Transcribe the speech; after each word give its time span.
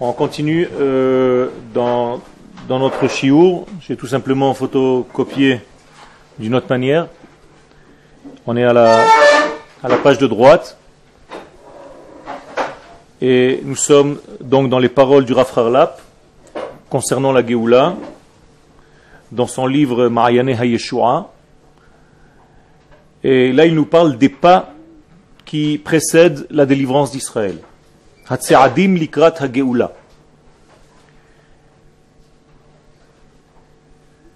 On 0.00 0.12
continue 0.12 0.68
euh, 0.80 1.50
dans, 1.72 2.20
dans 2.68 2.80
notre 2.80 3.08
chiour. 3.08 3.66
J'ai 3.80 3.96
tout 3.96 4.08
simplement 4.08 4.52
photocopié 4.52 5.60
d'une 6.36 6.56
autre 6.56 6.66
manière. 6.68 7.06
On 8.44 8.56
est 8.56 8.64
à 8.64 8.72
la, 8.72 9.04
à 9.84 9.88
la 9.88 9.96
page 9.96 10.18
de 10.18 10.26
droite. 10.26 10.76
Et 13.20 13.60
nous 13.62 13.76
sommes 13.76 14.18
donc 14.40 14.68
dans 14.68 14.80
les 14.80 14.88
paroles 14.88 15.24
du 15.24 15.32
Rav 15.32 15.52
Harlap 15.56 16.00
concernant 16.90 17.30
la 17.30 17.46
Géoula, 17.46 17.94
dans 19.30 19.46
son 19.46 19.66
livre 19.66 20.08
Mariane 20.08 20.48
Hayeshua. 20.48 21.32
Et 23.22 23.52
là, 23.52 23.64
il 23.66 23.76
nous 23.76 23.86
parle 23.86 24.18
des 24.18 24.28
pas 24.28 24.70
qui 25.44 25.78
précèdent 25.78 26.46
la 26.50 26.66
délivrance 26.66 27.12
d'Israël. 27.12 27.58
Hatse'adim 28.28 28.94
likrat 28.96 29.34
ha-Geoula. 29.40 29.92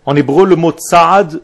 En 0.04 0.16
hébreu, 0.16 0.46
le 0.46 0.56
mot 0.56 0.72
tsa'ad 0.72 1.42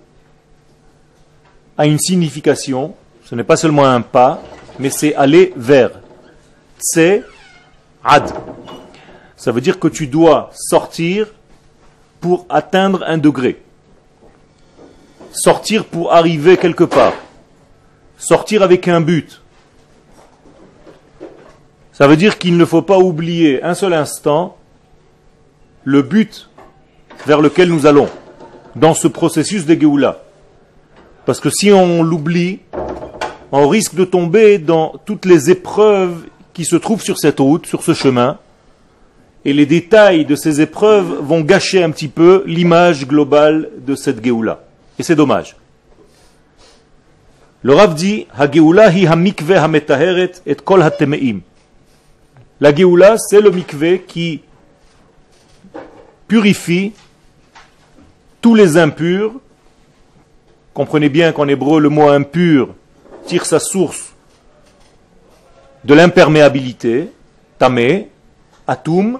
a 1.77 1.87
une 1.87 1.99
signification. 1.99 2.95
Ce 3.25 3.35
n'est 3.35 3.45
pas 3.45 3.57
seulement 3.57 3.85
un 3.85 4.01
pas, 4.01 4.43
mais 4.79 4.91
c'est 4.91 5.15
aller 5.15 5.53
vers. 5.57 5.91
Tse-ad. 6.79 8.33
Ça 9.37 9.53
veut 9.53 9.61
dire 9.61 9.79
que 9.79 9.89
tu 9.89 10.07
dois 10.07 10.51
sortir 10.55 11.29
pour 12.21 12.47
atteindre 12.49 13.05
un 13.07 13.19
degré. 13.19 13.63
Sortir 15.33 15.85
pour 15.85 16.13
arriver 16.15 16.57
quelque 16.57 16.85
part. 16.85 17.13
Sortir 18.17 18.63
avec 18.63 18.89
un 18.89 19.01
but. 19.01 19.43
Ça 21.95 22.09
veut 22.09 22.17
dire 22.17 22.39
qu'il 22.39 22.57
ne 22.57 22.65
faut 22.65 22.83
pas 22.83 22.99
oublier 22.99 23.63
un 23.63 23.75
seul 23.75 23.93
instant 23.93 24.57
le 25.85 26.03
but 26.03 26.51
vers 27.25 27.41
lequel 27.41 27.69
nous 27.69 27.87
allons 27.87 28.09
dans 28.75 28.95
ce 28.95 29.07
processus 29.07 29.65
de 29.65 29.79
Géoula. 29.79 30.25
Parce 31.25 31.39
que 31.39 31.51
si 31.51 31.71
on 31.71 32.03
l'oublie, 32.03 32.59
on 33.53 33.69
risque 33.69 33.95
de 33.95 34.05
tomber 34.05 34.59
dans 34.59 34.95
toutes 35.05 35.25
les 35.25 35.53
épreuves 35.53 36.25
qui 36.53 36.65
se 36.65 36.75
trouvent 36.75 37.01
sur 37.01 37.17
cette 37.17 37.39
route, 37.39 37.65
sur 37.65 37.85
ce 37.85 37.95
chemin, 37.95 38.39
et 39.45 39.53
les 39.53 39.65
détails 39.65 40.25
de 40.25 40.35
ces 40.35 40.61
épreuves 40.61 41.21
vont 41.23 41.43
gâcher 41.43 41.85
un 41.85 41.93
petit 41.93 42.09
peu 42.09 42.43
l'image 42.45 43.07
globale 43.07 43.71
de 43.87 43.95
cette 43.95 44.25
Géoula. 44.25 44.65
Et 44.99 45.05
c'est 45.05 45.15
dommage. 45.15 45.55
Le 47.63 47.73
Rav 47.73 47.95
dit, 47.95 48.27
ha 48.37 48.47
hi 48.47 49.07
ha-mikve 49.07 49.53
ha-metaheret 49.53 50.43
et 50.45 50.57
kol. 50.57 50.83
La 52.61 52.75
Géoula, 52.75 53.19
c'est 53.19 53.41
le 53.41 53.51
mikvé 53.51 54.05
qui 54.07 54.43
purifie 56.29 56.93
tous 58.41 58.55
les 58.55 58.77
impurs. 58.77 59.33
Comprenez 60.73 61.09
bien 61.09 61.33
qu'en 61.33 61.49
hébreu, 61.49 61.81
le 61.81 61.89
mot 61.89 62.09
impur 62.09 62.69
tire 63.27 63.47
sa 63.47 63.59
source 63.59 64.13
de 65.85 65.95
l'imperméabilité, 65.95 67.11
tamé, 67.59 68.09
atum. 68.67 69.19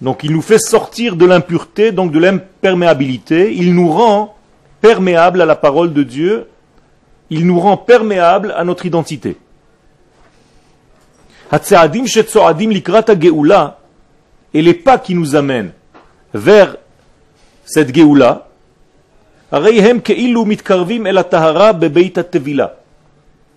Donc 0.00 0.24
il 0.24 0.32
nous 0.32 0.42
fait 0.42 0.58
sortir 0.58 1.16
de 1.16 1.24
l'impureté, 1.24 1.92
donc 1.92 2.12
de 2.12 2.18
l'imperméabilité. 2.18 3.54
Il 3.54 3.74
nous 3.74 3.90
rend 3.90 4.36
perméable 4.80 5.40
à 5.40 5.46
la 5.46 5.56
parole 5.56 5.92
de 5.92 6.02
Dieu. 6.02 6.48
Il 7.30 7.46
nous 7.46 7.58
rend 7.58 7.76
perméable 7.76 8.52
à 8.56 8.64
notre 8.64 8.84
identité. 8.84 9.36
Et 14.54 14.62
les 14.62 14.74
pas 14.74 14.98
qui 14.98 15.14
nous 15.14 15.36
amènent 15.36 15.72
vers 16.32 16.76
cette 17.66 17.94
Géoula, 17.94 18.48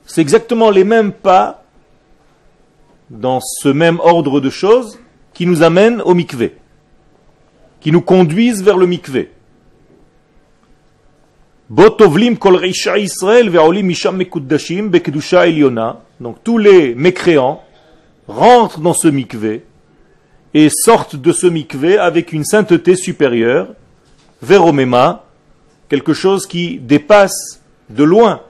c'est 0.05 0.21
exactement 0.21 0.69
les 0.69 0.83
mêmes 0.83 1.13
pas 1.13 1.63
dans 3.09 3.39
ce 3.39 3.69
même 3.69 3.99
ordre 4.01 4.41
de 4.41 4.49
choses 4.49 4.99
qui 5.33 5.45
nous 5.45 5.63
amènent 5.63 6.01
au 6.01 6.13
mikvé, 6.13 6.57
qui 7.79 7.93
nous 7.93 8.01
conduisent 8.01 8.61
vers 8.61 8.75
le 8.75 8.87
mikvé. 8.87 9.31
Donc 16.19 16.43
tous 16.43 16.57
les 16.57 16.93
mécréants 16.95 17.63
rentrent 18.27 18.79
dans 18.79 18.93
ce 18.93 19.07
mikvé 19.07 19.63
et 20.53 20.69
sortent 20.69 21.15
de 21.15 21.31
ce 21.31 21.47
mikvé 21.47 21.97
avec 21.97 22.31
une 22.31 22.45
sainteté 22.45 22.95
supérieure, 22.95 23.69
véromema, 24.41 25.25
quelque 25.89 26.13
chose 26.13 26.47
qui 26.47 26.79
dépasse 26.79 27.61
de 27.89 28.03
loin 28.03 28.41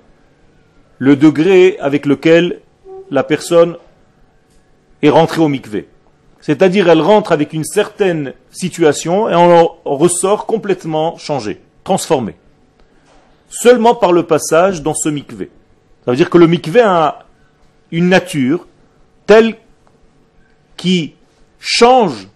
le 1.00 1.16
degré 1.16 1.78
avec 1.80 2.06
lequel 2.06 2.62
la 3.12 3.24
personne 3.24 3.76
est 5.02 5.10
rentrée 5.10 5.42
au 5.42 5.48
mikvé. 5.48 5.88
C'est-à-dire, 6.42 6.90
elle 6.90 7.02
rentre 7.02 7.32
avec 7.32 7.54
une 7.54 7.64
certaine 7.64 8.34
situation 8.52 9.28
et 9.30 9.36
on 9.36 9.78
ressort 9.84 10.46
complètement 10.46 11.18
changé, 11.18 11.60
transformé. 11.84 12.36
Seulement 13.50 13.96
par 13.96 14.12
le 14.12 14.24
passage 14.24 14.82
dans 14.84 14.94
ce 14.94 15.10
mikvé. 15.10 15.50
Ça 16.04 16.12
veut 16.12 16.18
dire 16.18 16.30
que 16.30 16.38
le 16.38 16.48
mikvé 16.48 16.82
a 16.82 17.26
une 17.92 18.10
nature 18.10 18.68
telle 19.26 19.56
qui 20.78 21.14
change 21.60 22.28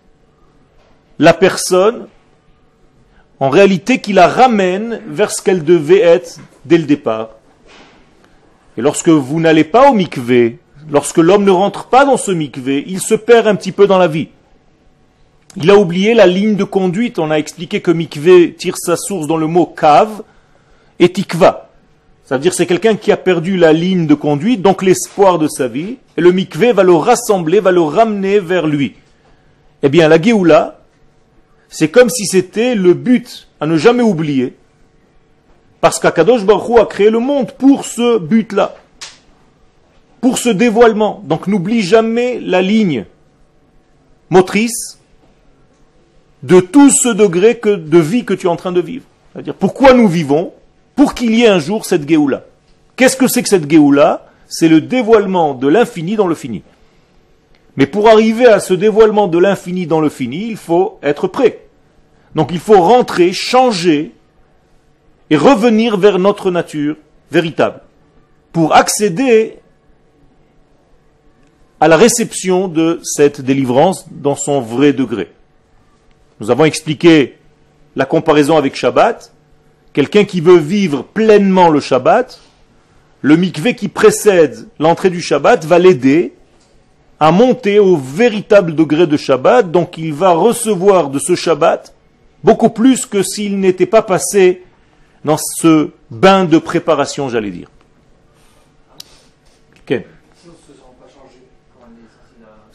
la 1.17 1.33
personne, 1.33 2.07
en 3.39 3.49
réalité 3.49 3.99
qui 3.99 4.13
la 4.13 4.27
ramène 4.27 5.01
vers 5.07 5.31
ce 5.31 5.41
qu'elle 5.41 5.63
devait 5.63 6.01
être 6.01 6.39
dès 6.65 6.77
le 6.77 6.83
départ. 6.83 7.29
Et 8.77 8.81
lorsque 8.81 9.09
vous 9.09 9.39
n'allez 9.39 9.63
pas 9.63 9.89
au 9.89 9.93
mikvé, 9.93 10.59
lorsque 10.89 11.17
l'homme 11.17 11.43
ne 11.43 11.51
rentre 11.51 11.85
pas 11.85 12.05
dans 12.05 12.17
ce 12.17 12.31
mikvé, 12.31 12.83
il 12.87 13.01
se 13.01 13.15
perd 13.15 13.47
un 13.47 13.55
petit 13.55 13.71
peu 13.71 13.87
dans 13.87 13.97
la 13.97 14.07
vie. 14.07 14.29
Il 15.55 15.69
a 15.71 15.77
oublié 15.77 16.13
la 16.13 16.27
ligne 16.27 16.55
de 16.55 16.63
conduite. 16.63 17.19
On 17.19 17.31
a 17.31 17.35
expliqué 17.35 17.81
que 17.81 17.91
mikvé 17.91 18.53
tire 18.53 18.77
sa 18.77 18.95
source 18.95 19.27
dans 19.27 19.37
le 19.37 19.47
mot 19.47 19.65
cave 19.65 20.23
et 20.99 21.11
tikva. 21.11 21.68
Ça 22.29 22.35
veut 22.35 22.41
dire 22.41 22.53
c'est 22.53 22.67
quelqu'un 22.67 22.95
qui 22.95 23.11
a 23.11 23.17
perdu 23.17 23.57
la 23.57 23.73
ligne 23.73 24.05
de 24.05 24.13
conduite, 24.13 24.61
donc 24.61 24.83
l'espoir 24.83 25.39
de 25.39 25.47
sa 25.47 25.67
vie, 25.67 25.97
et 26.15 26.21
le 26.21 26.31
mikvé 26.31 26.73
va 26.73 26.83
le 26.83 26.93
rassembler, 26.93 27.59
va 27.59 27.71
le 27.71 27.81
ramener 27.81 28.39
vers 28.39 28.67
lui. 28.67 28.93
Eh 29.81 29.89
bien, 29.89 30.07
la 30.07 30.21
Géoula, 30.21 30.79
c'est 31.69 31.89
comme 31.89 32.11
si 32.11 32.27
c'était 32.27 32.75
le 32.75 32.93
but 32.93 33.47
à 33.59 33.65
ne 33.65 33.77
jamais 33.77 34.03
oublier, 34.03 34.53
parce 35.81 35.97
qu'Akadosh 35.97 36.45
Baruch 36.45 36.79
a 36.79 36.85
créé 36.85 37.09
le 37.09 37.17
monde 37.17 37.51
pour 37.53 37.83
ce 37.83 38.19
but-là, 38.19 38.75
pour 40.21 40.37
ce 40.37 40.49
dévoilement. 40.49 41.23
Donc 41.25 41.47
n'oublie 41.47 41.81
jamais 41.81 42.39
la 42.39 42.61
ligne 42.61 43.05
motrice 44.29 44.99
de 46.43 46.59
tout 46.59 46.91
ce 46.91 47.09
degré 47.09 47.57
que, 47.57 47.69
de 47.75 47.97
vie 47.97 48.23
que 48.23 48.35
tu 48.35 48.45
es 48.45 48.49
en 48.51 48.55
train 48.55 48.71
de 48.71 48.81
vivre. 48.81 49.05
C'est-à-dire 49.33 49.55
pourquoi 49.55 49.93
nous 49.95 50.07
vivons 50.07 50.53
pour 50.99 51.13
qu'il 51.13 51.33
y 51.33 51.45
ait 51.45 51.47
un 51.47 51.59
jour 51.59 51.85
cette 51.85 52.09
Géoula. 52.09 52.43
Qu'est-ce 52.97 53.15
que 53.15 53.29
c'est 53.29 53.41
que 53.41 53.47
cette 53.47 53.71
Géoula? 53.71 54.25
C'est 54.49 54.67
le 54.67 54.81
dévoilement 54.81 55.53
de 55.53 55.69
l'infini 55.69 56.17
dans 56.17 56.27
le 56.27 56.35
fini. 56.35 56.61
Mais 57.77 57.87
pour 57.87 58.09
arriver 58.09 58.47
à 58.47 58.59
ce 58.59 58.73
dévoilement 58.73 59.29
de 59.29 59.37
l'infini 59.37 59.87
dans 59.87 60.01
le 60.01 60.09
fini, 60.09 60.49
il 60.49 60.57
faut 60.57 60.99
être 61.01 61.29
prêt. 61.29 61.61
Donc 62.35 62.49
il 62.51 62.59
faut 62.59 62.81
rentrer, 62.81 63.31
changer 63.31 64.11
et 65.29 65.37
revenir 65.37 65.95
vers 65.95 66.19
notre 66.19 66.51
nature 66.51 66.97
véritable 67.31 67.79
pour 68.51 68.75
accéder 68.75 69.59
à 71.79 71.87
la 71.87 71.95
réception 71.95 72.67
de 72.67 72.99
cette 73.03 73.39
délivrance 73.39 74.05
dans 74.11 74.35
son 74.35 74.59
vrai 74.59 74.91
degré. 74.91 75.31
Nous 76.41 76.51
avons 76.51 76.65
expliqué 76.65 77.37
la 77.95 78.05
comparaison 78.05 78.57
avec 78.57 78.75
Shabbat 78.75 79.31
Quelqu'un 79.93 80.23
qui 80.23 80.41
veut 80.41 80.57
vivre 80.57 81.03
pleinement 81.03 81.69
le 81.69 81.79
Shabbat, 81.79 82.39
le 83.21 83.35
mikvé 83.35 83.75
qui 83.75 83.87
précède 83.87 84.67
l'entrée 84.79 85.09
du 85.09 85.21
Shabbat 85.21 85.65
va 85.65 85.79
l'aider 85.79 86.33
à 87.19 87.31
monter 87.31 87.79
au 87.79 87.97
véritable 87.97 88.75
degré 88.75 89.07
de 89.07 89.17
Shabbat, 89.17 89.71
donc 89.71 89.97
il 89.97 90.13
va 90.13 90.31
recevoir 90.31 91.09
de 91.09 91.19
ce 91.19 91.35
Shabbat 91.35 91.93
beaucoup 92.43 92.69
plus 92.69 93.05
que 93.05 93.23
s'il 93.23 93.59
n'était 93.59 93.85
pas 93.85 94.01
passé 94.01 94.63
dans 95.25 95.37
ce 95.37 95.89
bain 96.09 96.45
de 96.45 96.57
préparation, 96.57 97.27
j'allais 97.29 97.51
dire. 97.51 97.69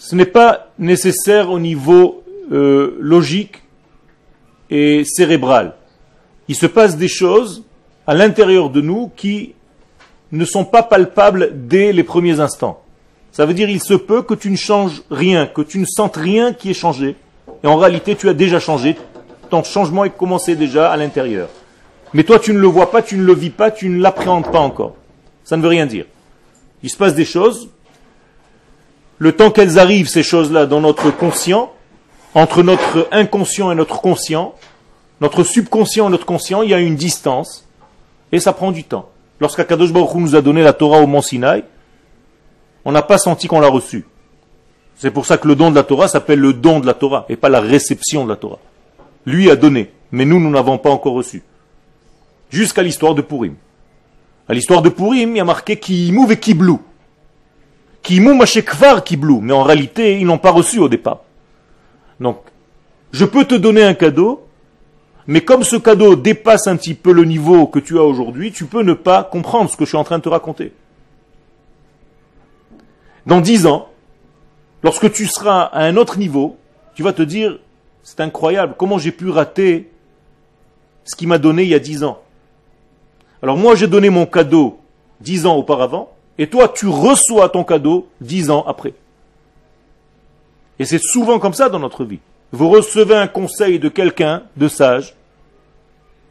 Ce 0.05 0.15
n'est 0.15 0.27
pas 0.27 0.71
nécessaire 0.79 1.51
au 1.51 1.59
niveau 1.59 2.23
euh, 2.53 2.99
logique 3.01 3.63
et 4.69 5.03
cérébral 5.07 5.77
il 6.49 6.55
se 6.55 6.67
passe 6.67 6.97
des 6.97 7.09
choses 7.09 7.65
à 8.07 8.15
l'intérieur 8.15 8.71
de 8.71 8.81
nous 8.81 9.11
qui 9.17 9.55
ne 10.33 10.45
sont 10.45 10.65
pas 10.65 10.83
palpables 10.83 11.51
dès 11.55 11.93
les 11.93 12.03
premiers 12.03 12.41
instants. 12.41 12.83
Ça 13.33 13.47
veut 13.47 13.55
dire 13.55 13.69
il 13.69 13.83
se 13.83 13.95
peut 13.95 14.23
que 14.23 14.35
tu 14.35 14.51
ne 14.51 14.57
changes 14.57 15.03
rien, 15.11 15.47
que 15.47 15.63
tu 15.63 15.79
ne 15.79 15.87
sentes 15.87 16.17
rien 16.17 16.53
qui 16.53 16.71
est 16.71 16.75
changé. 16.75 17.17
Et 17.63 17.67
en 17.67 17.77
réalité, 17.77 18.15
tu 18.15 18.29
as 18.29 18.35
déjà 18.35 18.61
changé. 18.61 18.97
Ton 19.51 19.63
changement 19.63 20.05
est 20.05 20.17
commencé 20.17 20.57
déjà 20.57 20.91
à 20.91 20.97
l'intérieur. 20.97 21.49
Mais 22.13 22.23
toi, 22.23 22.39
tu 22.39 22.53
ne 22.53 22.59
le 22.59 22.67
vois 22.67 22.91
pas, 22.91 23.03
tu 23.03 23.17
ne 23.17 23.25
le 23.25 23.35
vis 23.35 23.51
pas, 23.51 23.71
tu 23.71 23.89
ne 23.89 24.01
l'appréhendes 24.01 24.51
pas 24.51 24.61
encore. 24.61 24.95
Ça 25.43 25.57
ne 25.57 25.63
veut 25.63 25.69
rien 25.69 25.87
dire. 25.87 26.05
Il 26.83 26.91
se 26.91 26.97
passe 26.97 27.15
des 27.15 27.25
choses. 27.25 27.69
Le 29.19 29.33
temps 29.33 29.51
qu'elles 29.51 29.79
arrivent, 29.79 30.09
ces 30.09 30.23
choses-là, 30.23 30.67
dans 30.67 30.81
notre 30.81 31.11
conscient, 31.11 31.73
entre 32.35 32.63
notre 32.63 33.09
inconscient 33.11 33.71
et 33.73 33.75
notre 33.75 34.01
conscient, 34.01 34.55
notre 35.25 35.43
subconscient 35.43 36.09
et 36.09 36.11
notre 36.11 36.27
conscient, 36.27 36.61
il 36.61 36.69
y 36.69 36.75
a 36.75 36.81
une 36.81 36.97
distance. 36.97 37.67
Et 38.31 38.41
ça 38.41 38.53
prend 38.53 38.73
du 38.73 38.85
temps. 38.85 39.09
Lorsqu'Akadosh 39.41 39.91
Baruch 39.91 40.15
nous 40.17 40.37
a 40.37 40.43
donné 40.43 40.63
la 40.63 40.75
Torah 40.75 40.99
au 40.99 41.07
Mont 41.07 41.23
Sinaï, 41.23 41.65
on 42.85 42.93
n'a 42.93 43.01
pas 43.01 43.17
senti 43.17 43.47
qu'on 43.47 43.59
l'a 43.59 43.69
reçu. 43.69 44.05
C'est 44.97 45.11
pour 45.11 45.25
ça 45.25 45.39
que 45.39 45.49
le 45.49 45.57
don 45.57 45.71
de 45.71 45.77
la 45.77 45.83
Torah 45.83 46.09
s'appelle 46.09 46.41
le 46.41 46.53
don 46.53 46.79
de 46.79 46.85
la 46.85 46.93
Torah 46.93 47.25
et 47.31 47.37
pas 47.37 47.49
la 47.49 47.61
réception 47.61 48.25
de 48.25 48.29
la 48.29 48.37
Torah. 48.37 48.59
Lui 49.25 49.51
a 49.51 49.57
donné, 49.57 49.91
mais 50.13 50.27
nous, 50.27 50.39
nous 50.39 50.51
n'avons 50.51 50.77
pas 50.77 50.91
encore 50.91 51.15
reçu. 51.15 51.43
Jusqu'à 52.51 52.83
l'histoire 52.83 53.15
de 53.15 53.23
Purim. 53.23 53.55
À 54.47 54.53
l'histoire 54.53 54.83
de 54.83 54.91
Purim, 54.91 55.31
il 55.31 55.39
y 55.39 55.41
a 55.41 55.45
marqué 55.45 55.79
qui 55.79 56.13
mouve 56.13 56.33
et 56.33 56.39
kiblou. 56.39 56.83
Qui 58.03 58.21
kvar 58.63 59.03
kiblou. 59.03 59.41
Mais 59.41 59.55
en 59.55 59.63
réalité, 59.63 60.21
ils 60.21 60.27
n'ont 60.27 60.37
pas 60.37 60.51
reçu 60.51 60.81
au 60.81 60.91
départ. 60.91 61.21
Donc, 62.21 62.41
je 63.11 63.25
peux 63.25 63.47
te 63.47 63.55
donner 63.55 63.83
un 63.83 63.95
cadeau, 63.95 64.44
mais 65.27 65.43
comme 65.43 65.65
ce 65.65 65.77
cadeau 65.77 66.17
dépasse 66.17 66.67
un 66.67 66.77
petit 66.77 66.95
peu 66.95 67.13
le 67.13 67.25
niveau 67.25 67.67
que 67.67 67.79
tu 67.79 67.99
as 67.99 68.03
aujourd'hui, 68.03 68.53
tu 68.53 68.67
peux 68.67 68.83
ne 68.83 68.93
pas 68.93 69.25
comprendre 69.25 69.71
ce 69.71 69.77
que 69.77 69.85
je 69.85 69.91
suis 69.91 69.99
en 69.99 70.05
train 70.05 70.19
de 70.19 70.23
te 70.23 70.29
raconter. 70.29 70.73
Dans 73.27 73.41
dix 73.41 73.67
ans, 73.67 73.89
lorsque 74.83 75.11
tu 75.13 75.27
seras 75.27 75.63
à 75.63 75.85
un 75.85 75.97
autre 75.97 76.19
niveau, 76.19 76.59
tu 76.95 77.03
vas 77.03 77.15
te 77.15 77.23
dire, 77.23 77.59
c'est 78.03 78.21
incroyable, 78.21 78.75
comment 78.77 78.99
j'ai 78.99 79.13
pu 79.13 79.31
rater 79.31 79.91
ce 81.05 81.17
qu'il 81.17 81.29
m'a 81.29 81.39
donné 81.39 81.63
il 81.63 81.71
y 81.71 81.75
a 81.75 81.79
dix 81.79 82.05
ans. 82.05 82.21
Alors 83.43 83.57
moi 83.57 83.75
j'ai 83.75 83.87
donné 83.87 84.11
mon 84.11 84.27
cadeau 84.27 84.79
dix 85.21 85.47
ans 85.47 85.57
auparavant, 85.57 86.13
et 86.37 86.49
toi 86.49 86.69
tu 86.69 86.87
reçois 86.87 87.49
ton 87.49 87.65
cadeau 87.65 88.09
dix 88.21 88.51
ans 88.51 88.65
après. 88.67 88.95
Et 90.79 90.85
c'est 90.85 91.01
souvent 91.01 91.39
comme 91.39 91.55
ça 91.55 91.69
dans 91.69 91.79
notre 91.79 92.05
vie. 92.05 92.21
Vous 92.55 92.69
recevez 92.69 93.17
un 93.17 93.27
conseil 93.27 93.81
de 93.81 93.89
quelqu'un 93.89 94.45
de 94.57 94.69
sage, 94.69 95.17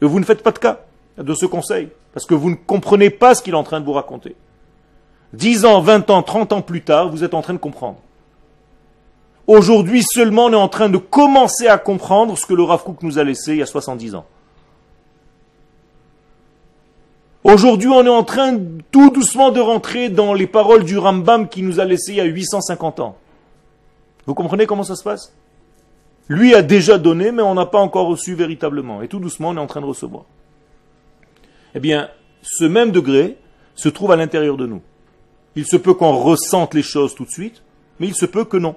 et 0.00 0.06
vous 0.06 0.18
ne 0.18 0.24
faites 0.24 0.42
pas 0.42 0.52
de 0.52 0.58
cas 0.58 0.80
de 1.18 1.34
ce 1.34 1.44
conseil, 1.44 1.90
parce 2.14 2.24
que 2.24 2.32
vous 2.32 2.48
ne 2.48 2.54
comprenez 2.54 3.10
pas 3.10 3.34
ce 3.34 3.42
qu'il 3.42 3.52
est 3.52 3.58
en 3.58 3.62
train 3.62 3.78
de 3.78 3.84
vous 3.84 3.92
raconter. 3.92 4.34
10 5.34 5.66
ans, 5.66 5.82
20 5.82 6.08
ans, 6.08 6.22
30 6.22 6.54
ans 6.54 6.62
plus 6.62 6.80
tard, 6.80 7.10
vous 7.10 7.24
êtes 7.24 7.34
en 7.34 7.42
train 7.42 7.52
de 7.52 7.58
comprendre. 7.58 7.98
Aujourd'hui 9.46 10.02
seulement, 10.02 10.46
on 10.46 10.52
est 10.54 10.56
en 10.56 10.68
train 10.68 10.88
de 10.88 10.96
commencer 10.96 11.68
à 11.68 11.76
comprendre 11.76 12.38
ce 12.38 12.46
que 12.46 12.54
le 12.54 12.62
Rav 12.62 12.82
nous 13.02 13.18
a 13.18 13.22
laissé 13.22 13.52
il 13.52 13.58
y 13.58 13.62
a 13.62 13.66
70 13.66 14.14
ans. 14.14 14.24
Aujourd'hui, 17.42 17.88
on 17.88 18.02
est 18.02 18.08
en 18.08 18.24
train 18.24 18.58
tout 18.90 19.10
doucement 19.10 19.50
de 19.50 19.60
rentrer 19.60 20.08
dans 20.08 20.32
les 20.32 20.46
paroles 20.46 20.84
du 20.84 20.96
Rambam 20.96 21.50
qui 21.50 21.60
nous 21.60 21.80
a 21.80 21.84
laissé 21.84 22.12
il 22.12 22.16
y 22.16 22.20
a 22.22 22.24
850 22.24 23.00
ans. 23.00 23.18
Vous 24.24 24.32
comprenez 24.32 24.64
comment 24.64 24.84
ça 24.84 24.96
se 24.96 25.02
passe? 25.02 25.30
Lui 26.28 26.54
a 26.54 26.62
déjà 26.62 26.98
donné, 26.98 27.32
mais 27.32 27.42
on 27.42 27.54
n'a 27.54 27.66
pas 27.66 27.80
encore 27.80 28.06
reçu 28.06 28.34
véritablement. 28.34 29.02
Et 29.02 29.08
tout 29.08 29.18
doucement, 29.18 29.50
on 29.50 29.56
est 29.56 29.60
en 29.60 29.66
train 29.66 29.80
de 29.80 29.86
recevoir. 29.86 30.24
Eh 31.74 31.80
bien, 31.80 32.08
ce 32.42 32.64
même 32.64 32.92
degré 32.92 33.36
se 33.74 33.88
trouve 33.88 34.12
à 34.12 34.16
l'intérieur 34.16 34.56
de 34.56 34.66
nous. 34.66 34.82
Il 35.56 35.66
se 35.66 35.76
peut 35.76 35.94
qu'on 35.94 36.16
ressente 36.16 36.74
les 36.74 36.82
choses 36.82 37.14
tout 37.14 37.24
de 37.24 37.30
suite, 37.30 37.62
mais 37.98 38.06
il 38.06 38.14
se 38.14 38.26
peut 38.26 38.44
que 38.44 38.56
non. 38.56 38.76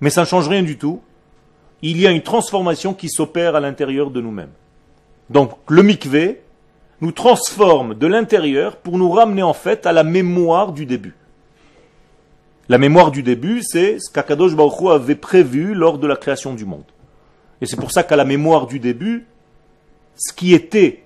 Mais 0.00 0.10
ça 0.10 0.22
ne 0.22 0.26
change 0.26 0.48
rien 0.48 0.62
du 0.62 0.78
tout. 0.78 1.00
Il 1.80 2.00
y 2.00 2.06
a 2.06 2.10
une 2.10 2.22
transformation 2.22 2.94
qui 2.94 3.08
s'opère 3.08 3.56
à 3.56 3.60
l'intérieur 3.60 4.10
de 4.10 4.20
nous-mêmes. 4.20 4.52
Donc 5.30 5.52
le 5.68 5.82
mikvé 5.82 6.42
nous 7.00 7.12
transforme 7.12 7.94
de 7.94 8.06
l'intérieur 8.06 8.76
pour 8.76 8.98
nous 8.98 9.10
ramener 9.10 9.42
en 9.42 9.54
fait 9.54 9.86
à 9.86 9.92
la 9.92 10.04
mémoire 10.04 10.72
du 10.72 10.86
début. 10.86 11.14
La 12.72 12.78
mémoire 12.78 13.10
du 13.10 13.22
début, 13.22 13.60
c'est 13.62 13.98
ce 14.00 14.10
qu'Akadosh 14.10 14.54
Baruch 14.54 14.90
avait 14.90 15.14
prévu 15.14 15.74
lors 15.74 15.98
de 15.98 16.06
la 16.06 16.16
création 16.16 16.54
du 16.54 16.64
monde. 16.64 16.86
Et 17.60 17.66
c'est 17.66 17.76
pour 17.76 17.92
ça 17.92 18.02
qu'à 18.02 18.16
la 18.16 18.24
mémoire 18.24 18.66
du 18.66 18.78
début, 18.78 19.26
ce 20.16 20.32
qui 20.32 20.54
était 20.54 21.04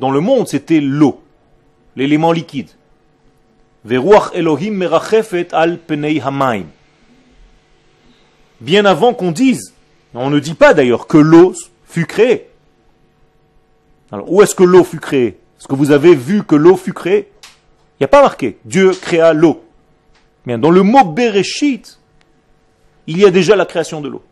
dans 0.00 0.10
le 0.10 0.18
monde, 0.18 0.48
c'était 0.48 0.80
l'eau, 0.80 1.22
l'élément 1.94 2.32
liquide. 2.32 2.70
Elohim 3.88 4.72
merachefet 4.72 5.54
al 5.54 5.78
penei 5.78 6.20
Bien 8.60 8.84
avant 8.84 9.14
qu'on 9.14 9.30
dise, 9.30 9.74
on 10.12 10.28
ne 10.28 10.40
dit 10.40 10.54
pas 10.54 10.74
d'ailleurs 10.74 11.06
que 11.06 11.18
l'eau 11.18 11.54
fut 11.84 12.06
créée. 12.06 12.50
Alors, 14.10 14.28
où 14.32 14.42
est-ce 14.42 14.56
que 14.56 14.64
l'eau 14.64 14.82
fut 14.82 14.98
créée? 14.98 15.38
Est-ce 15.60 15.68
que 15.68 15.76
vous 15.76 15.92
avez 15.92 16.16
vu 16.16 16.42
que 16.42 16.56
l'eau 16.56 16.76
fut 16.76 16.94
créée? 16.94 17.30
Il 17.44 18.02
n'y 18.02 18.06
a 18.06 18.08
pas 18.08 18.22
marqué. 18.22 18.58
Dieu 18.64 18.90
créa 18.90 19.32
l'eau. 19.32 19.62
Dans 20.46 20.70
le 20.70 20.82
mot 20.82 21.04
Bereshit, 21.04 21.98
il 23.06 23.18
y 23.18 23.24
a 23.24 23.30
déjà 23.30 23.54
la 23.54 23.66
création 23.66 24.00
de 24.00 24.08
l'eau. 24.08 24.22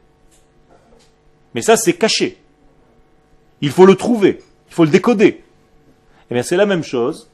Mais 1.54 1.62
ça, 1.62 1.76
c'est 1.76 1.94
caché. 1.94 2.38
Il 3.60 3.70
faut 3.70 3.86
le 3.86 3.96
trouver. 3.96 4.42
Il 4.68 4.74
faut 4.74 4.84
le 4.84 4.90
décoder. 4.90 5.42
Eh 6.30 6.34
bien, 6.34 6.42
c'est 6.42 6.56
la 6.56 6.66
même 6.66 6.82
chose 6.82 7.30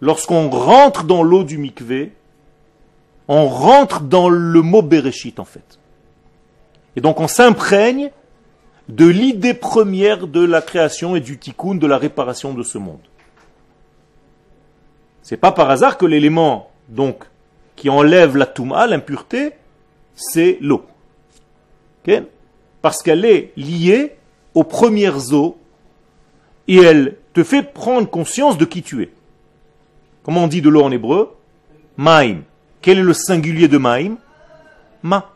lorsqu'on 0.00 0.48
rentre 0.50 1.04
dans 1.04 1.22
l'eau 1.22 1.44
du 1.44 1.58
mikvé, 1.58 2.12
on 3.26 3.46
rentre 3.46 4.00
dans 4.00 4.28
le 4.28 4.62
mot 4.62 4.82
Bereshit 4.82 5.38
en 5.38 5.44
fait. 5.44 5.78
Et 6.96 7.00
donc 7.00 7.20
on 7.20 7.28
s'imprègne 7.28 8.10
de 8.88 9.06
l'idée 9.06 9.54
première 9.54 10.26
de 10.26 10.44
la 10.44 10.62
création 10.62 11.14
et 11.14 11.20
du 11.20 11.38
tikkun, 11.38 11.74
de 11.74 11.86
la 11.86 11.98
réparation 11.98 12.54
de 12.54 12.62
ce 12.62 12.78
monde. 12.78 13.00
C'est 15.22 15.36
pas 15.36 15.52
par 15.52 15.70
hasard 15.70 15.98
que 15.98 16.06
l'élément 16.06 16.70
donc 16.88 17.24
qui 17.78 17.88
enlève 17.88 18.36
la 18.36 18.46
touma, 18.46 18.88
l'impureté, 18.88 19.52
c'est 20.16 20.58
l'eau. 20.60 20.84
Parce 22.82 23.02
qu'elle 23.02 23.24
est 23.24 23.52
liée 23.56 24.16
aux 24.54 24.64
premières 24.64 25.32
eaux 25.32 25.58
et 26.66 26.78
elle 26.78 27.16
te 27.34 27.44
fait 27.44 27.62
prendre 27.62 28.10
conscience 28.10 28.58
de 28.58 28.64
qui 28.64 28.82
tu 28.82 29.02
es. 29.02 29.10
Comment 30.24 30.44
on 30.44 30.48
dit 30.48 30.60
de 30.60 30.68
l'eau 30.68 30.82
en 30.82 30.90
hébreu 30.90 31.36
Maïm. 31.96 32.42
Quel 32.80 32.98
est 32.98 33.02
le 33.02 33.14
singulier 33.14 33.68
de 33.68 33.78
Maïm 33.78 34.16
Ma. 35.04 35.30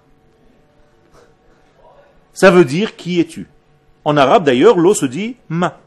Ça 2.32 2.50
veut 2.50 2.64
dire 2.64 2.96
qui 2.96 3.20
es-tu 3.20 3.46
En 4.04 4.16
arabe 4.16 4.44
d'ailleurs, 4.44 4.78
l'eau 4.78 4.94
se 4.94 5.06
dit 5.06 5.36
ma. 5.48 5.78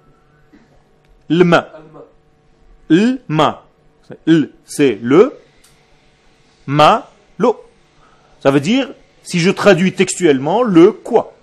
Le 1.27 1.43
ma. 1.43 1.67
Le 2.87 3.19
ma. 3.27 3.65
c'est 4.65 4.99
le. 5.01 5.33
Ma, 6.67 7.09
l'eau. 7.37 7.63
Ça 8.41 8.51
veut 8.51 8.59
dire, 8.59 8.89
si 9.23 9.39
je 9.39 9.49
traduis 9.49 9.93
textuellement, 9.93 10.63
le 10.63 10.91
quoi 10.91 11.33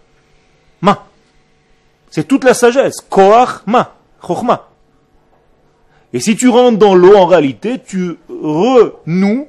Ma. 0.81 1.07
C'est 2.11 2.27
toute 2.27 2.45
la 2.45 2.55
sagesse. 2.55 3.01
Koach 3.09 3.67
ma. 3.67 3.97
Chochma. 4.25 4.69
Et 6.13 6.21
si 6.21 6.37
tu 6.37 6.49
rentres 6.49 6.79
dans 6.79 6.95
l'eau, 6.95 7.17
en 7.17 7.27
réalité, 7.27 7.81
tu 7.85 8.19
renoues 8.29 9.49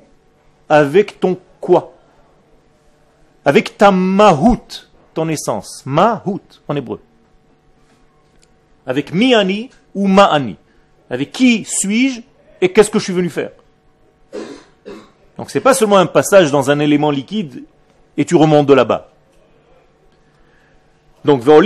avec 0.69 1.19
ton 1.19 1.37
quoi 1.59 1.93
Avec 3.45 3.77
ta 3.77 3.91
mahout, 3.91 4.89
ton 5.13 5.27
essence. 5.27 5.83
Mahout 5.85 6.61
en 6.67 6.75
hébreu. 6.75 7.01
Avec 8.85 9.13
miani 9.13 9.69
ou 9.93 10.07
ma'ani. 10.07 10.55
Avec 11.09 11.31
qui 11.31 11.65
suis-je 11.65 12.21
et 12.61 12.71
qu'est-ce 12.71 12.89
que 12.89 12.99
je 12.99 13.03
suis 13.03 13.13
venu 13.13 13.29
faire? 13.29 13.51
Donc 15.43 15.51
c'est 15.51 15.59
pas 15.59 15.73
seulement 15.73 15.97
un 15.97 16.05
passage 16.05 16.51
dans 16.51 16.71
un 16.71 16.79
élément 16.79 17.11
liquide 17.11 17.65
et 18.15 18.23
tu 18.23 18.37
remontes 18.37 18.65
de 18.65 18.73
là-bas. 18.73 19.09
Donc. 21.25 21.43
Ben 21.43 21.59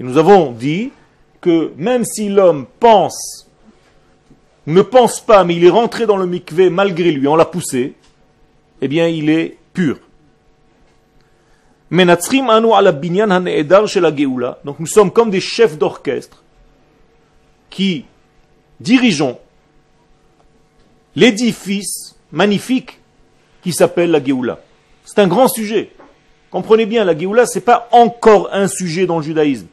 Et 0.00 0.02
nous 0.02 0.16
avons 0.16 0.52
dit 0.52 0.92
que 1.42 1.72
même 1.76 2.06
si 2.06 2.30
l'homme 2.30 2.64
pense, 2.80 3.50
ne 4.66 4.80
pense 4.80 5.20
pas, 5.20 5.44
mais 5.44 5.56
il 5.56 5.64
est 5.66 5.68
rentré 5.68 6.06
dans 6.06 6.16
le 6.16 6.24
mikvé 6.24 6.70
malgré 6.70 7.10
lui, 7.10 7.28
on 7.28 7.36
l'a 7.36 7.44
poussé, 7.44 7.92
eh 8.80 8.88
bien 8.88 9.08
il 9.08 9.28
est 9.28 9.58
pur. 9.74 9.98
Donc 14.64 14.80
nous 14.80 14.86
sommes 14.86 15.10
comme 15.10 15.30
des 15.30 15.40
chefs 15.40 15.76
d'orchestre 15.76 16.42
qui 17.68 18.06
dirigeons 18.80 19.38
l'édifice 21.14 22.16
magnifique 22.30 22.98
qui 23.62 23.72
s'appelle 23.72 24.10
la 24.10 24.24
Géoula. 24.24 24.60
C'est 25.04 25.18
un 25.18 25.26
grand 25.26 25.48
sujet. 25.48 25.92
Comprenez 26.50 26.86
bien, 26.86 27.04
la 27.04 27.16
Géoula, 27.16 27.44
ce 27.46 27.58
n'est 27.58 27.64
pas 27.64 27.88
encore 27.92 28.48
un 28.52 28.68
sujet 28.68 29.04
dans 29.06 29.18
le 29.18 29.22
judaïsme. 29.22 29.66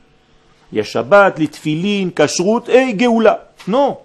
Il 0.71 0.77
y 0.77 0.81
a 0.81 0.83
Shabbat, 0.83 1.39
les 1.39 1.47
tfilin, 1.47 2.09
kashrut 2.09 2.67
et 2.67 2.97
Geoula. 2.99 3.53
Non. 3.67 3.97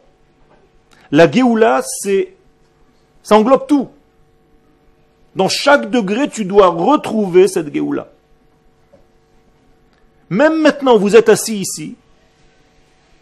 La 1.10 1.30
Geoula, 1.30 1.82
c'est, 1.82 2.34
ça 3.22 3.36
englobe 3.36 3.66
tout. 3.66 3.88
Dans 5.36 5.48
chaque 5.48 5.90
degré, 5.90 6.28
tu 6.28 6.44
dois 6.44 6.68
retrouver 6.68 7.48
cette 7.48 7.72
Géoula. 7.72 8.08
Même 10.30 10.60
maintenant, 10.60 10.96
vous 10.96 11.16
êtes 11.16 11.28
assis 11.28 11.60
ici. 11.60 11.96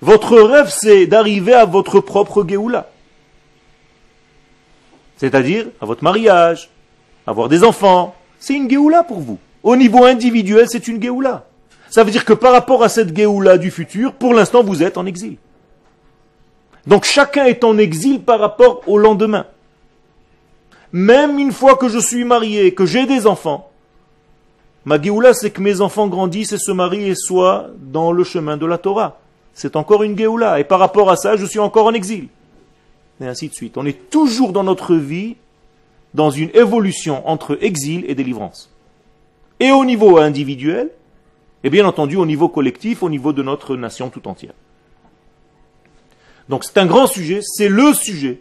Votre 0.01 0.39
rêve, 0.41 0.69
c'est 0.69 1.07
d'arriver 1.07 1.55
à 1.55 1.65
votre 1.65 2.01
propre 2.01 2.47
Géoula. 2.47 2.91
C'est-à-dire 5.17 5.67
à 5.81 5.87
votre 5.87 6.03
mariage, 6.03 6.69
avoir 7.27 7.49
des 7.49 7.65
enfants. 7.65 8.15
C'est 8.39 8.55
une 8.55 8.69
Géoula 8.69 9.05
pour 9.05 9.21
vous. 9.21 9.39
Au 9.63 9.77
niveau 9.77 10.05
individuel, 10.05 10.67
c'est 10.69 10.89
une 10.89 11.01
Géoula. 11.01 11.47
Ça 11.89 12.05
veut 12.05 12.11
dire 12.11 12.25
que 12.25 12.33
par 12.33 12.53
rapport 12.53 12.83
à 12.83 12.89
cette 12.89 13.17
Géoula 13.17 13.59
du 13.59 13.71
futur, 13.71 14.15
pour 14.15 14.35
l'instant, 14.35 14.63
vous 14.63 14.83
êtes 14.83 14.99
en 14.99 15.07
exil. 15.07 15.37
Donc 16.87 17.05
chacun 17.05 17.45
est 17.45 17.63
en 17.65 17.79
exil 17.79 18.21
par 18.23 18.41
rapport 18.41 18.83
au 18.89 18.99
lendemain. 18.99 19.47
Même 20.93 21.39
une 21.39 21.53
fois 21.53 21.77
que 21.77 21.89
je 21.89 21.99
suis 21.99 22.25
marié, 22.25 22.75
que 22.75 22.85
j'ai 22.85 23.07
des 23.07 23.27
enfants, 23.27 23.71
ma 24.85 25.01
Géoula, 25.01 25.33
c'est 25.33 25.51
que 25.51 25.63
mes 25.63 25.81
enfants 25.81 26.07
grandissent 26.07 26.53
et 26.53 26.59
se 26.59 26.71
marient 26.71 27.09
et 27.09 27.15
soient 27.15 27.69
dans 27.79 28.13
le 28.13 28.25
chemin 28.25 28.57
de 28.57 28.67
la 28.67 28.79
Torah. 28.79 29.19
C'est 29.55 29.77
encore 29.77 30.03
une 30.03 30.17
Géoula. 30.17 30.61
Et 30.61 30.65
par 30.65 30.79
rapport 30.79 31.11
à 31.11 31.17
ça, 31.17 31.37
je 31.37 31.47
suis 31.47 31.59
encore 31.59 31.87
en 31.87 31.95
exil. 31.95 32.29
Et 33.21 33.27
ainsi 33.27 33.49
de 33.49 33.55
suite. 33.55 33.79
On 33.79 33.87
est 33.87 34.11
toujours 34.11 34.53
dans 34.53 34.65
notre 34.65 34.95
vie 34.95 35.37
dans 36.13 36.31
une 36.31 36.51
évolution 36.55 37.27
entre 37.27 37.59
exil 37.63 38.05
et 38.07 38.15
délivrance. 38.15 38.71
Et 39.61 39.71
au 39.71 39.85
niveau 39.85 40.19
individuel, 40.19 40.91
et 41.65 41.71
bien 41.71 41.87
entendu 41.87 42.17
au 42.17 42.27
niveau 42.27 42.49
collectif, 42.49 43.03
au 43.03 43.09
niveau 43.09 43.33
de 43.33 43.43
notre 43.43 43.77
nation 43.77 44.11
tout 44.11 44.27
entière. 44.29 44.53
Donc 46.49 46.65
c'est 46.65 46.77
un 46.79 46.87
grand 46.87 47.07
sujet, 47.07 47.41
c'est 47.43 47.69
le 47.69 47.95
sujet 47.95 48.41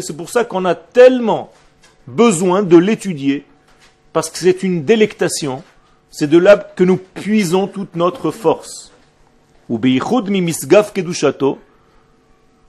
c'est 0.00 0.16
pour 0.16 0.30
ça 0.30 0.44
qu'on 0.44 0.64
a 0.64 0.74
tellement 0.74 1.52
besoin 2.06 2.62
de 2.62 2.76
l'étudier, 2.76 3.44
parce 4.12 4.30
que 4.30 4.38
c'est 4.38 4.62
une 4.62 4.84
délectation, 4.84 5.62
c'est 6.10 6.28
de 6.28 6.38
là 6.38 6.56
que 6.56 6.84
nous 6.84 6.96
puisons 6.96 7.66
toute 7.66 7.96
notre 7.96 8.30
force. 8.30 8.92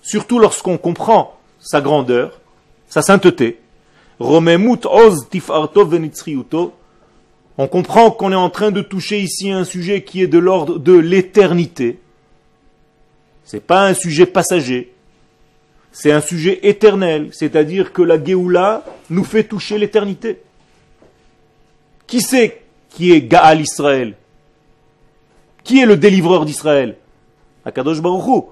Surtout 0.02 0.40
lorsqu'on 0.40 0.78
comprend 0.78 1.38
sa 1.60 1.82
grandeur, 1.82 2.40
sa 2.88 3.02
sainteté. 3.02 3.60
On 4.20 4.42
comprend 7.68 8.12
qu'on 8.12 8.32
est 8.32 8.36
en 8.36 8.50
train 8.50 8.72
de 8.72 8.82
toucher 8.82 9.20
ici 9.20 9.52
un 9.52 9.64
sujet 9.64 10.04
qui 10.04 10.22
est 10.22 10.28
de 10.28 10.40
l'ordre 10.40 10.80
de 10.80 10.94
l'éternité. 10.94 12.00
Ce 13.48 13.56
n'est 13.56 13.62
pas 13.62 13.88
un 13.88 13.94
sujet 13.94 14.26
passager. 14.26 14.94
C'est 15.94 16.12
un 16.12 16.20
sujet 16.20 16.60
éternel. 16.64 17.30
C'est-à-dire 17.32 17.94
que 17.94 18.02
la 18.02 18.22
Géoula 18.22 18.84
nous 19.10 19.24
fait 19.24 19.46
toucher 19.46 19.78
l'éternité. 19.78 20.42
Qui 22.06 22.22
c'est 22.22 22.62
qui 22.90 23.14
est 23.14 23.22
Gaal 23.22 23.62
Israël? 23.62 24.16
Qui 25.64 25.80
est 25.80 25.86
le 25.86 25.96
délivreur 25.96 26.44
d'Israël? 26.44 26.98
Akadosh 27.64 28.02
Baruch 28.02 28.46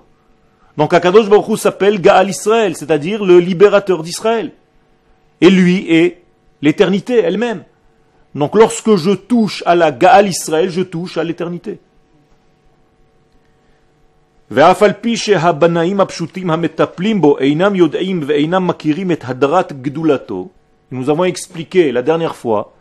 Donc 0.78 0.94
Akadosh 0.94 1.28
Baruch 1.28 1.60
s'appelle 1.60 2.00
Gaal 2.00 2.30
Israël, 2.30 2.78
c'est-à-dire 2.78 3.26
le 3.26 3.40
libérateur 3.40 4.02
d'Israël. 4.02 4.54
Et 5.42 5.50
lui 5.50 5.92
est 5.92 6.22
l'éternité 6.62 7.20
elle-même. 7.20 7.66
Donc 8.34 8.56
lorsque 8.56 8.96
je 8.96 9.12
touche 9.12 9.62
à 9.66 9.76
la 9.76 9.92
Gaal 9.92 10.30
Israël, 10.30 10.70
je 10.70 10.82
touche 10.82 11.18
à 11.18 11.24
l'éternité. 11.26 11.80
Nous 14.52 14.60
avons 21.10 21.24
expliqué 21.24 21.92
la 21.92 22.04
dernière 22.04 22.36
fois 22.36 22.74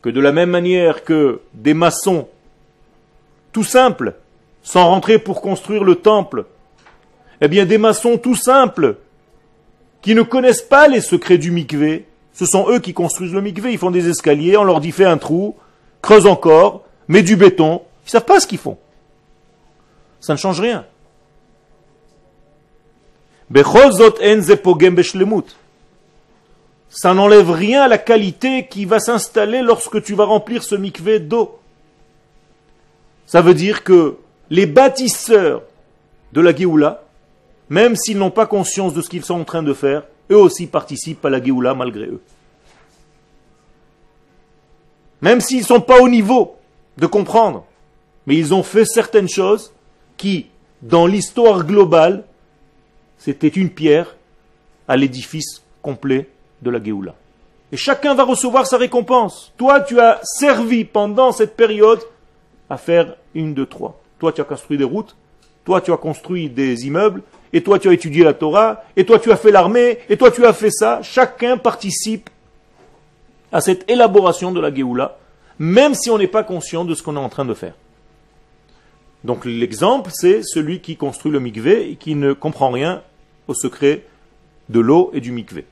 que 0.00 0.10
de 0.10 0.20
la 0.20 0.30
même 0.30 0.50
manière 0.50 1.02
que 1.02 1.40
des 1.54 1.74
maçons 1.74 2.28
tout 3.50 3.64
simples, 3.64 4.14
sans 4.62 4.86
rentrer 4.86 5.18
pour 5.18 5.40
construire 5.40 5.82
le 5.82 5.96
temple, 5.96 6.44
eh 7.40 7.48
bien 7.48 7.66
des 7.66 7.78
maçons 7.78 8.16
tout 8.16 8.36
simples, 8.36 8.98
qui 10.02 10.14
ne 10.14 10.22
connaissent 10.22 10.62
pas 10.62 10.86
les 10.86 11.00
secrets 11.00 11.38
du 11.38 11.50
mikvé, 11.50 12.06
ce 12.32 12.46
sont 12.46 12.70
eux 12.70 12.78
qui 12.78 12.94
construisent 12.94 13.34
le 13.34 13.42
mikvé, 13.42 13.72
ils 13.72 13.78
font 13.78 13.90
des 13.90 14.08
escaliers, 14.08 14.56
on 14.56 14.62
leur 14.62 14.80
dit 14.80 14.92
fais 14.92 15.04
un 15.04 15.18
trou, 15.18 15.56
creuse 16.00 16.28
encore, 16.28 16.84
mets 17.08 17.24
du 17.24 17.34
béton, 17.34 17.82
ils 18.06 18.10
savent 18.10 18.24
pas 18.24 18.38
ce 18.38 18.46
qu'ils 18.46 18.58
font 18.58 18.78
ça 20.20 20.32
ne 20.32 20.38
change 20.38 20.60
rien. 20.60 20.84
Ça 26.88 27.14
n'enlève 27.14 27.50
rien 27.50 27.82
à 27.82 27.88
la 27.88 27.98
qualité 27.98 28.66
qui 28.66 28.84
va 28.84 28.98
s'installer 28.98 29.62
lorsque 29.62 30.02
tu 30.02 30.14
vas 30.14 30.24
remplir 30.24 30.62
ce 30.62 30.74
mikvé 30.74 31.20
d'eau. 31.20 31.58
Ça 33.26 33.42
veut 33.42 33.54
dire 33.54 33.84
que 33.84 34.16
les 34.50 34.66
bâtisseurs 34.66 35.62
de 36.32 36.40
la 36.40 36.54
Géoula, 36.54 37.02
même 37.68 37.96
s'ils 37.96 38.18
n'ont 38.18 38.30
pas 38.30 38.46
conscience 38.46 38.94
de 38.94 39.02
ce 39.02 39.08
qu'ils 39.08 39.24
sont 39.24 39.40
en 39.40 39.44
train 39.44 39.62
de 39.62 39.74
faire, 39.74 40.04
eux 40.30 40.36
aussi 40.36 40.66
participent 40.66 41.24
à 41.24 41.30
la 41.30 41.42
Géoula 41.42 41.74
malgré 41.74 42.06
eux. 42.06 42.22
Même 45.20 45.40
s'ils 45.40 45.60
ne 45.60 45.64
sont 45.64 45.80
pas 45.80 46.00
au 46.00 46.08
niveau 46.08 46.56
de 46.98 47.06
comprendre, 47.06 47.64
mais 48.26 48.36
ils 48.36 48.54
ont 48.54 48.62
fait 48.62 48.84
certaines 48.84 49.28
choses 49.28 49.72
qui, 50.16 50.46
dans 50.82 51.06
l'histoire 51.06 51.64
globale, 51.64 52.24
c'était 53.18 53.48
une 53.48 53.70
pierre 53.70 54.16
à 54.88 54.96
l'édifice 54.96 55.62
complet 55.82 56.28
de 56.62 56.70
la 56.70 56.82
Géoula. 56.82 57.14
Et 57.72 57.76
chacun 57.76 58.14
va 58.14 58.24
recevoir 58.24 58.66
sa 58.66 58.76
récompense. 58.76 59.52
Toi, 59.56 59.80
tu 59.80 59.98
as 60.00 60.20
servi 60.22 60.84
pendant 60.84 61.32
cette 61.32 61.56
période 61.56 62.00
à 62.70 62.76
faire 62.76 63.16
une, 63.34 63.54
deux, 63.54 63.66
trois. 63.66 64.00
Toi, 64.18 64.32
tu 64.32 64.40
as 64.40 64.44
construit 64.44 64.78
des 64.78 64.84
routes. 64.84 65.16
Toi, 65.64 65.80
tu 65.80 65.92
as 65.92 65.96
construit 65.96 66.48
des 66.48 66.86
immeubles. 66.86 67.22
Et 67.52 67.62
toi, 67.62 67.78
tu 67.78 67.88
as 67.88 67.92
étudié 67.92 68.22
la 68.22 68.34
Torah. 68.34 68.84
Et 68.96 69.04
toi, 69.04 69.18
tu 69.18 69.32
as 69.32 69.36
fait 69.36 69.50
l'armée. 69.50 69.98
Et 70.08 70.16
toi, 70.16 70.30
tu 70.30 70.44
as 70.46 70.52
fait 70.52 70.70
ça. 70.70 71.00
Chacun 71.02 71.56
participe 71.56 72.30
à 73.52 73.60
cette 73.60 73.88
élaboration 73.90 74.52
de 74.52 74.60
la 74.60 74.74
Géoula, 74.74 75.16
même 75.58 75.94
si 75.94 76.10
on 76.10 76.18
n'est 76.18 76.26
pas 76.26 76.42
conscient 76.42 76.84
de 76.84 76.94
ce 76.94 77.02
qu'on 77.02 77.16
est 77.16 77.20
en 77.20 77.28
train 77.28 77.44
de 77.44 77.54
faire. 77.54 77.74
Donc 79.24 79.44
l'exemple, 79.44 80.10
c'est 80.12 80.42
celui 80.42 80.80
qui 80.80 80.96
construit 80.96 81.32
le 81.32 81.40
mikvé 81.40 81.90
et 81.90 81.96
qui 81.96 82.14
ne 82.14 82.32
comprend 82.32 82.70
rien 82.70 83.02
au 83.48 83.54
secret 83.54 84.04
de 84.68 84.80
l'eau 84.80 85.10
et 85.14 85.20
du 85.20 85.32
mikvé. 85.32 85.64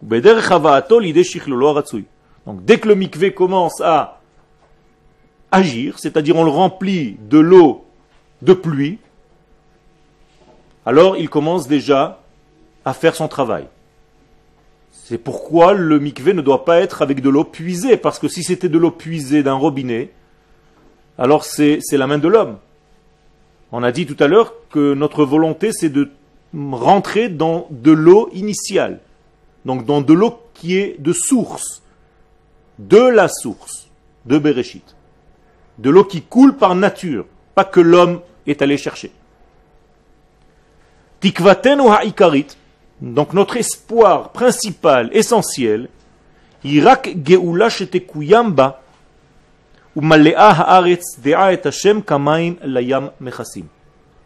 Donc 0.00 0.22
dès 2.64 2.78
que 2.78 2.88
le 2.88 2.94
mikvé 2.94 3.34
commence 3.34 3.80
à 3.80 4.20
agir, 5.50 5.98
c'est-à-dire 5.98 6.36
on 6.36 6.44
le 6.44 6.50
remplit 6.50 7.16
de 7.28 7.38
l'eau 7.38 7.84
de 8.42 8.52
pluie, 8.52 8.98
alors 10.86 11.16
il 11.16 11.28
commence 11.28 11.66
déjà 11.68 12.22
à 12.84 12.94
faire 12.94 13.14
son 13.14 13.28
travail. 13.28 13.66
C'est 14.92 15.18
pourquoi 15.18 15.72
le 15.72 15.98
mikvé 15.98 16.32
ne 16.32 16.42
doit 16.42 16.64
pas 16.64 16.80
être 16.80 17.02
avec 17.02 17.20
de 17.20 17.28
l'eau 17.30 17.44
puisée, 17.44 17.96
parce 17.96 18.18
que 18.18 18.28
si 18.28 18.42
c'était 18.42 18.68
de 18.68 18.78
l'eau 18.78 18.90
puisée 18.90 19.42
d'un 19.42 19.54
robinet, 19.54 20.10
alors 21.18 21.44
c'est 21.44 21.80
la 21.92 22.06
main 22.06 22.18
de 22.18 22.28
l'homme. 22.28 22.58
On 23.72 23.82
a 23.82 23.92
dit 23.92 24.06
tout 24.06 24.16
à 24.22 24.28
l'heure 24.28 24.54
que 24.70 24.94
notre 24.94 25.24
volonté, 25.24 25.72
c'est 25.72 25.90
de 25.90 26.10
rentrer 26.54 27.28
dans 27.28 27.66
de 27.70 27.92
l'eau 27.92 28.30
initiale. 28.32 29.00
Donc 29.64 29.84
dans 29.84 30.00
de 30.00 30.14
l'eau 30.14 30.40
qui 30.54 30.76
est 30.76 30.96
de 30.98 31.12
source. 31.12 31.82
De 32.78 32.98
la 32.98 33.28
source 33.28 33.88
de 34.24 34.38
Bereshit. 34.38 34.96
De 35.78 35.90
l'eau 35.90 36.04
qui 36.04 36.22
coule 36.22 36.56
par 36.56 36.74
nature. 36.74 37.26
Pas 37.54 37.64
que 37.64 37.80
l'homme 37.80 38.20
est 38.46 38.62
allé 38.62 38.78
chercher. 38.78 39.10
Tikvaten 41.20 41.80
ou 41.80 41.90
ha'ikarit. 41.90 42.46
Donc 43.00 43.32
notre 43.32 43.56
espoir 43.56 44.30
principal, 44.30 45.10
essentiel, 45.12 45.88
Irak 46.64 47.14
geula 47.24 47.68
shetekuyamba 47.70 48.82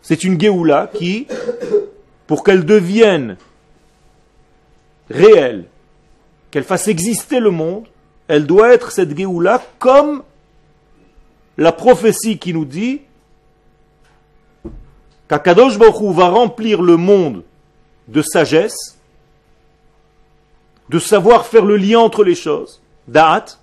c'est 0.02 0.24
une 0.24 0.40
Géoula 0.40 0.90
qui, 0.92 1.26
pour 2.26 2.44
qu'elle 2.44 2.66
devienne 2.66 3.36
réelle, 5.08 5.64
qu'elle 6.50 6.64
fasse 6.64 6.88
exister 6.88 7.40
le 7.40 7.50
monde, 7.50 7.86
elle 8.28 8.46
doit 8.46 8.72
être 8.72 8.90
cette 8.90 9.16
Géoula 9.16 9.62
comme 9.78 10.22
la 11.56 11.72
prophétie 11.72 12.38
qui 12.38 12.52
nous 12.52 12.64
dit 12.64 13.02
qu'Akadosh 15.28 15.78
Baruch 15.78 16.14
va 16.14 16.28
remplir 16.28 16.82
le 16.82 16.96
monde 16.96 17.44
de 18.08 18.20
sagesse, 18.20 18.98
de 20.88 20.98
savoir 20.98 21.46
faire 21.46 21.64
le 21.64 21.76
lien 21.76 22.00
entre 22.00 22.24
les 22.24 22.34
choses, 22.34 22.82
da'at, 23.08 23.58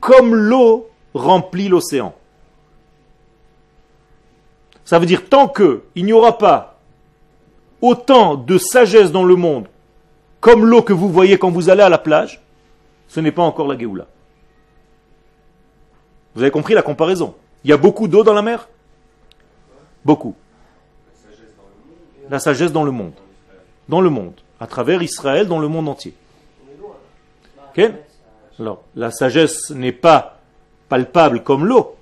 comme 0.00 0.34
l'eau 0.34 0.88
remplit 1.14 1.68
l'océan. 1.68 2.14
Ça 4.84 4.98
veut 4.98 5.06
dire 5.06 5.28
tant 5.28 5.48
qu'il 5.48 6.04
n'y 6.04 6.12
aura 6.12 6.38
pas 6.38 6.78
autant 7.80 8.36
de 8.36 8.58
sagesse 8.58 9.12
dans 9.12 9.24
le 9.24 9.36
monde 9.36 9.68
comme 10.40 10.64
l'eau 10.64 10.82
que 10.82 10.92
vous 10.92 11.08
voyez 11.08 11.38
quand 11.38 11.50
vous 11.50 11.68
allez 11.68 11.82
à 11.82 11.88
la 11.88 11.98
plage, 11.98 12.40
ce 13.08 13.20
n'est 13.20 13.32
pas 13.32 13.42
encore 13.42 13.66
la 13.66 13.76
Géoula. 13.76 14.06
Vous 16.34 16.42
avez 16.42 16.50
compris 16.50 16.74
la 16.74 16.82
comparaison? 16.82 17.34
Il 17.64 17.70
y 17.70 17.72
a 17.72 17.76
beaucoup 17.76 18.06
d'eau 18.06 18.22
dans 18.22 18.34
la 18.34 18.42
mer? 18.42 18.68
Beaucoup. 20.04 20.34
La 22.30 22.38
sagesse 22.38 22.72
dans 22.72 22.84
le 22.84 22.92
monde. 22.92 23.14
Dans 23.88 24.00
le 24.00 24.10
monde. 24.10 24.34
À 24.60 24.66
travers 24.66 25.02
Israël, 25.02 25.48
dans 25.48 25.58
le 25.58 25.68
monde 25.68 25.88
entier. 25.88 26.14
Alors, 28.58 28.82
la 28.96 29.10
sagesse 29.10 29.70
n'est 29.70 29.92
pas 29.92 30.40
palpable 30.88 31.42
comme 31.42 31.66
l'eau. 31.66 31.96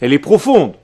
Elle 0.00 0.12
est 0.12 0.18
profonde. 0.18 0.74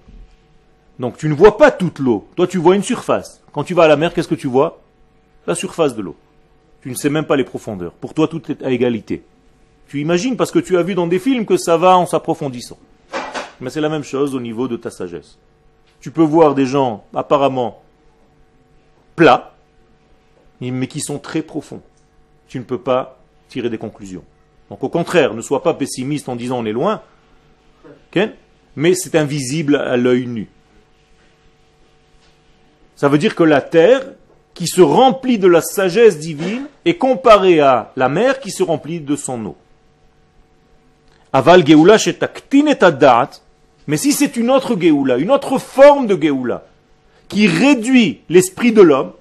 Donc 0.99 1.17
tu 1.17 1.29
ne 1.29 1.35
vois 1.35 1.57
pas 1.57 1.71
toute 1.71 1.99
l'eau. 1.99 2.29
Toi, 2.37 2.47
tu 2.47 2.59
vois 2.59 2.77
une 2.77 2.83
surface. 2.83 3.43
Quand 3.53 3.65
tu 3.65 3.75
vas 3.75 3.85
à 3.85 3.89
la 3.89 3.97
mer, 3.97 4.15
qu'est-ce 4.15 4.29
que 4.29 4.35
tu 4.35 4.47
vois? 4.47 4.81
La 5.47 5.55
surface 5.55 5.95
de 5.95 6.03
l'eau. 6.03 6.17
Tu 6.83 6.91
ne 6.91 6.95
sais 6.95 7.11
même 7.11 7.25
pas 7.25 7.37
les 7.37 7.45
profondeurs. 7.45 7.93
Pour 7.93 8.15
toi, 8.15 8.29
tout 8.29 8.51
est 8.51 8.63
à 8.63 8.71
égalité. 8.71 9.25
Tu 9.89 10.01
imagines 10.01 10.37
parce 10.37 10.51
que 10.51 10.59
tu 10.59 10.77
as 10.77 10.83
vu 10.83 10.95
dans 10.95 11.07
des 11.07 11.19
films 11.19 11.47
que 11.47 11.57
ça 11.57 11.77
va 11.77 11.97
en 11.97 12.07
s'approfondissant. 12.07 12.79
Mais 13.61 13.71
c'est 13.71 13.81
la 13.81 13.89
même 13.89 14.05
chose 14.05 14.35
au 14.35 14.41
niveau 14.41 14.69
de 14.69 14.77
ta 14.77 14.91
sagesse. 14.91 15.39
Tu 16.01 16.11
peux 16.11 16.23
voir 16.23 16.55
des 16.55 16.67
gens 16.67 17.05
apparemment 17.15 17.83
plats, 19.17 19.55
mais 20.61 20.87
qui 20.87 21.01
sont 21.01 21.19
très 21.19 21.43
profonds. 21.43 21.83
Tu 22.47 22.59
ne 22.59 22.65
peux 22.65 22.79
pas 22.79 23.18
tirer 23.49 23.71
des 23.71 23.79
conclusions. 23.79 24.25
Donc 24.71 24.85
au 24.85 24.89
contraire, 24.89 25.35
ne 25.35 25.41
sois 25.41 25.63
pas 25.63 25.75
pessimiste 25.75 26.29
en 26.29 26.37
disant 26.37 26.59
on 26.59 26.65
est 26.65 26.73
loin, 26.73 27.03
mais 28.77 28.95
c'est 28.95 29.15
invisible 29.15 29.77
à 29.77 29.97
l'œil 29.97 30.27
nu. 30.27 30.49
Ça 32.97 33.09
veut 33.09 33.19
dire 33.19 33.35
que 33.35 33.45
la 33.45 33.61
terre, 33.61 34.03
qui 34.55 34.67
se 34.67 34.81
remplit 34.81 35.39
de 35.39 35.47
la 35.47 35.63
sagesse 35.63 36.19
divine, 36.19 36.67
est 36.85 36.97
comparée 36.97 37.61
à 37.61 37.93
la 37.97 38.09
mer 38.09 38.41
qui 38.41 38.51
se 38.51 38.63
remplit 38.63 39.01
de 39.01 39.15
son 39.15 39.45
eau. 39.47 39.57
Aval 41.33 41.67
Geoula 41.67 41.97
mais 43.87 43.97
si 43.97 44.13
c'est 44.13 44.37
une 44.37 44.51
autre 44.51 44.77
Geoula, 44.79 45.17
une 45.17 45.31
autre 45.31 45.59
forme 45.59 46.07
de 46.07 46.21
Geoula, 46.21 46.65
qui 47.29 47.47
réduit 47.47 48.21
l'esprit 48.29 48.73
de 48.73 48.83
l'homme, 48.83 49.13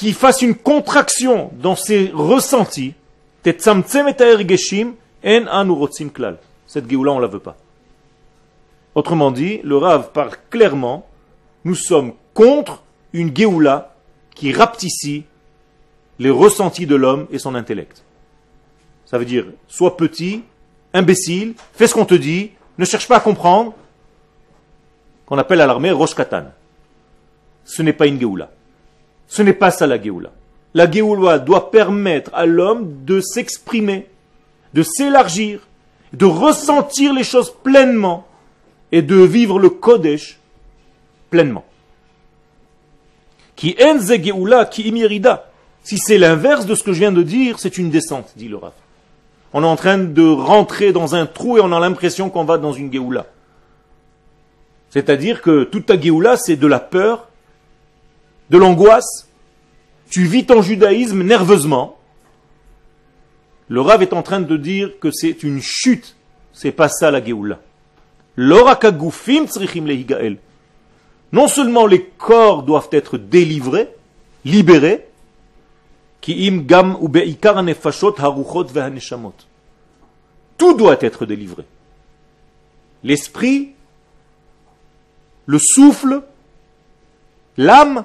qui 0.00 0.14
fasse 0.14 0.40
une 0.40 0.54
contraction 0.54 1.50
dans 1.52 1.76
ses 1.76 2.10
ressentis, 2.14 2.94
cette 3.44 3.60
Geoula, 6.90 7.12
on 7.12 7.16
ne 7.16 7.20
la 7.20 7.26
veut 7.26 7.38
pas. 7.38 7.58
Autrement 8.94 9.30
dit, 9.30 9.60
le 9.62 9.76
Rav 9.76 10.10
parle 10.12 10.30
clairement, 10.48 11.06
nous 11.64 11.74
sommes 11.74 12.14
contre 12.32 12.82
une 13.12 13.36
Géoula 13.36 13.94
qui 14.34 14.54
rapetissait 14.54 15.24
les 16.18 16.30
ressentis 16.30 16.86
de 16.86 16.94
l'homme 16.94 17.26
et 17.30 17.38
son 17.38 17.54
intellect. 17.54 18.02
Ça 19.04 19.18
veut 19.18 19.26
dire, 19.26 19.44
sois 19.68 19.98
petit, 19.98 20.44
imbécile, 20.94 21.52
fais 21.74 21.86
ce 21.86 21.92
qu'on 21.92 22.06
te 22.06 22.14
dit, 22.14 22.52
ne 22.78 22.86
cherche 22.86 23.06
pas 23.06 23.18
à 23.18 23.20
comprendre, 23.20 23.74
qu'on 25.26 25.36
appelle 25.36 25.60
à 25.60 25.66
l'armée 25.66 25.90
Rosh 25.90 26.14
Katan. 26.14 26.44
Ce 27.66 27.82
n'est 27.82 27.92
pas 27.92 28.06
une 28.06 28.18
Géoula. 28.18 28.48
Ce 29.30 29.42
n'est 29.42 29.54
pas 29.54 29.70
ça 29.70 29.86
la 29.86 30.02
Géoula. 30.02 30.32
La 30.74 30.90
Géoula 30.90 31.38
doit 31.38 31.70
permettre 31.70 32.32
à 32.34 32.46
l'homme 32.46 33.04
de 33.04 33.20
s'exprimer, 33.20 34.08
de 34.74 34.82
s'élargir, 34.82 35.60
de 36.12 36.26
ressentir 36.26 37.14
les 37.14 37.22
choses 37.22 37.54
pleinement 37.62 38.26
et 38.90 39.02
de 39.02 39.14
vivre 39.14 39.60
le 39.60 39.70
Kodesh 39.70 40.40
pleinement. 41.30 41.64
Qui 43.54 43.76
enze 43.80 44.12
qui 44.70 44.82
imirida. 44.82 45.48
Si 45.84 45.96
c'est 45.98 46.18
l'inverse 46.18 46.66
de 46.66 46.74
ce 46.74 46.82
que 46.82 46.92
je 46.92 46.98
viens 46.98 47.12
de 47.12 47.22
dire, 47.22 47.60
c'est 47.60 47.78
une 47.78 47.90
descente, 47.90 48.32
dit 48.34 48.48
le 48.48 48.56
Rav. 48.56 48.72
On 49.52 49.62
est 49.62 49.66
en 49.66 49.76
train 49.76 49.98
de 49.98 50.28
rentrer 50.28 50.92
dans 50.92 51.14
un 51.14 51.26
trou 51.26 51.56
et 51.56 51.60
on 51.60 51.70
a 51.70 51.78
l'impression 51.78 52.30
qu'on 52.30 52.44
va 52.44 52.58
dans 52.58 52.72
une 52.72 52.92
Géoula. 52.92 53.26
C'est-à-dire 54.90 55.40
que 55.40 55.62
toute 55.62 55.86
ta 55.86 56.00
Géoula, 56.00 56.36
c'est 56.36 56.56
de 56.56 56.66
la 56.66 56.80
peur, 56.80 57.28
de 58.50 58.58
l'angoisse. 58.58 59.28
Tu 60.10 60.24
vis 60.24 60.44
ton 60.44 60.60
judaïsme 60.60 61.22
nerveusement. 61.22 61.96
Le 63.68 63.80
Rav 63.80 64.02
est 64.02 64.12
en 64.12 64.22
train 64.22 64.40
de 64.40 64.56
dire 64.56 64.98
que 65.00 65.10
c'est 65.12 65.44
une 65.44 65.62
chute. 65.62 66.16
C'est 66.52 66.72
pas 66.72 66.88
ça 66.88 67.12
la 67.12 67.24
Géoula. 67.24 67.60
Non 71.32 71.46
seulement 71.46 71.86
les 71.86 72.04
corps 72.18 72.64
doivent 72.64 72.88
être 72.92 73.16
délivrés, 73.18 73.88
libérés, 74.44 75.06
tout 80.58 80.74
doit 80.74 80.98
être 81.00 81.26
délivré. 81.26 81.64
L'esprit, 83.02 83.72
le 85.46 85.58
souffle, 85.58 86.22
l'âme 87.56 88.04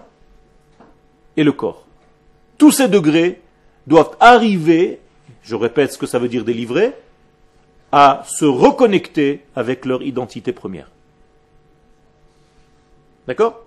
et 1.36 1.44
le 1.44 1.52
corps. 1.52 1.85
Tous 2.58 2.72
ces 2.72 2.88
degrés 2.88 3.42
doivent 3.88 4.16
arriver, 4.20 5.00
je 5.44 5.56
répète 5.56 5.94
ce 5.94 5.98
que 5.98 6.08
ça 6.08 6.20
veut 6.20 6.30
dire 6.30 6.46
délivrer, 6.46 6.94
à 7.92 8.24
se 8.28 8.46
reconnecter 8.46 9.46
avec 9.56 9.86
leur 9.86 10.02
identité 10.02 10.52
première. 10.52 10.90
D'accord? 13.28 13.66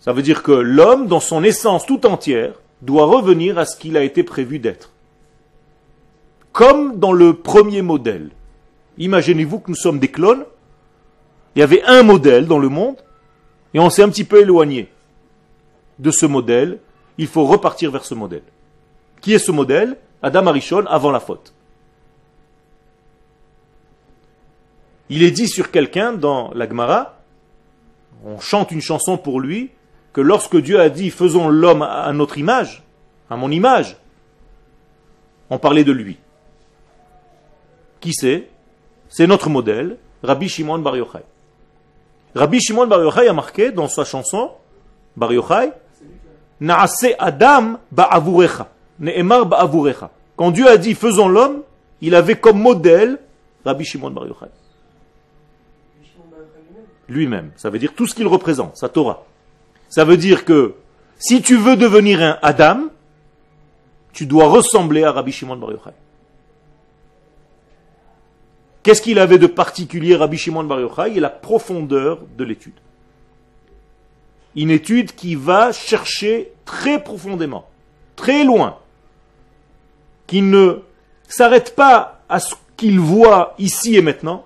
Ça 0.00 0.12
veut 0.12 0.22
dire 0.22 0.42
que 0.42 0.52
l'homme, 0.52 1.06
dans 1.06 1.20
son 1.20 1.44
essence 1.44 1.86
tout 1.86 2.06
entière, 2.06 2.54
doit 2.80 3.06
revenir 3.06 3.58
à 3.58 3.64
ce 3.64 3.76
qu'il 3.76 3.96
a 3.96 4.02
été 4.02 4.22
prévu 4.22 4.58
d'être. 4.58 4.90
Comme 6.52 6.98
dans 6.98 7.12
le 7.12 7.34
premier 7.34 7.82
modèle. 7.82 8.30
Imaginez-vous 8.98 9.60
que 9.60 9.70
nous 9.70 9.76
sommes 9.76 9.98
des 9.98 10.10
clones. 10.10 10.44
Il 11.54 11.60
y 11.60 11.62
avait 11.62 11.82
un 11.84 12.02
modèle 12.02 12.46
dans 12.46 12.58
le 12.58 12.68
monde 12.68 12.96
et 13.74 13.78
on 13.78 13.90
s'est 13.90 14.02
un 14.02 14.08
petit 14.08 14.24
peu 14.24 14.40
éloigné 14.40 14.88
de 15.98 16.10
ce 16.10 16.26
modèle. 16.26 16.78
Il 17.18 17.26
faut 17.26 17.44
repartir 17.44 17.90
vers 17.90 18.04
ce 18.04 18.14
modèle. 18.14 18.42
Qui 19.20 19.34
est 19.34 19.38
ce 19.38 19.52
modèle? 19.52 19.96
Adam 20.22 20.46
Arishon 20.46 20.86
avant 20.86 21.10
la 21.10 21.20
faute. 21.20 21.52
Il 25.08 25.22
est 25.22 25.30
dit 25.30 25.48
sur 25.48 25.70
quelqu'un 25.70 26.12
dans 26.12 26.52
la 26.54 26.68
Gemara, 26.68 27.18
on 28.24 28.38
chante 28.38 28.70
une 28.70 28.80
chanson 28.80 29.18
pour 29.18 29.40
lui, 29.40 29.70
que 30.12 30.20
lorsque 30.20 30.56
Dieu 30.56 30.80
a 30.80 30.88
dit 30.88 31.10
faisons 31.10 31.48
l'homme 31.48 31.82
à 31.82 32.12
notre 32.12 32.38
image, 32.38 32.82
à 33.28 33.36
mon 33.36 33.50
image, 33.50 33.96
on 35.50 35.58
parlait 35.58 35.84
de 35.84 35.92
lui. 35.92 36.18
Qui 38.00 38.14
c'est? 38.14 38.48
C'est 39.08 39.26
notre 39.26 39.50
modèle, 39.50 39.98
Rabbi 40.22 40.48
Shimon 40.48 40.78
Bar 40.78 40.96
Yochai. 40.96 41.24
Rabbi 42.34 42.60
Shimon 42.60 42.86
Bar 42.86 43.02
Yochai 43.02 43.28
a 43.28 43.32
marqué 43.32 43.70
dans 43.70 43.88
sa 43.88 44.04
chanson, 44.04 44.52
Bar 45.16 45.32
Yochai, 45.32 45.72
Naase 46.62 47.16
Adam 47.18 47.80
ba'avurecha. 47.90 48.68
Ne'emar 49.00 49.46
ba'avurecha. 49.46 50.10
Quand 50.36 50.52
Dieu 50.52 50.68
a 50.68 50.76
dit 50.76 50.94
faisons 50.94 51.28
l'homme, 51.28 51.62
il 52.00 52.14
avait 52.14 52.36
comme 52.36 52.60
modèle 52.60 53.18
Rabbi 53.64 53.84
Shimon 53.84 54.10
Bar 54.10 54.26
Yochai. 54.26 54.46
Lui-même. 57.08 57.50
Ça 57.56 57.68
veut 57.68 57.80
dire 57.80 57.94
tout 57.94 58.06
ce 58.06 58.14
qu'il 58.14 58.28
représente, 58.28 58.76
sa 58.76 58.88
Torah. 58.88 59.24
Ça 59.88 60.04
veut 60.04 60.16
dire 60.16 60.44
que 60.44 60.74
si 61.18 61.42
tu 61.42 61.56
veux 61.56 61.76
devenir 61.76 62.22
un 62.22 62.38
Adam, 62.42 62.84
tu 64.12 64.26
dois 64.26 64.46
ressembler 64.46 65.02
à 65.02 65.10
Rabbi 65.10 65.32
Shimon 65.32 65.56
Bar 65.56 65.72
Yochai. 65.72 65.90
Qu'est-ce 68.84 69.02
qu'il 69.02 69.18
avait 69.18 69.38
de 69.38 69.48
particulier 69.48 70.14
Rabbi 70.14 70.38
Shimon 70.38 70.64
Bar 70.64 70.78
Yochai? 70.78 71.16
Et 71.16 71.20
la 71.20 71.30
profondeur 71.30 72.20
de 72.38 72.44
l'étude. 72.44 72.74
Une 74.54 74.70
étude 74.70 75.14
qui 75.14 75.34
va 75.34 75.72
chercher 75.72 76.52
très 76.64 77.02
profondément, 77.02 77.68
très 78.16 78.44
loin, 78.44 78.78
qui 80.26 80.42
ne 80.42 80.80
s'arrête 81.26 81.74
pas 81.74 82.20
à 82.28 82.40
ce 82.40 82.54
qu'il 82.76 83.00
voit 83.00 83.54
ici 83.58 83.96
et 83.96 84.02
maintenant, 84.02 84.44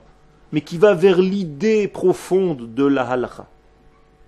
mais 0.53 0.61
qui 0.61 0.79
va 0.79 0.95
vers 0.95 1.19
l'idée 1.19 1.89
profonde 1.89 2.75
de 2.75 2.85
la 2.85 3.03
halakha. 3.03 3.47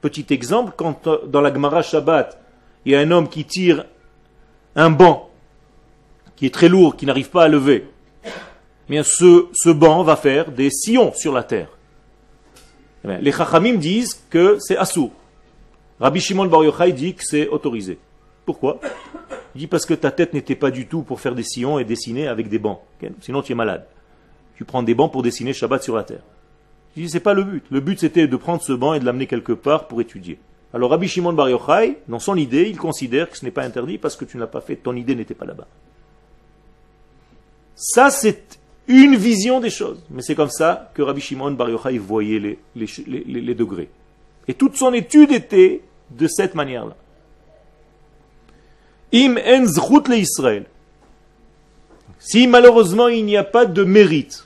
Petit 0.00 0.26
exemple, 0.30 0.72
quand 0.76 1.06
euh, 1.06 1.18
dans 1.26 1.40
la 1.40 1.52
Gemara 1.52 1.82
Shabbat, 1.82 2.40
il 2.84 2.92
y 2.92 2.96
a 2.96 3.00
un 3.00 3.10
homme 3.10 3.28
qui 3.28 3.44
tire 3.44 3.84
un 4.76 4.90
banc 4.90 5.30
qui 6.36 6.46
est 6.46 6.54
très 6.54 6.68
lourd, 6.68 6.96
qui 6.96 7.06
n'arrive 7.06 7.30
pas 7.30 7.44
à 7.44 7.48
lever, 7.48 7.88
eh 8.24 8.28
bien 8.90 9.02
ce, 9.02 9.46
ce 9.52 9.70
banc 9.70 10.04
va 10.04 10.16
faire 10.16 10.50
des 10.50 10.70
sillons 10.70 11.12
sur 11.14 11.32
la 11.32 11.42
terre. 11.42 11.68
Eh 13.04 13.18
les 13.18 13.32
Chachamim 13.32 13.74
disent 13.74 14.24
que 14.30 14.56
c'est 14.60 14.76
assourd. 14.76 15.10
Rabbi 16.00 16.20
Shimon 16.20 16.46
Bar 16.46 16.62
Yochai 16.64 16.92
dit 16.92 17.14
que 17.14 17.24
c'est 17.24 17.48
autorisé. 17.48 17.98
Pourquoi? 18.44 18.80
Il 19.54 19.58
dit 19.58 19.66
parce 19.66 19.84
que 19.84 19.94
ta 19.94 20.10
tête 20.10 20.32
n'était 20.32 20.54
pas 20.54 20.70
du 20.70 20.86
tout 20.86 21.02
pour 21.02 21.20
faire 21.20 21.34
des 21.34 21.42
sillons 21.42 21.78
et 21.78 21.84
dessiner 21.84 22.28
avec 22.28 22.48
des 22.48 22.58
bancs. 22.58 22.80
Sinon 23.20 23.42
tu 23.42 23.52
es 23.52 23.54
malade. 23.54 23.84
Tu 24.56 24.64
prends 24.64 24.82
des 24.82 24.94
bancs 24.94 25.10
pour 25.10 25.22
dessiner 25.22 25.52
Shabbat 25.52 25.82
sur 25.82 25.96
la 25.96 26.04
terre. 26.04 26.22
Je 26.96 27.02
dis 27.02 27.10
c'est 27.10 27.20
pas 27.20 27.34
le 27.34 27.42
but. 27.42 27.64
Le 27.70 27.80
but 27.80 27.98
c'était 27.98 28.28
de 28.28 28.36
prendre 28.36 28.62
ce 28.62 28.72
banc 28.72 28.94
et 28.94 29.00
de 29.00 29.04
l'amener 29.04 29.26
quelque 29.26 29.52
part 29.52 29.88
pour 29.88 30.00
étudier. 30.00 30.38
Alors 30.72 30.90
Rabbi 30.90 31.08
Shimon 31.08 31.32
Bar 31.32 31.48
Yochai, 31.50 31.98
dans 32.08 32.18
son 32.20 32.36
idée, 32.36 32.68
il 32.68 32.76
considère 32.76 33.28
que 33.28 33.36
ce 33.36 33.44
n'est 33.44 33.50
pas 33.50 33.64
interdit 33.64 33.98
parce 33.98 34.14
que 34.14 34.24
tu 34.24 34.36
ne 34.36 34.42
l'as 34.42 34.48
pas 34.48 34.60
fait, 34.60 34.76
ton 34.76 34.94
idée 34.94 35.16
n'était 35.16 35.34
pas 35.34 35.46
là-bas. 35.46 35.66
Ça 37.74 38.10
c'est 38.10 38.60
une 38.86 39.16
vision 39.16 39.60
des 39.60 39.70
choses. 39.70 40.04
Mais 40.10 40.22
c'est 40.22 40.34
comme 40.34 40.50
ça 40.50 40.92
que 40.94 41.02
Rabbi 41.02 41.20
Shimon 41.20 41.50
Bar 41.52 41.70
Yochai 41.70 41.98
voyait 41.98 42.38
les, 42.38 42.86
les 43.26 43.54
degrés. 43.54 43.88
Et 44.46 44.54
toute 44.54 44.76
son 44.76 44.92
étude 44.94 45.32
était 45.32 45.82
de 46.10 46.26
cette 46.26 46.54
manière-là. 46.54 46.96
Im 49.12 49.36
en 49.36 50.08
le 50.08 50.16
Israël. 50.16 50.64
Si 52.18 52.46
malheureusement 52.46 53.08
il 53.08 53.24
n'y 53.24 53.36
a 53.36 53.44
pas 53.44 53.64
de 53.64 53.84
mérite 53.84 54.44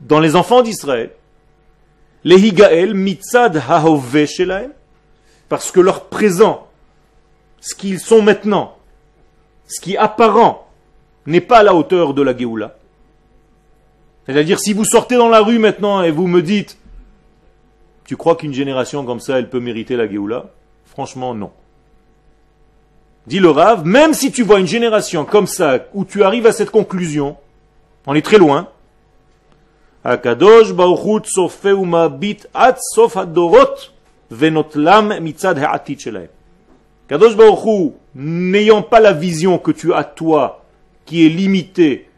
dans 0.00 0.20
les 0.20 0.36
enfants 0.36 0.62
d'Israël, 0.62 1.10
les 2.24 2.46
Higael 2.46 2.94
mitzad 2.94 3.62
hahove 3.68 4.26
shelaim, 4.26 4.70
parce 5.48 5.70
que 5.70 5.80
leur 5.80 6.06
présent, 6.06 6.66
ce 7.60 7.74
qu'ils 7.74 8.00
sont 8.00 8.22
maintenant, 8.22 8.76
ce 9.66 9.80
qui 9.80 9.94
est 9.94 9.98
apparent, 9.98 10.68
n'est 11.26 11.40
pas 11.40 11.58
à 11.58 11.62
la 11.62 11.74
hauteur 11.74 12.14
de 12.14 12.22
la 12.22 12.36
Géoula. 12.36 12.76
C'est-à-dire, 14.26 14.58
si 14.58 14.72
vous 14.72 14.84
sortez 14.84 15.16
dans 15.16 15.28
la 15.28 15.40
rue 15.40 15.58
maintenant 15.58 16.02
et 16.02 16.10
vous 16.10 16.26
me 16.26 16.42
dites, 16.42 16.78
tu 18.06 18.16
crois 18.16 18.36
qu'une 18.36 18.54
génération 18.54 19.04
comme 19.04 19.20
ça, 19.20 19.38
elle 19.38 19.50
peut 19.50 19.60
mériter 19.60 19.96
la 19.96 20.08
Géoula? 20.08 20.46
Franchement, 20.84 21.34
non. 21.34 21.50
Dit 23.26 23.40
le 23.40 23.50
Rav, 23.50 23.84
même 23.84 24.14
si 24.14 24.30
tu 24.30 24.44
vois 24.44 24.60
une 24.60 24.68
génération 24.68 25.24
comme 25.24 25.48
ça, 25.48 25.80
où 25.92 26.04
tu 26.04 26.22
arrives 26.22 26.46
à 26.46 26.52
cette 26.52 26.70
conclusion, 26.70 27.36
on 28.06 28.14
est 28.14 28.24
très 28.24 28.38
loin, 28.38 28.68
Kadosh 30.04 30.72
n'ayant 38.14 38.82
pas 38.82 39.00
la 39.00 39.12
vision 39.12 39.58
que 39.58 39.72
tu 39.72 39.92
as 39.92 40.04
toi, 40.04 40.62
qui 41.04 41.26
est 41.26 41.28
limitée, 41.28 42.08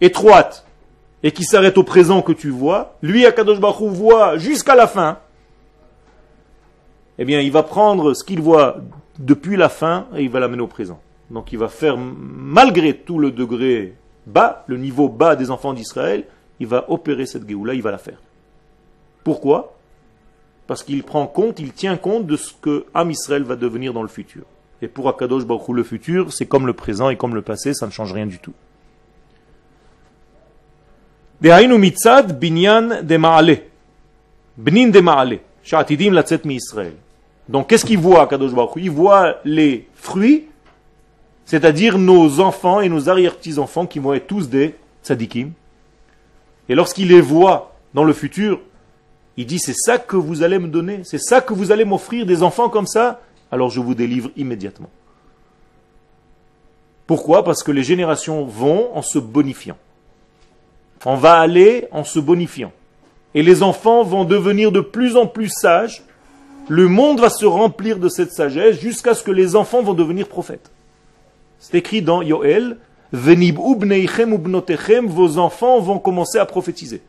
étroite, 0.00 0.66
et 1.22 1.32
qui 1.32 1.44
s'arrête 1.44 1.78
au 1.78 1.84
présent 1.84 2.22
que 2.22 2.32
tu 2.32 2.50
vois, 2.50 2.96
lui, 3.02 3.26
Akadosh 3.26 3.60
Baruch 3.60 3.90
voit 3.90 4.38
jusqu'à 4.38 4.74
la 4.74 4.86
fin, 4.86 5.18
eh 7.18 7.24
bien, 7.24 7.40
il 7.40 7.52
va 7.52 7.62
prendre 7.62 8.14
ce 8.14 8.24
qu'il 8.24 8.40
voit 8.40 8.78
depuis 9.18 9.56
la 9.56 9.68
fin 9.68 10.06
et 10.16 10.22
il 10.22 10.30
va 10.30 10.40
l'amener 10.40 10.62
au 10.62 10.66
présent. 10.66 11.00
Donc 11.30 11.52
il 11.52 11.58
va 11.58 11.68
faire, 11.68 11.96
malgré 11.96 12.96
tout 12.96 13.18
le 13.18 13.30
degré 13.30 13.94
bas, 14.26 14.64
le 14.66 14.78
niveau 14.78 15.08
bas 15.08 15.36
des 15.36 15.50
enfants 15.50 15.74
d'Israël, 15.74 16.24
il 16.58 16.66
va 16.66 16.90
opérer 16.90 17.26
cette 17.26 17.48
Géoula, 17.48 17.74
il 17.74 17.82
va 17.82 17.90
la 17.90 17.98
faire. 17.98 18.20
Pourquoi? 19.22 19.76
Parce 20.66 20.82
qu'il 20.82 21.02
prend 21.02 21.26
compte, 21.26 21.60
il 21.60 21.72
tient 21.72 21.96
compte 21.96 22.26
de 22.26 22.36
ce 22.36 22.52
que 22.60 22.86
Am 22.94 23.10
Israël 23.10 23.42
va 23.42 23.56
devenir 23.56 23.92
dans 23.92 24.02
le 24.02 24.08
futur. 24.08 24.44
Et 24.82 24.88
pour 24.88 25.08
Akadosh 25.08 25.44
Baruch 25.44 25.68
le 25.68 25.82
futur, 25.82 26.32
c'est 26.32 26.46
comme 26.46 26.66
le 26.66 26.72
présent 26.72 27.10
et 27.10 27.16
comme 27.16 27.34
le 27.34 27.42
passé, 27.42 27.74
ça 27.74 27.86
ne 27.86 27.90
change 27.90 28.12
rien 28.12 28.26
du 28.26 28.38
tout. 28.38 28.54
Donc 37.48 37.68
qu'est-ce 37.68 37.84
qu'il 37.86 37.98
voit, 37.98 38.26
Kadosh 38.26 38.52
Baruch 38.52 38.72
Il 38.76 38.90
voit 38.90 39.36
les 39.44 39.88
fruits, 39.94 40.46
c'est-à-dire 41.46 41.98
nos 41.98 42.40
enfants 42.40 42.80
et 42.80 42.88
nos 42.88 43.08
arrière-petits-enfants 43.08 43.86
qui 43.86 43.98
vont 43.98 44.12
être 44.12 44.26
tous 44.26 44.48
des 44.48 44.74
tzadikim. 45.02 45.52
Et 46.68 46.74
lorsqu'il 46.74 47.08
les 47.08 47.20
voit 47.20 47.74
dans 47.94 48.04
le 48.04 48.12
futur, 48.12 48.60
il 49.36 49.46
dit 49.46 49.58
c'est 49.58 49.74
ça 49.74 49.98
que 49.98 50.16
vous 50.16 50.42
allez 50.42 50.58
me 50.58 50.68
donner, 50.68 51.00
c'est 51.04 51.18
ça 51.18 51.40
que 51.40 51.54
vous 51.54 51.72
allez 51.72 51.84
m'offrir, 51.84 52.26
des 52.26 52.42
enfants 52.42 52.68
comme 52.68 52.86
ça, 52.86 53.20
alors 53.50 53.70
je 53.70 53.80
vous 53.80 53.94
délivre 53.94 54.30
immédiatement. 54.36 54.90
Pourquoi? 57.06 57.42
Parce 57.42 57.62
que 57.62 57.72
les 57.72 57.82
générations 57.82 58.44
vont 58.44 58.94
en 58.94 59.02
se 59.02 59.18
bonifiant. 59.18 59.76
On 61.04 61.16
va 61.16 61.38
aller 61.38 61.88
en 61.92 62.04
se 62.04 62.18
bonifiant. 62.18 62.72
Et 63.34 63.42
les 63.42 63.62
enfants 63.62 64.02
vont 64.02 64.24
devenir 64.24 64.72
de 64.72 64.80
plus 64.80 65.16
en 65.16 65.26
plus 65.26 65.48
sages 65.48 66.02
le 66.70 66.86
monde 66.86 67.18
va 67.18 67.30
se 67.30 67.46
remplir 67.46 67.98
de 67.98 68.08
cette 68.08 68.30
sagesse 68.30 68.78
jusqu'à 68.78 69.14
ce 69.14 69.24
que 69.24 69.32
les 69.32 69.56
enfants 69.56 69.82
vont 69.82 69.92
devenir 69.92 70.28
prophètes. 70.28 70.70
C'est 71.58 71.74
écrit 71.74 72.00
dans 72.00 72.22
Yoel, 72.22 72.76
Venib 73.12 73.58
vos 73.58 75.38
enfants 75.38 75.80
vont 75.80 75.98
commencer 75.98 76.38
à 76.38 76.46
prophétiser. 76.46 77.02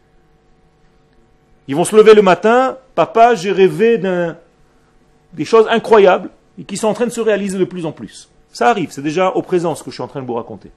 Ils 1.68 1.76
vont 1.76 1.86
se 1.86 1.96
lever 1.96 2.16
le 2.16 2.24
matin, 2.24 2.76
papa, 2.96 3.36
j'ai 3.36 3.52
rêvé 3.52 4.00
des 4.00 5.46
choses 5.46 5.68
incroyables 5.70 6.32
et 6.58 6.64
qui 6.64 6.76
sont 6.76 6.88
en 6.88 6.96
train 6.96 7.06
de 7.06 7.12
se 7.12 7.22
réaliser 7.22 7.60
de 7.60 7.66
plus 7.66 7.86
en 7.86 7.92
plus. 7.92 8.30
Ça 8.52 8.68
arrive, 8.68 8.90
c'est 8.90 9.04
déjà 9.04 9.30
au 9.30 9.44
présent 9.44 9.76
ce 9.76 9.84
que 9.84 9.92
je 9.92 9.96
suis 9.96 10.04
en 10.04 10.08
train 10.08 10.24
de 10.24 10.26
vous 10.26 10.34
raconter. 10.34 10.72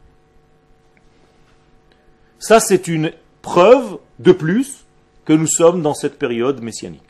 Ça, 2.47 2.61
c'est 2.61 2.89
une 2.89 3.11
preuve 3.41 3.97
de 4.19 4.31
plus 4.31 4.85
que 5.25 5.33
nous 5.33 5.47
sommes 5.47 5.81
dans 5.81 5.95
cette 5.95 6.19
période 6.19 6.61
messianique. 6.63 7.01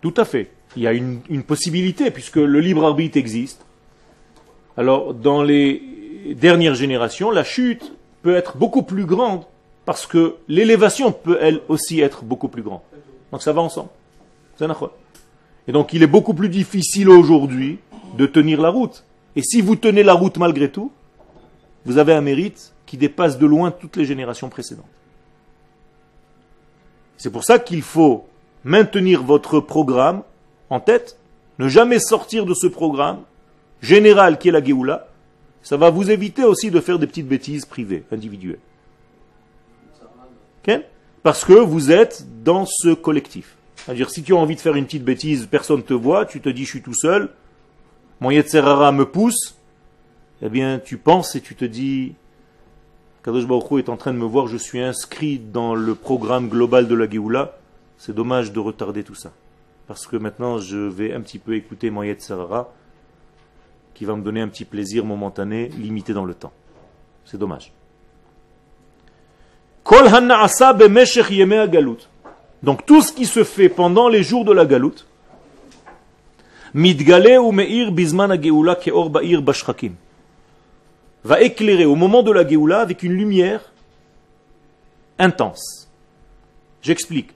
Tout 0.00 0.14
à 0.16 0.24
fait. 0.24 0.50
Il 0.76 0.82
y 0.82 0.86
a 0.86 0.94
une, 0.94 1.42
possibilité, 1.42 2.10
puisque 2.10 2.36
le 2.36 2.58
libre 2.60 2.86
arbitre 2.86 3.18
existe. 3.18 3.66
Alors, 4.78 5.12
dans 5.12 5.42
les 5.42 5.82
dernières 6.36 6.74
générations, 6.74 7.30
la 7.30 7.44
chute 7.44 7.92
peut 8.22 8.34
être 8.34 8.56
beaucoup 8.56 8.82
plus 8.82 9.04
grande, 9.04 9.42
parce 9.84 10.06
que 10.06 10.36
l'élévation 10.48 11.12
peut, 11.12 11.38
elle 11.40 11.60
aussi, 11.68 12.00
être 12.00 12.24
beaucoup 12.24 12.48
plus 12.48 12.62
grande. 12.62 12.80
Donc 13.30 13.42
ça 13.42 13.52
va 13.52 13.60
ensemble. 13.60 13.88
Et 15.66 15.72
donc, 15.72 15.92
il 15.92 16.02
est 16.02 16.08
beaucoup 16.08 16.34
plus 16.34 16.48
difficile 16.48 17.08
aujourd'hui 17.08 17.78
de 18.16 18.26
tenir 18.26 18.60
la 18.60 18.68
route. 18.68 19.04
Et 19.36 19.42
si 19.42 19.60
vous 19.60 19.76
tenez 19.76 20.02
la 20.02 20.12
route 20.12 20.36
malgré 20.36 20.70
tout, 20.70 20.92
vous 21.84 21.98
avez 21.98 22.12
un 22.12 22.20
mérite 22.20 22.72
qui 22.86 22.96
dépasse 22.96 23.38
de 23.38 23.46
loin 23.46 23.70
toutes 23.70 23.96
les 23.96 24.04
générations 24.04 24.48
précédentes. 24.48 24.84
C'est 27.16 27.30
pour 27.30 27.44
ça 27.44 27.58
qu'il 27.58 27.82
faut 27.82 28.26
maintenir 28.64 29.22
votre 29.22 29.60
programme 29.60 30.22
en 30.70 30.80
tête, 30.80 31.18
ne 31.58 31.68
jamais 31.68 31.98
sortir 31.98 32.46
de 32.46 32.54
ce 32.54 32.66
programme 32.66 33.20
général 33.80 34.38
qui 34.38 34.48
est 34.48 34.52
la 34.52 34.62
Géoula, 34.62 35.08
ça 35.62 35.76
va 35.76 35.90
vous 35.90 36.10
éviter 36.10 36.44
aussi 36.44 36.70
de 36.70 36.80
faire 36.80 36.98
des 36.98 37.06
petites 37.06 37.28
bêtises 37.28 37.64
privées, 37.64 38.04
individuelles. 38.10 38.58
Parce 41.22 41.44
que 41.44 41.52
vous 41.52 41.92
êtes 41.92 42.26
dans 42.42 42.66
ce 42.66 42.92
collectif. 42.92 43.54
C'est-à-dire, 43.76 44.10
si 44.10 44.22
tu 44.22 44.34
as 44.34 44.36
envie 44.36 44.56
de 44.56 44.60
faire 44.60 44.74
une 44.74 44.86
petite 44.86 45.04
bêtise, 45.04 45.46
personne 45.46 45.78
ne 45.78 45.82
te 45.82 45.94
voit, 45.94 46.26
tu 46.26 46.40
te 46.40 46.48
dis 46.48 46.64
je 46.64 46.70
suis 46.70 46.82
tout 46.82 46.94
seul, 46.94 47.30
mon 48.20 48.30
Yetzerara 48.30 48.92
me 48.92 49.04
pousse, 49.04 49.56
eh 50.40 50.48
bien 50.48 50.80
tu 50.80 50.96
penses 50.96 51.36
et 51.36 51.40
tu 51.40 51.54
te 51.54 51.64
dis 51.64 52.14
Kadosh 53.24 53.46
Baruch 53.46 53.78
est 53.78 53.88
en 53.88 53.96
train 53.96 54.12
de 54.12 54.18
me 54.18 54.24
voir, 54.24 54.48
je 54.48 54.56
suis 54.56 54.80
inscrit 54.80 55.38
dans 55.38 55.74
le 55.74 55.94
programme 55.94 56.48
global 56.48 56.88
de 56.88 56.94
la 56.94 57.08
Géoula, 57.08 57.56
c'est 57.98 58.14
dommage 58.14 58.52
de 58.52 58.58
retarder 58.58 59.04
tout 59.04 59.14
ça. 59.14 59.32
Parce 59.86 60.06
que 60.06 60.16
maintenant, 60.16 60.58
je 60.58 60.78
vais 60.78 61.12
un 61.12 61.20
petit 61.20 61.38
peu 61.38 61.54
écouter 61.54 61.90
Moyet 61.90 62.18
Sarara, 62.18 62.72
qui 63.94 64.04
va 64.04 64.14
me 64.14 64.22
donner 64.22 64.40
un 64.40 64.48
petit 64.48 64.64
plaisir 64.64 65.04
momentané, 65.04 65.68
limité 65.68 66.12
dans 66.12 66.24
le 66.24 66.34
temps. 66.34 66.52
C'est 67.24 67.38
dommage. 67.38 67.72
Donc 72.62 72.86
tout 72.86 73.02
ce 73.02 73.12
qui 73.12 73.26
se 73.26 73.44
fait 73.44 73.68
pendant 73.68 74.08
les 74.08 74.22
jours 74.22 74.44
de 74.44 74.52
la 74.52 74.64
galoute, 74.64 75.06
va 81.24 81.40
éclairer 81.40 81.84
au 81.84 81.94
moment 81.94 82.22
de 82.22 82.32
la 82.32 82.46
Géoula 82.46 82.80
avec 82.80 83.02
une 83.02 83.12
lumière 83.12 83.72
intense. 85.18 85.88
J'explique. 86.80 87.30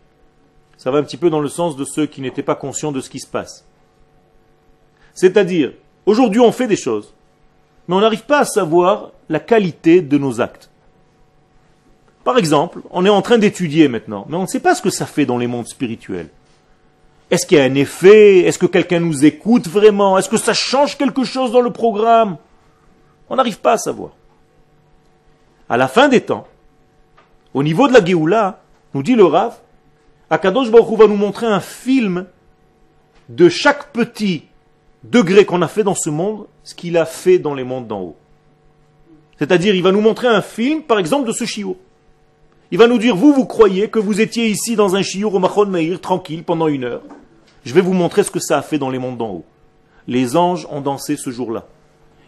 Ça 0.77 0.91
va 0.91 0.99
un 0.99 1.03
petit 1.03 1.17
peu 1.17 1.31
dans 1.31 1.41
le 1.41 1.49
sens 1.49 1.77
de 1.77 1.85
ceux 1.85 2.07
qui 2.07 2.21
n'étaient 2.21 2.43
pas 2.43 2.55
conscients 2.55 2.93
de 2.93 3.01
ce 3.01 3.11
qui 3.11 3.21
se 3.21 3.27
passe. 3.27 3.65
C'est-à-dire, 5.15 5.73
aujourd'hui 6.07 6.41
on 6.41 6.53
fait 6.53 6.67
des 6.67 6.77
choses, 6.77 7.13
mais 7.87 7.95
on 7.95 8.01
n'arrive 8.01 8.25
pas 8.25 8.41
à 8.41 8.45
savoir 8.45 9.11
la 9.29 9.41
qualité 9.41 10.01
de 10.01 10.19
nos 10.19 10.41
actes. 10.41 10.71
Par 12.25 12.39
exemple, 12.39 12.81
on 12.91 13.05
est 13.05 13.11
en 13.11 13.23
train 13.23 13.39
d'étudier 13.39 13.89
maintenant, 13.89 14.27
mais 14.29 14.37
on 14.37 14.43
ne 14.43 14.47
sait 14.47 14.61
pas 14.61 14.75
ce 14.75 14.83
que 14.83 14.91
ça 14.91 15.07
fait 15.07 15.27
dans 15.27 15.39
les 15.39 15.47
mondes 15.47 15.69
spirituels. 15.69 16.29
Est-ce 17.31 17.47
qu'il 17.47 17.59
y 17.59 17.61
a 17.61 17.65
un 17.65 17.75
effet? 17.75 18.41
Est-ce 18.41 18.59
que 18.59 18.67
quelqu'un 18.67 19.01
nous 19.01 19.25
écoute 19.25 19.69
vraiment? 19.69 20.17
Est-ce 20.19 20.29
que 20.29 20.37
ça 20.37 20.55
change 20.55 20.97
quelque 20.97 21.25
chose 21.25 21.53
dans 21.53 21.61
le 21.61 21.73
programme? 21.73 22.37
On 23.29 23.37
n'arrive 23.37 23.59
pas 23.59 23.73
à 23.73 23.79
savoir. 23.79 24.11
À 25.69 25.77
la 25.77 25.89
fin 25.89 26.09
des 26.09 26.21
temps, 26.21 26.47
au 27.55 27.63
niveau 27.63 27.89
de 27.89 27.93
la 27.93 28.05
Géoula, 28.05 28.61
nous 28.95 29.03
dit 29.03 29.15
le 29.15 29.25
Rav, 29.25 29.57
Akadosh 30.31 30.71
Baruch 30.71 30.99
va 30.99 31.07
nous 31.07 31.17
montrer 31.17 31.47
un 31.47 31.61
film 31.61 32.27
de 33.29 33.49
chaque 33.49 33.93
petit 33.93 34.45
degré 35.05 35.45
qu'on 35.45 35.63
a 35.63 35.69
fait 35.69 35.85
dans 35.85 35.95
ce 35.95 36.11
monde, 36.11 36.47
ce 36.65 36.75
qu'il 36.75 36.97
a 36.97 37.07
fait 37.07 37.39
dans 37.39 37.55
les 37.55 37.65
mondes 37.65 37.87
d'en 37.87 38.01
haut. 38.01 38.17
C'est-à-dire, 39.39 39.75
il 39.75 39.83
va 39.83 39.93
nous 39.93 40.01
montrer 40.01 40.29
un 40.29 40.43
film, 40.43 40.83
par 40.83 40.99
exemple, 40.99 41.27
de 41.27 41.33
ce 41.33 41.45
chiot. 41.45 41.77
Il 42.71 42.79
va 42.79 42.89
nous 42.89 42.99
dire, 42.99 43.15
vous, 43.15 43.33
vous 43.33 43.47
croyez 43.47 43.89
que 43.89 43.99
vous 43.99 44.21
étiez 44.21 44.49
ici 44.49 44.75
dans 44.75 44.97
un 44.97 45.03
chiot 45.03 45.31
au 45.31 45.39
Machon 45.39 45.67
Meir, 45.67 46.01
tranquille, 46.01 46.43
pendant 46.43 46.69
une 46.69 46.85
heure. 46.85 47.03
Je 47.65 47.75
vais 47.75 47.81
vous 47.81 47.93
montrer 47.93 48.23
ce 48.23 48.31
que 48.31 48.41
ça 48.41 48.59
a 48.59 48.63
fait 48.63 48.79
dans 48.79 48.91
les 48.91 48.99
mondes 48.99 49.19
d'en 49.19 49.31
haut. 49.31 49.45
Les 50.09 50.37
anges 50.37 50.67
ont 50.71 50.81
dansé 50.81 51.17
ce 51.17 51.31
jour-là. 51.31 51.67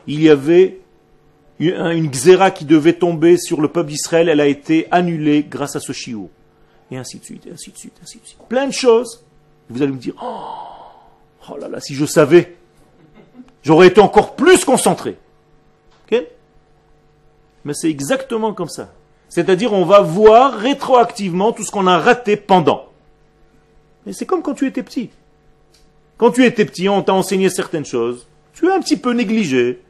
Il 0.07 0.23
y 0.23 0.29
avait 0.29 0.81
une 1.61 2.09
xéra 2.09 2.51
qui 2.51 2.65
devait 2.65 2.93
tomber 2.93 3.37
sur 3.37 3.61
le 3.61 3.69
peuple 3.69 3.91
d'Israël, 3.91 4.29
elle 4.29 4.41
a 4.41 4.47
été 4.47 4.87
annulée 4.91 5.45
grâce 5.49 5.77
à 5.77 5.81
ce 5.81 5.93
chiot. 5.93 6.31
Et 6.91 6.97
ainsi 6.97 7.19
de 7.19 7.25
suite, 7.25 7.47
et 7.47 7.53
ainsi 7.53 7.71
de 7.71 7.77
suite, 7.77 7.95
ainsi 8.03 8.19
de 8.19 8.27
suite. 8.27 8.39
Plein 8.49 8.67
de 8.67 8.73
choses. 8.73 9.25
Vous 9.69 9.83
allez 9.83 9.93
me 9.93 9.99
dire, 9.99 10.15
oh, 10.23 10.41
oh 11.51 11.57
là 11.59 11.69
là, 11.69 11.81
si 11.81 11.95
je 11.95 12.07
savais, 12.07 12.57
j'aurais 13.69 13.89
été 13.89 14.01
encore 14.01 14.35
plus 14.35 14.65
concentré. 14.65 15.19
Mais 17.65 17.75
c'est 17.75 17.91
exactement 17.91 18.55
comme 18.55 18.69
ça. 18.69 18.89
C'est-à-dire, 19.29 19.75
on 19.75 19.85
va 19.85 20.01
voir 20.01 20.55
rétroactivement 20.55 21.53
tout 21.53 21.65
ce 21.65 21.71
qu'on 21.71 21.87
a 21.87 21.99
raté 21.99 22.37
pendant. 22.37 22.87
Et 24.07 24.15
c'est 24.15 24.25
comme 24.25 24.41
quand 24.41 24.55
tu 24.55 24.67
étais 24.67 24.83
petit. 24.83 25.11
Quand 26.17 26.31
tu 26.31 26.47
étais 26.47 26.65
petit, 26.65 26.89
on 26.89 27.03
t'a 27.03 27.13
enseigné 27.13 27.51
certaines 27.51 27.85
choses. 27.85 28.27
Tu 28.55 28.71
as 28.71 28.75
un 28.75 28.81
petit 28.81 28.97
peu 28.97 29.13
négligé. 29.13 29.83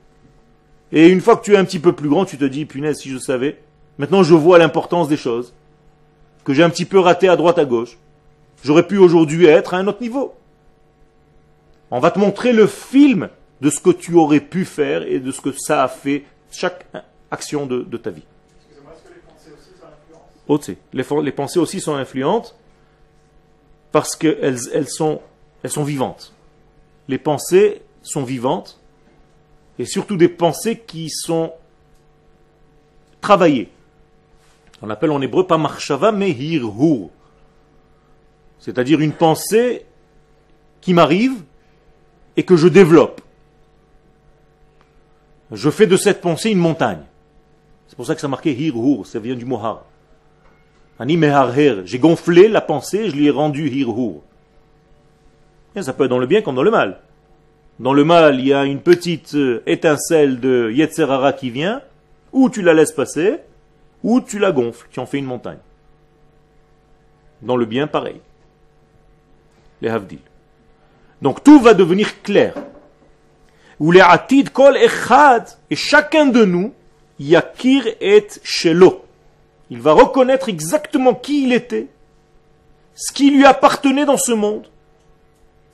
Et 0.91 1.07
une 1.07 1.21
fois 1.21 1.37
que 1.37 1.45
tu 1.45 1.55
es 1.55 1.57
un 1.57 1.64
petit 1.64 1.79
peu 1.79 1.93
plus 1.93 2.09
grand, 2.09 2.25
tu 2.25 2.37
te 2.37 2.45
dis, 2.45 2.64
punaise, 2.64 2.99
si 2.99 3.11
je 3.11 3.19
savais. 3.19 3.61
Maintenant, 3.99 4.25
je 4.25 4.35
vois 4.35 4.59
l'importance 4.59 5.07
des 5.07 5.17
choses. 5.17 5.55
Que 6.43 6.53
j'ai 6.53 6.64
un 6.64 6.71
petit 6.71 6.87
peu 6.87 6.99
raté 6.99 7.29
à 7.29 7.37
droite, 7.37 7.59
à 7.59 7.64
gauche. 7.64 7.97
J'aurais 8.64 8.88
pu 8.88 8.99
aujourd'hui 8.99 9.47
être 9.47 9.75
à 9.75 9.77
un 9.77 9.87
autre 9.87 10.03
niveau. 10.03 10.35
On 11.93 12.01
va 12.01 12.11
te 12.11 12.19
montrer 12.19 12.53
le 12.53 12.67
film 12.67 13.29
de 13.61 13.71
ce 13.71 13.81
que 13.81 13.90
tu 13.90 14.14
aurais 14.14 14.40
pu 14.40 14.64
faire 14.64 15.03
et 15.03 15.21
de 15.21 15.33
ce 15.33 15.40
que 15.40 15.53
ça 15.53 15.85
a 15.85 15.88
fait 15.88 16.25
chaque 16.51 16.87
action 17.31 17.66
de, 17.66 17.97
ta 17.97 18.11
vie. 18.11 18.23
Les, 20.92 21.05
les 21.23 21.33
pensées 21.33 21.59
aussi 21.59 21.81
sont 21.81 21.94
influentes 21.94 22.57
parce 23.92 24.16
qu'elles 24.16 24.61
elles 24.73 24.88
sont, 24.88 25.21
elles 25.62 25.71
sont 25.71 25.85
vivantes. 25.85 26.33
Les 27.09 27.18
pensées 27.18 27.83
sont 28.03 28.23
vivantes 28.23 28.81
et 29.79 29.85
surtout 29.85 30.16
des 30.16 30.29
pensées 30.29 30.79
qui 30.79 31.11
sont 31.11 31.53
travaillées. 33.21 33.71
On 34.81 34.90
appelle 34.90 35.11
en 35.11 35.21
hébreu 35.21 35.47
pas 35.47 35.59
marshava 35.59 36.12
mais 36.12 36.31
hirhur. 36.31 37.11
C'est-à-dire 38.59 39.01
une 39.01 39.12
pensée 39.12 39.85
qui 40.81 40.94
m'arrive 40.94 41.42
et 42.37 42.44
que 42.44 42.57
je 42.57 42.68
développe. 42.68 43.21
Je 45.53 45.71
fais 45.71 45.87
de 45.87 45.97
cette 45.97 46.21
pensée 46.21 46.51
une 46.51 46.59
montagne. 46.59 47.03
C'est 47.87 47.97
pour 47.97 48.07
ça 48.07 48.15
que 48.15 48.21
ça 48.21 48.29
marqué 48.29 48.53
hirhur, 48.53 49.07
ça 49.07 49.19
vient 49.19 49.35
du 49.35 49.45
mot 49.45 49.57
har. 49.57 49.85
J'ai 51.85 51.99
gonflé 51.99 52.49
la 52.49 52.61
pensée, 52.61 53.09
je 53.09 53.17
lui 53.17 53.27
ai 53.27 53.31
rendu 53.31 53.69
hirhur. 53.69 54.23
Ça 55.81 55.93
peut 55.93 56.05
être 56.05 56.11
dans 56.11 56.19
le 56.19 56.27
bien 56.27 56.43
comme 56.43 56.57
dans 56.57 56.63
le 56.63 56.71
mal. 56.71 57.01
Dans 57.79 57.93
le 57.93 58.05
mal, 58.05 58.41
il 58.41 58.47
y 58.47 58.53
a 58.53 58.65
une 58.65 58.81
petite 58.81 59.37
euh, 59.37 59.63
étincelle 59.65 60.41
de 60.41 60.73
Yetzerara 60.73 61.33
qui 61.33 61.51
vient, 61.51 61.81
ou 62.33 62.51
tu 62.51 62.61
la 62.61 62.75
laisses 62.75 62.91
passer, 62.91 63.37
ou 64.03 64.21
tu 64.21 64.41
la 64.41 64.51
gonfles, 64.51 64.89
tu 64.91 64.99
en 64.99 65.07
fais 65.07 65.19
une 65.19 65.27
montagne. 65.27 65.59
Dans 67.43 67.57
le 67.57 67.67
bien, 67.67 67.87
pareil. 67.87 68.21
Les 69.81 69.89
Havdil. 69.89 70.19
Donc 71.23 71.45
tout 71.45 71.61
va 71.61 71.75
devenir 71.75 72.21
clair. 72.23 72.55
Ou 73.81 73.93
les 73.93 74.01
Atid 74.01 74.51
kol 74.51 74.77
echad, 74.77 75.49
et 75.71 75.77
chacun 75.77 76.27
de 76.27 76.45
nous, 76.45 76.73
yakir 77.19 77.87
et 78.01 78.27
shelo. 78.43 79.05
Il 79.71 79.81
va 79.81 79.93
reconnaître 79.93 80.49
exactement 80.49 81.14
qui 81.14 81.45
il 81.45 81.53
était, 81.53 81.88
ce 82.95 83.12
qui 83.12 83.31
lui 83.31 83.45
appartenait 83.45 84.07
dans 84.07 84.17
ce 84.17 84.33
monde, 84.33 84.67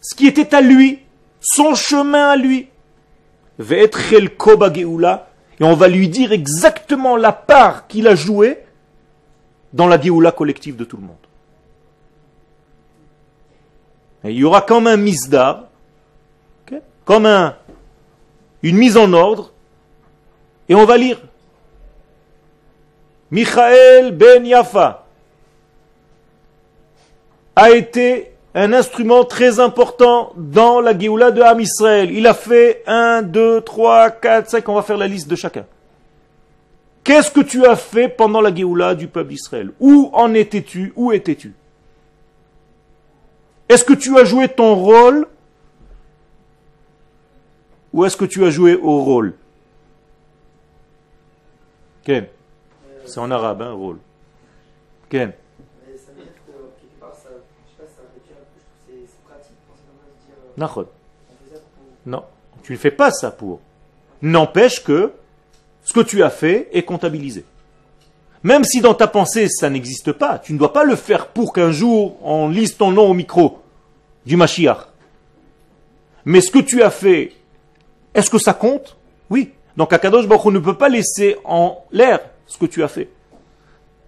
ce 0.01 0.15
qui 0.15 0.27
était 0.27 0.55
à 0.55 0.61
lui, 0.61 1.01
son 1.41 1.75
chemin 1.75 2.31
à 2.31 2.37
lui. 2.37 2.69
Et 3.59 3.89
on 5.61 5.75
va 5.75 5.89
lui 5.89 6.09
dire 6.09 6.33
exactement 6.33 7.17
la 7.17 7.33
part 7.33 7.87
qu'il 7.87 8.09
a 8.09 8.15
jouée 8.15 8.59
dans 9.73 9.87
la 9.87 10.01
Géoula 10.01 10.33
collective 10.33 10.77
de 10.77 10.85
tout 10.85 10.97
le 10.97 11.05
monde. 11.05 11.17
Et 14.25 14.31
il 14.31 14.37
y 14.37 14.45
aura 14.45 14.63
comme 14.63 14.87
un 14.87 14.97
misdar, 14.97 15.65
comme 17.05 17.27
un, 17.27 17.57
une 18.65 18.79
mise 18.79 18.97
en 18.97 19.13
ordre, 19.13 19.53
et 20.69 20.75
on 20.75 20.87
va 20.87 20.97
lire. 20.97 21.21
Michael 23.31 24.13
ben 24.13 24.45
Yafa 24.47 25.05
a 27.57 27.71
été 27.71 28.33
un 28.55 28.73
instrument 28.73 29.25
très 29.25 29.61
important 29.61 30.33
dans 30.37 30.81
la 30.81 30.99
Géoula 30.99 31.31
de 31.31 31.43
Ham 31.43 31.61
Israël. 31.61 32.11
Il 32.11 32.27
a 32.27 32.33
fait 32.33 32.83
1, 32.87 33.23
2, 33.23 33.61
3, 33.61 34.11
4, 34.11 34.51
5, 34.51 34.69
on 34.69 34.75
va 34.75 34.83
faire 34.83 34.97
la 34.97 35.09
liste 35.09 35.29
de 35.29 35.37
chacun. 35.37 35.67
Qu'est-ce 37.03 37.31
que 37.31 37.43
tu 37.43 37.67
as 37.67 37.77
fait 37.77 38.09
pendant 38.09 38.41
la 38.41 38.55
Géoula 38.55 38.95
du 38.95 39.09
peuple 39.09 39.29
d'Israël? 39.29 39.73
Où 39.79 40.09
en 40.15 40.33
étais-tu? 40.33 40.95
Où 40.97 41.13
étais-tu? 41.13 41.53
Est-ce 43.69 43.85
que 43.85 43.93
tu 43.93 44.17
as 44.17 44.25
joué 44.25 44.49
ton 44.49 44.75
rôle 44.75 45.27
Ou 47.95 48.05
est-ce 48.05 48.17
que 48.17 48.25
tu 48.25 48.45
as 48.45 48.51
joué 48.51 48.75
au 48.75 49.05
rôle? 49.05 49.35
Ken 52.03 52.27
C'est 53.07 53.21
en 53.21 53.31
arabe, 53.31 53.63
hein, 53.63 53.71
rôle. 53.71 53.99
Ken 55.09 55.33
Non, 62.05 62.25
tu 62.65 62.73
ne 62.73 62.79
fais 62.79 62.91
pas 62.91 63.13
ça 63.13 63.31
pour. 63.31 63.61
N'empêche 64.23 64.83
que 64.83 65.13
ce 65.85 65.93
que 65.93 66.01
tu 66.01 66.25
as 66.25 66.31
fait 66.31 66.69
est 66.73 66.83
comptabilisé. 66.83 67.45
Même 68.43 68.65
si 68.65 68.81
dans 68.81 68.95
ta 68.95 69.07
pensée 69.07 69.49
ça 69.49 69.71
n'existe 69.71 70.11
pas, 70.11 70.41
tu 70.41 70.53
ne 70.53 70.59
dois 70.59 70.73
pas 70.73 70.83
le 70.83 70.97
faire 70.97 71.29
pour 71.29 71.53
qu'un 71.53 71.71
jour 71.71 72.19
on 72.25 72.49
lise 72.49 72.77
ton 72.77 72.91
nom 72.91 73.09
au 73.09 73.15
micro 73.15 73.63
du 74.27 74.37
Mashiach. 74.37 74.89
Mais 76.25 76.41
ce 76.41 76.51
que 76.51 76.59
tu 76.59 76.83
as 76.83 76.91
fait, 76.91 77.33
est-ce 78.15 78.31
que 78.31 78.39
ça 78.39 78.55
compte 78.55 78.97
Oui. 79.31 79.53
Donc 79.77 79.93
Akadosh 79.93 80.27
Baruch 80.27 80.53
ne 80.53 80.59
peut 80.59 80.77
pas 80.77 80.89
laisser 80.89 81.37
en 81.45 81.85
l'air 81.91 82.21
ce 82.47 82.59
que 82.59 82.67
tu 82.67 82.83
as 82.83 82.89
fait. 82.89 83.09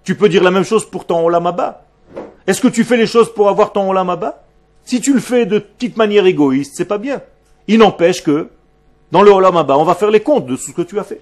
Tu 0.05 0.15
peux 0.15 0.29
dire 0.29 0.43
la 0.43 0.51
même 0.51 0.65
chose 0.65 0.89
pour 0.89 1.05
ton 1.05 1.25
Olamaba. 1.25 1.85
Est-ce 2.47 2.61
que 2.61 2.69
tu 2.69 2.85
fais 2.85 2.97
les 2.97 3.07
choses 3.07 3.33
pour 3.35 3.49
avoir 3.49 3.73
ton 3.73 3.91
Olamaba 3.91 4.47
si 4.87 5.01
tu 5.01 5.13
le 5.13 5.21
fais 5.21 5.47
de 5.47 5.59
petite 5.59 5.97
manière 5.97 6.25
égoïste, 6.27 6.75
c'est 6.77 6.85
pas 6.85 6.99
bien. 6.99 7.21
Il 7.67 7.79
n'empêche 7.79 8.23
que, 8.23 8.49
dans 9.11 9.23
le 9.23 9.33
Olam 9.33 9.57
on 9.57 9.85
va 9.85 9.95
faire 9.97 10.13
les 10.13 10.21
comptes 10.21 10.47
de 10.47 10.57
ce 10.57 10.71
que 10.71 10.83
tu 10.83 10.99
as 10.99 11.05
fait. 11.05 11.21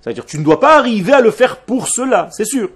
C'est-à-dire, 0.00 0.24
tu 0.24 0.38
ne 0.38 0.44
dois 0.44 0.58
pas 0.58 0.78
arriver 0.78 1.12
à 1.12 1.20
le 1.20 1.30
faire 1.30 1.58
pour 1.58 1.88
cela, 1.88 2.28
c'est 2.32 2.46
sûr. 2.46 2.70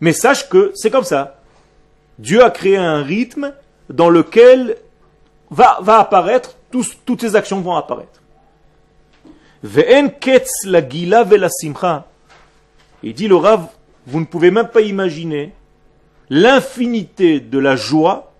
Mais 0.00 0.12
sache 0.12 0.48
que 0.48 0.70
c'est 0.76 0.90
comme 0.90 1.04
ça. 1.04 1.40
Dieu 2.20 2.42
a 2.42 2.50
créé 2.50 2.76
un 2.76 3.02
rythme 3.02 3.52
dans 3.90 4.08
lequel 4.08 4.76
va 5.50 5.98
apparaître, 5.98 6.56
toutes 6.72 7.20
tes 7.20 7.34
actions 7.34 7.60
vont 7.60 7.76
apparaître. 7.76 8.22
la 10.64 10.88
gila 10.88 11.26
Il 13.02 13.14
dit 13.14 13.28
le 13.28 13.36
Rav, 13.36 13.66
vous 14.06 14.20
ne 14.20 14.24
pouvez 14.24 14.50
même 14.50 14.68
pas 14.68 14.80
imaginer 14.80 15.52
l'infinité 16.30 17.40
de 17.40 17.58
la 17.58 17.76
joie 17.76 18.32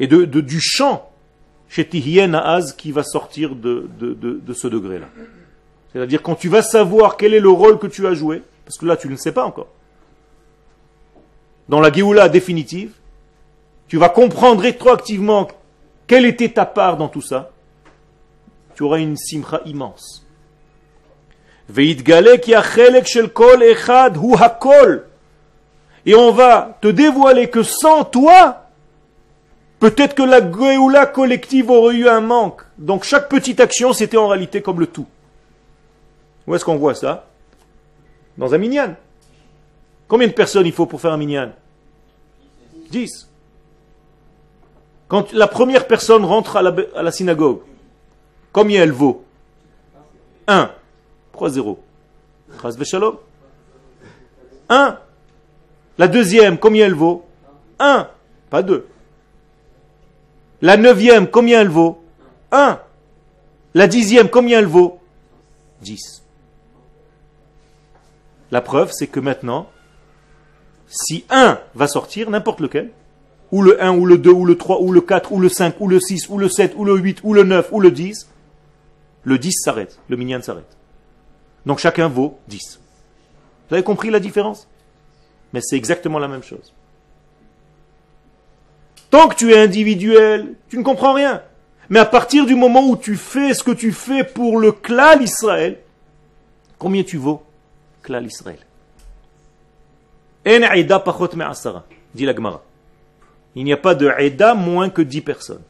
et 0.00 0.06
de, 0.06 0.24
du 0.24 0.60
chant 0.60 1.10
chez 1.68 1.86
Tihien 1.86 2.34
Az 2.34 2.72
qui 2.72 2.92
va 2.92 3.02
sortir 3.02 3.54
de, 3.54 3.88
de 3.98 4.52
ce 4.52 4.68
degré-là. 4.68 5.08
C'est-à-dire 5.92 6.22
quand 6.22 6.34
tu 6.34 6.48
vas 6.48 6.62
savoir 6.62 7.16
quel 7.16 7.34
est 7.34 7.40
le 7.40 7.50
rôle 7.50 7.78
que 7.78 7.86
tu 7.86 8.06
as 8.06 8.14
joué, 8.14 8.42
parce 8.64 8.76
que 8.76 8.86
là 8.86 8.96
tu 8.96 9.08
ne 9.08 9.16
sais 9.16 9.32
pas 9.32 9.44
encore, 9.44 9.68
dans 11.68 11.80
la 11.80 11.92
Géoula 11.92 12.28
définitive, 12.28 12.92
tu 13.88 13.96
vas 13.96 14.08
comprendre 14.08 14.62
rétroactivement 14.62 15.48
quelle 16.08 16.26
était 16.26 16.48
ta 16.48 16.66
part 16.66 16.96
dans 16.96 17.08
tout 17.08 17.20
ça, 17.20 17.50
tu 18.74 18.82
auras 18.82 18.98
une 18.98 19.16
simcha 19.16 19.60
immense. 19.66 20.26
Et 26.06 26.14
on 26.14 26.32
va 26.32 26.78
te 26.80 26.88
dévoiler 26.88 27.50
que 27.50 27.62
sans 27.62 28.04
toi, 28.04 28.68
peut-être 29.78 30.14
que 30.14 30.22
la 30.22 30.40
Géoula 30.40 31.06
collective 31.06 31.70
aurait 31.70 31.96
eu 31.96 32.08
un 32.08 32.22
manque. 32.22 32.62
Donc 32.78 33.04
chaque 33.04 33.28
petite 33.28 33.60
action, 33.60 33.92
c'était 33.92 34.16
en 34.16 34.28
réalité 34.28 34.62
comme 34.62 34.80
le 34.80 34.86
tout. 34.86 35.06
Où 36.46 36.54
est-ce 36.54 36.64
qu'on 36.64 36.76
voit 36.76 36.94
ça? 36.94 37.26
Dans 38.38 38.54
un 38.54 38.58
minyan. 38.58 38.94
Combien 40.06 40.28
de 40.28 40.32
personnes 40.32 40.64
il 40.64 40.72
faut 40.72 40.86
pour 40.86 41.02
faire 41.02 41.12
un 41.12 41.18
minyan? 41.18 41.50
10. 42.90 43.27
Quand 45.08 45.32
la 45.32 45.48
première 45.48 45.86
personne 45.86 46.24
rentre 46.24 46.56
à 46.56 46.62
la, 46.62 47.12
synagogue, 47.12 47.60
combien 48.52 48.82
elle 48.82 48.92
vaut? 48.92 49.24
1. 50.46 50.70
Pourquoi 51.32 51.48
0 51.48 51.78
shalom. 52.84 53.16
1. 54.68 54.98
La 55.96 56.08
deuxième, 56.08 56.58
combien 56.58 56.86
elle 56.86 56.94
vaut? 56.94 57.24
1. 57.78 58.08
Pas 58.50 58.62
2. 58.62 58.86
La 60.60 60.76
neuvième, 60.76 61.26
combien 61.26 61.62
elle 61.62 61.68
vaut? 61.68 62.02
1. 62.52 62.78
La 63.74 63.86
dixième, 63.86 64.28
combien 64.28 64.58
elle 64.58 64.66
vaut? 64.66 65.00
10. 65.82 66.22
La 68.50 68.60
preuve, 68.60 68.90
c'est 68.92 69.06
que 69.06 69.20
maintenant, 69.20 69.70
si 70.86 71.24
1 71.30 71.58
va 71.74 71.86
sortir, 71.86 72.28
n'importe 72.30 72.60
lequel, 72.60 72.90
ou 73.50 73.62
le 73.62 73.82
1, 73.82 73.96
ou 73.96 74.06
le 74.06 74.18
2, 74.18 74.30
ou 74.30 74.44
le 74.44 74.56
3, 74.56 74.80
ou 74.80 74.92
le 74.92 75.00
4, 75.00 75.32
ou 75.32 75.40
le 75.40 75.48
5, 75.48 75.80
ou 75.80 75.88
le 75.88 76.00
6, 76.00 76.28
ou 76.28 76.38
le 76.38 76.48
7, 76.48 76.74
ou 76.76 76.84
le 76.84 76.96
8, 76.96 77.20
ou 77.22 77.34
le 77.34 77.44
9, 77.44 77.68
ou 77.72 77.80
le 77.80 77.90
10, 77.90 78.28
le 79.24 79.38
10 79.38 79.52
s'arrête, 79.64 79.98
le 80.08 80.16
minyan 80.16 80.42
s'arrête. 80.42 80.76
Donc 81.66 81.78
chacun 81.78 82.08
vaut 82.08 82.38
10. 82.48 82.80
Vous 83.68 83.74
avez 83.74 83.82
compris 83.82 84.10
la 84.10 84.20
différence 84.20 84.68
Mais 85.52 85.60
c'est 85.62 85.76
exactement 85.76 86.18
la 86.18 86.28
même 86.28 86.42
chose. 86.42 86.72
Tant 89.10 89.28
que 89.28 89.34
tu 89.34 89.52
es 89.52 89.58
individuel, 89.58 90.54
tu 90.68 90.78
ne 90.78 90.82
comprends 90.82 91.14
rien. 91.14 91.42
Mais 91.88 91.98
à 91.98 92.04
partir 92.04 92.44
du 92.44 92.54
moment 92.54 92.86
où 92.86 92.96
tu 92.96 93.16
fais 93.16 93.54
ce 93.54 93.62
que 93.62 93.70
tu 93.70 93.92
fais 93.92 94.24
pour 94.24 94.58
le 94.58 94.72
clan 94.72 95.18
Israël, 95.20 95.78
combien 96.78 97.02
tu 97.02 97.16
vaux 97.16 97.42
Clan 98.02 98.22
Israël. 98.22 98.58
dit 102.14 102.26
la 102.26 102.34
Gemara. 102.34 102.62
Il 103.54 103.64
n'y 103.64 103.72
a 103.72 103.76
pas 103.76 103.94
de 103.94 104.08
Aida 104.18 104.54
moins 104.54 104.90
que 104.90 105.02
10 105.02 105.20
personnes. 105.22 105.62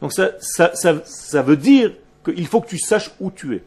Donc 0.00 0.12
ça, 0.12 1.42
veut 1.42 1.56
dire 1.56 1.92
qu'il 2.24 2.46
faut 2.46 2.60
que 2.60 2.68
tu 2.68 2.78
saches 2.78 3.10
où 3.20 3.30
tu 3.30 3.56
es. 3.56 3.64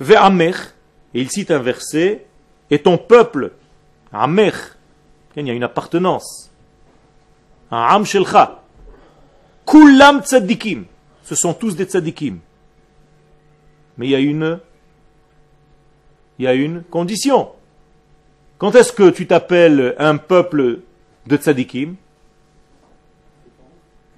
Ve'amer, 0.00 0.54
et 1.14 1.20
il 1.20 1.30
cite 1.30 1.50
un 1.50 1.58
verset, 1.58 2.26
et 2.70 2.78
ton 2.80 2.96
peuple, 2.96 3.52
Amer, 4.12 4.76
il 5.36 5.46
y 5.46 5.50
a 5.50 5.54
une 5.54 5.62
appartenance, 5.62 6.50
Am 7.70 8.04
Shelcha, 8.04 8.62
Kulam 9.66 10.22
Tzadikim, 10.22 10.84
ce 11.22 11.34
sont 11.34 11.54
tous 11.54 11.76
des 11.76 11.84
Tzadikim. 11.84 12.38
Mais 13.96 14.06
il 14.06 14.10
y 14.10 14.14
a 14.14 14.18
une, 14.18 14.58
il 16.38 16.44
y 16.44 16.48
a 16.48 16.54
une 16.54 16.82
condition. 16.82 17.50
Quand 18.62 18.76
est-ce 18.76 18.92
que 18.92 19.10
tu 19.10 19.26
t'appelles 19.26 19.96
un 19.98 20.18
peuple 20.18 20.82
de 21.26 21.36
tzadikim? 21.36 21.96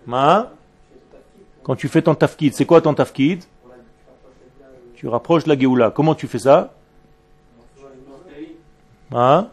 Quand 0.07 1.77
tu 1.79 1.89
fais 1.89 2.03
ton 2.03 2.15
tafkid. 2.15 2.53
C'est 2.53 2.67
quoi 2.67 2.83
ton 2.83 2.93
tafkid? 2.93 3.43
Tu 4.97 5.09
rapproches 5.09 5.47
la 5.47 5.59
Géoula. 5.59 5.91
Comment 5.91 6.15
tu 6.15 6.27
fais 6.27 6.41
ça? 6.41 6.75
Hein 9.15 9.49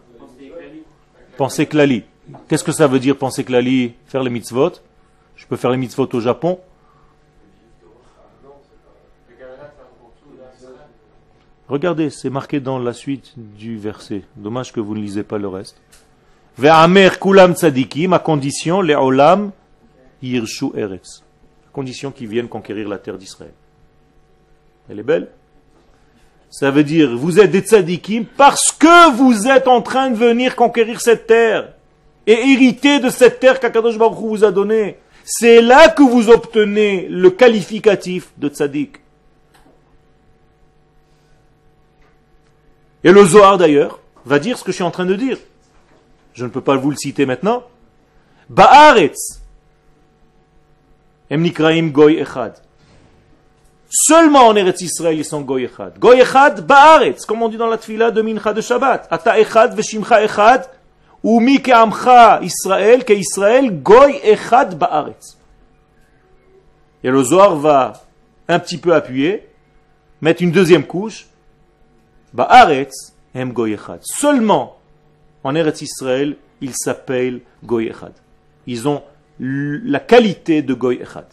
Penser 1.38 1.68
klali. 1.68 2.04
Qu'est-ce 2.50 2.66
que 2.66 2.74
ça 2.74 2.88
veut 2.88 3.00
dire 3.00 3.18
penser 3.18 3.46
klali? 3.46 3.94
Faire 4.08 4.24
les 4.24 4.30
mitzvot? 4.30 4.74
Je 5.38 5.46
peux 5.46 5.56
faire 5.56 5.72
les 5.72 5.78
mitzvot 5.78 6.10
au 6.12 6.20
Japon 6.20 6.60
Regardez, 11.72 12.10
c'est 12.10 12.30
marqué 12.30 12.60
dans 12.60 12.80
la 12.80 12.92
suite 12.92 13.32
du 13.38 13.78
verset. 13.78 14.24
Dommage 14.36 14.74
que 14.74 14.82
vous 14.82 14.94
ne 14.94 15.00
lisez 15.00 15.24
pas 15.24 15.38
le 15.38 15.48
reste. 15.48 15.78
Ve'amer 16.58 17.18
kulam 17.18 17.56
tzadikim, 17.56 18.12
à 18.12 18.20
condition, 18.20 18.82
les 18.82 18.94
olam 18.94 19.52
yirshu 20.22 20.66
eretz. 20.76 21.24
Condition 21.72 22.12
qu'ils 22.12 22.28
viennent 22.28 22.50
conquérir 22.50 22.90
la 22.90 22.98
terre 22.98 23.18
d'Israël. 23.18 23.54
Elle 24.90 25.00
est 25.00 25.04
belle 25.04 25.30
Ça 26.50 26.72
veut 26.72 26.84
dire, 26.84 27.16
vous 27.16 27.40
êtes 27.40 27.52
des 27.52 27.62
tzadikim 27.62 28.26
parce 28.26 28.74
que 28.74 29.16
vous 29.16 29.48
êtes 29.48 29.70
en 29.70 29.82
train 29.82 30.10
de 30.10 30.18
venir 30.18 30.58
conquérir 30.58 31.00
cette 31.00 31.26
terre. 31.26 31.70
Et 32.28 32.52
hériter 32.52 33.00
de 33.00 33.10
cette 33.10 33.40
terre 33.40 33.62
qu'Akadosh 33.62 33.98
Baruch 33.98 34.20
vous 34.20 34.44
a 34.44 34.52
donnée. 34.52 34.98
C'est 35.24 35.62
là 35.62 35.88
que 35.88 36.04
vous 36.04 36.30
obtenez 36.30 37.08
le 37.08 37.30
qualificatif 37.30 38.34
de 38.38 38.50
tzadik. 38.50 38.98
Et 43.04 43.12
le 43.12 43.26
Zohar 43.26 43.58
d'ailleurs 43.58 44.00
va 44.26 44.40
dire 44.40 44.58
ce 44.58 44.64
que 44.64 44.72
je 44.72 44.76
suis 44.76 44.84
en 44.84 44.92
train 44.92 45.06
de 45.06 45.16
dire. 45.16 45.38
Je 46.34 46.46
ne 46.46 46.50
peux 46.50 46.62
pas 46.62 46.76
vous 46.76 46.92
le 46.92 46.96
citer 46.96 47.26
maintenant. 47.26 47.64
Ba'aretz. 48.50 49.42
Emnikraim 51.30 51.88
goy 51.88 52.20
echad. 52.20 52.54
Seulement 53.90 54.48
en 54.48 54.56
Eretz 54.56 54.82
Israël, 54.82 55.18
ils 55.18 55.26
sont 55.26 55.42
goy 55.42 55.64
echad. 55.64 55.98
Goy 56.00 56.22
echad 56.22 56.66
ba'aretz, 56.66 57.26
comme 57.26 57.42
on 57.42 57.50
dit 57.50 57.58
dans 57.58 57.68
la 57.68 57.78
tfila 57.78 58.12
de 58.12 58.22
mincha 58.22 58.54
de 58.54 58.62
Shabbat. 58.62 59.08
Ata 59.10 59.40
echad 59.40 59.74
veshimcha 59.74 60.24
echad. 60.24 60.70
Umi 61.24 61.62
ke'amcha 61.62 62.40
Israël, 62.42 63.04
ke 63.04 63.14
Israël, 63.14 63.82
goy 63.82 64.20
echad 64.24 64.78
ba'aretz. 64.78 65.38
Et 67.04 67.10
le 67.10 67.24
Zohar 67.24 67.56
va 67.56 67.94
un 68.48 68.60
petit 68.60 68.78
peu 68.78 68.94
appuyer, 68.94 69.48
mettre 70.22 70.44
une 70.44 70.52
deuxième 70.52 70.86
couche, 70.86 71.28
Ba'aretz 72.34 73.14
hem 73.34 73.52
goyechad. 73.52 74.00
Seulement 74.02 74.78
en 75.44 75.56
Eretz 75.56 75.82
Israël, 75.82 76.38
ils 76.62 76.76
s'appellent 76.76 77.42
goyechad. 77.64 78.14
Ils 78.68 78.88
ont 78.88 79.04
la 79.40 80.00
qualité 80.00 80.62
de 80.62 80.74
goyechad. 80.74 81.26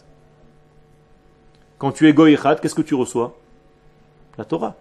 Quand 1.77 1.91
tu 1.91 2.07
es 2.07 2.13
goyechad, 2.13 2.59
qu'est-ce 2.59 2.75
que 2.75 2.81
tu 2.81 2.95
reçois? 2.95 3.37
La 4.37 4.45
Torah. 4.45 4.75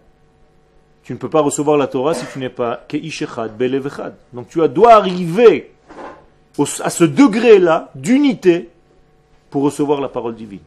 Tu 1.02 1.12
ne 1.12 1.18
peux 1.18 1.30
pas 1.30 1.40
recevoir 1.40 1.76
la 1.76 1.86
Torah 1.86 2.14
si 2.14 2.26
tu 2.26 2.38
n'es 2.38 2.50
pas 2.50 2.84
keishechad, 2.88 3.56
belevechad. 3.56 4.14
Donc 4.32 4.48
tu 4.48 4.66
dois 4.68 4.94
arriver 4.94 5.72
à 6.80 6.90
ce 6.90 7.04
degré-là 7.04 7.90
d'unité 7.94 8.70
pour 9.50 9.62
recevoir 9.62 10.00
la 10.00 10.08
parole 10.08 10.34
divine. 10.34 10.60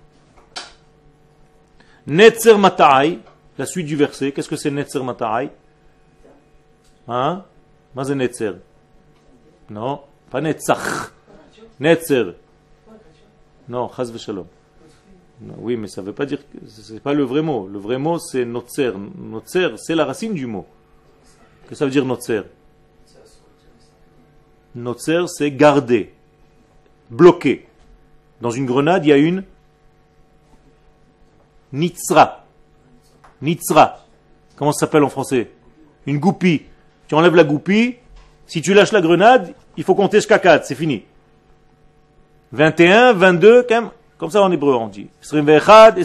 Netzer 2.08 2.58
matai, 2.58 3.20
la 3.62 3.68
suite 3.68 3.86
du 3.86 3.96
verset, 3.96 4.32
qu'est-ce 4.32 4.50
que 4.50 4.56
c'est 4.56 4.72
Netzer 4.72 5.04
Matarai? 5.04 5.52
Hein? 7.08 7.46
Maze 7.94 8.12
Netzer 8.12 8.54
Non, 9.70 10.02
pas 10.32 10.42
Netzach. 10.42 11.12
Netzer. 11.80 12.34
Non, 13.70 13.88
Chaz. 13.96 14.12
Oui, 15.60 15.78
mais 15.78 15.88
ça 15.88 16.02
ne 16.02 16.08
veut 16.08 16.14
pas 16.14 16.26
dire 16.26 16.40
que 16.40 16.58
c'est 16.68 17.00
pas 17.00 17.14
le 17.14 17.24
vrai 17.24 17.44
mot. 17.44 17.68
Le 17.68 17.78
vrai 17.78 18.00
mot, 18.00 18.18
c'est 18.18 18.46
Notzer. 18.46 18.94
Notzer, 18.98 19.78
c'est 19.78 19.94
la 19.94 20.06
racine 20.06 20.34
du 20.34 20.48
mot. 20.48 20.66
Que 21.68 21.76
ça 21.76 21.86
veut 21.86 21.92
dire 21.92 22.06
Notzer? 22.06 22.42
Notzer, 24.74 25.26
c'est 25.28 25.52
garder, 25.52 26.14
bloquer. 27.12 27.68
Dans 28.42 28.52
une 28.52 28.66
grenade, 28.66 29.06
il 29.06 29.10
y 29.10 29.14
a 29.14 29.18
une 29.18 29.44
Nitzra. 31.72 32.41
Nitzra. 33.42 34.06
Comment 34.56 34.72
ça 34.72 34.82
s'appelle 34.82 35.04
en 35.04 35.10
français? 35.10 35.52
Une 36.06 36.20
goupille. 36.20 36.64
Tu 37.08 37.16
enlèves 37.16 37.36
la 37.36 37.44
goupille. 37.44 37.98
Si 38.46 38.62
tu 38.62 38.74
lâches 38.74 38.92
la 38.92 39.02
grenade, 39.02 39.54
il 39.78 39.84
faut 39.84 39.96
compter 39.96 40.18
jusqu'à 40.18 40.40
4. 40.40 40.66
C'est 40.66 40.76
fini. 40.76 41.04
21, 42.52 43.14
22, 43.14 43.66
comme 44.18 44.30
ça 44.30 44.42
en 44.42 44.52
hébreu 44.52 44.76
on 44.76 44.88
dit. 44.88 45.08
21, 45.32 45.44
22, 45.44 46.02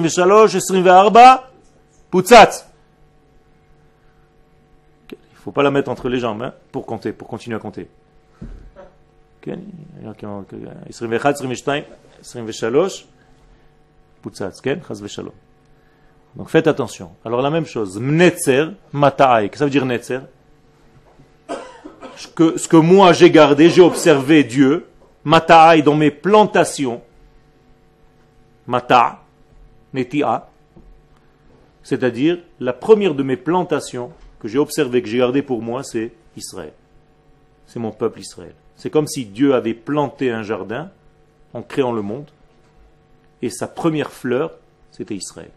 23, 0.00 0.46
24, 0.82 1.52
putzat. 2.10 2.50
Il 5.10 5.16
ne 5.16 5.38
faut 5.38 5.52
pas 5.52 5.62
la 5.62 5.70
mettre 5.70 5.88
entre 5.88 6.08
les 6.08 6.18
jambes 6.18 6.42
hein, 6.42 6.52
pour 6.72 6.84
compter, 6.84 7.12
pour 7.12 7.28
continuer 7.28 7.56
à 7.56 7.60
compter. 7.60 7.88
21, 9.46 9.58
22, 10.02 10.68
23, 10.90 11.34
putzat. 14.22 14.50
Chaz 14.60 15.00
v'shalom. 15.00 15.32
Donc 16.36 16.50
faites 16.50 16.66
attention. 16.66 17.10
Alors 17.24 17.42
la 17.42 17.50
même 17.50 17.66
chose, 17.66 17.98
mnetzer, 17.98 18.68
que 18.92 19.58
ça 19.58 19.64
veut 19.64 19.70
dire 19.70 19.86
netzer 19.86 20.20
ce 22.16 22.68
que, 22.68 22.76
moi 22.76 23.12
j'ai 23.12 23.30
gardé, 23.30 23.68
j'ai 23.68 23.82
observé 23.82 24.44
Dieu, 24.44 24.86
mataï 25.24 25.82
dans 25.82 25.94
mes 25.94 26.10
plantations, 26.10 27.02
mata, 28.66 29.22
netia, 29.92 30.48
c'est-à-dire 31.82 32.38
la 32.58 32.72
première 32.72 33.14
de 33.14 33.22
mes 33.22 33.36
plantations 33.36 34.12
que 34.40 34.48
j'ai 34.48 34.58
observé, 34.58 35.02
que 35.02 35.08
j'ai 35.08 35.18
gardé 35.18 35.42
pour 35.42 35.62
moi, 35.62 35.82
c'est 35.82 36.12
Israël. 36.36 36.72
C'est 37.66 37.78
mon 37.78 37.92
peuple 37.92 38.20
Israël. 38.20 38.54
C'est 38.76 38.90
comme 38.90 39.06
si 39.06 39.24
Dieu 39.24 39.54
avait 39.54 39.74
planté 39.74 40.30
un 40.30 40.42
jardin 40.42 40.90
en 41.54 41.62
créant 41.62 41.92
le 41.92 42.02
monde, 42.02 42.30
et 43.42 43.50
sa 43.50 43.66
première 43.66 44.10
fleur, 44.10 44.52
c'était 44.90 45.14
Israël. 45.14 45.50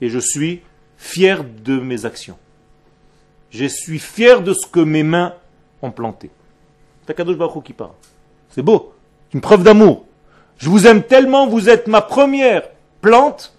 Et 0.00 0.08
je 0.08 0.18
suis 0.18 0.62
fier 0.96 1.44
de 1.44 1.78
mes 1.78 2.04
actions. 2.04 2.38
Je 3.50 3.66
suis 3.66 3.98
fier 3.98 4.42
de 4.42 4.54
ce 4.54 4.66
que 4.66 4.80
mes 4.80 5.02
mains 5.02 5.34
ont 5.82 5.90
planté. 5.90 6.30
qui 7.60 7.72
parle. 7.72 7.92
C'est 8.50 8.62
beau. 8.62 8.94
Une 9.34 9.40
preuve 9.40 9.62
d'amour. 9.62 10.06
Je 10.58 10.68
vous 10.68 10.86
aime 10.86 11.02
tellement, 11.02 11.46
vous 11.46 11.68
êtes 11.68 11.86
ma 11.86 12.02
première 12.02 12.62
plante. 13.00 13.54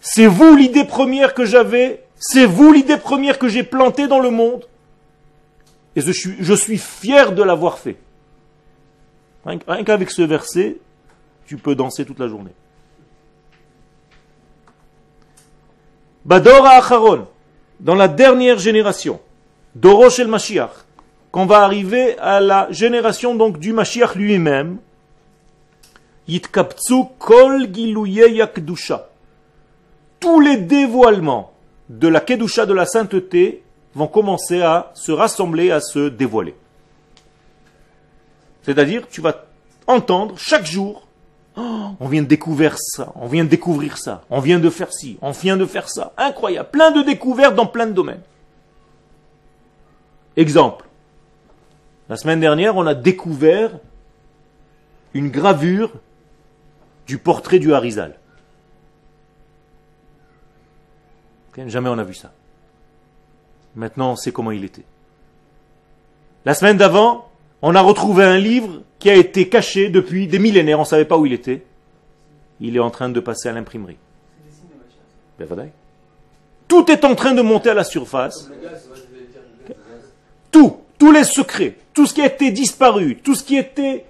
C'est 0.00 0.26
vous 0.26 0.56
l'idée 0.56 0.84
première 0.84 1.34
que 1.34 1.44
j'avais. 1.44 2.04
C'est 2.18 2.46
vous 2.46 2.72
l'idée 2.72 2.96
première 2.96 3.38
que 3.38 3.48
j'ai 3.48 3.62
plantée 3.62 4.08
dans 4.08 4.20
le 4.20 4.30
monde. 4.30 4.66
Et 5.96 6.00
je 6.00 6.54
suis 6.54 6.78
fier 6.78 7.32
de 7.32 7.42
l'avoir 7.42 7.78
fait. 7.78 7.96
Rien 9.44 9.84
qu'avec 9.84 10.10
ce 10.10 10.22
verset, 10.22 10.78
tu 11.48 11.56
peux 11.56 11.74
danser 11.74 12.04
toute 12.04 12.18
la 12.18 12.28
journée. 12.28 12.52
Badora 16.26 16.72
Acharon, 16.72 17.26
dans 17.80 17.94
la 17.94 18.06
dernière 18.06 18.58
génération, 18.58 19.18
Dorosh 19.74 20.18
el 20.18 20.28
Mashiach, 20.28 20.84
qu'on 21.32 21.46
va 21.46 21.60
arriver 21.60 22.18
à 22.18 22.40
la 22.40 22.70
génération 22.70 23.34
donc 23.34 23.58
du 23.58 23.72
Mashiach 23.72 24.14
lui-même, 24.14 24.76
Yitkaptsu 26.28 27.04
kol 27.18 27.66
yakdusha. 27.74 29.08
Tous 30.20 30.40
les 30.40 30.58
dévoilements 30.58 31.54
de 31.88 32.08
la 32.08 32.20
kedusha 32.20 32.66
de 32.66 32.74
la 32.74 32.84
sainteté 32.84 33.62
vont 33.94 34.08
commencer 34.08 34.60
à 34.60 34.90
se 34.92 35.12
rassembler, 35.12 35.70
à 35.70 35.80
se 35.80 36.10
dévoiler. 36.10 36.54
C'est-à-dire, 38.64 39.08
tu 39.08 39.22
vas 39.22 39.46
entendre 39.86 40.34
chaque 40.36 40.66
jour 40.66 41.07
Oh, 41.60 41.90
on 41.98 42.06
vient 42.06 42.22
de 42.22 42.28
découvrir 42.28 42.76
ça, 42.78 43.12
on 43.16 43.26
vient 43.26 43.42
de 43.42 43.48
découvrir 43.48 43.98
ça, 43.98 44.22
on 44.30 44.38
vient 44.38 44.60
de 44.60 44.70
faire 44.70 44.92
ci, 44.92 45.18
on 45.20 45.32
vient 45.32 45.56
de 45.56 45.66
faire 45.66 45.88
ça. 45.88 46.12
Incroyable, 46.16 46.68
plein 46.70 46.92
de 46.92 47.02
découvertes 47.02 47.56
dans 47.56 47.66
plein 47.66 47.86
de 47.86 47.92
domaines. 47.92 48.22
Exemple. 50.36 50.84
La 52.08 52.16
semaine 52.16 52.38
dernière, 52.38 52.76
on 52.76 52.86
a 52.86 52.94
découvert 52.94 53.72
une 55.14 55.30
gravure 55.30 55.90
du 57.08 57.18
portrait 57.18 57.58
du 57.58 57.74
Harizal. 57.74 58.18
Jamais 61.66 61.88
on 61.88 61.98
a 61.98 62.04
vu 62.04 62.14
ça. 62.14 62.32
Maintenant, 63.74 64.12
on 64.12 64.16
sait 64.16 64.30
comment 64.30 64.52
il 64.52 64.64
était. 64.64 64.84
La 66.44 66.54
semaine 66.54 66.76
d'avant, 66.76 67.27
on 67.62 67.74
a 67.74 67.80
retrouvé 67.80 68.24
un 68.24 68.38
livre 68.38 68.82
qui 68.98 69.10
a 69.10 69.14
été 69.14 69.48
caché 69.48 69.88
depuis 69.88 70.26
des 70.26 70.38
millénaires, 70.38 70.78
on 70.78 70.82
ne 70.82 70.86
savait 70.86 71.04
pas 71.04 71.16
où 71.16 71.26
il 71.26 71.32
était. 71.32 71.64
Il 72.60 72.76
est 72.76 72.80
en 72.80 72.90
train 72.90 73.08
de 73.08 73.20
passer 73.20 73.48
à 73.48 73.52
l'imprimerie. 73.52 73.96
Ben, 75.38 75.70
tout 76.66 76.90
est 76.90 77.04
en 77.04 77.14
train 77.14 77.32
de 77.32 77.42
monter 77.42 77.70
à 77.70 77.74
la 77.74 77.84
surface. 77.84 78.50
Tout, 80.50 80.78
tous 80.98 81.12
les 81.12 81.24
secrets, 81.24 81.76
tout 81.94 82.06
ce 82.06 82.14
qui 82.14 82.22
a 82.22 82.26
été 82.26 82.50
disparu, 82.50 83.16
tout 83.16 83.34
ce 83.34 83.44
qui 83.44 83.56
était 83.56 84.04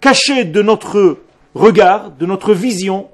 caché 0.00 0.44
de 0.44 0.62
notre 0.62 1.18
regard, 1.54 2.10
de 2.10 2.26
notre 2.26 2.52
vision, 2.52 3.08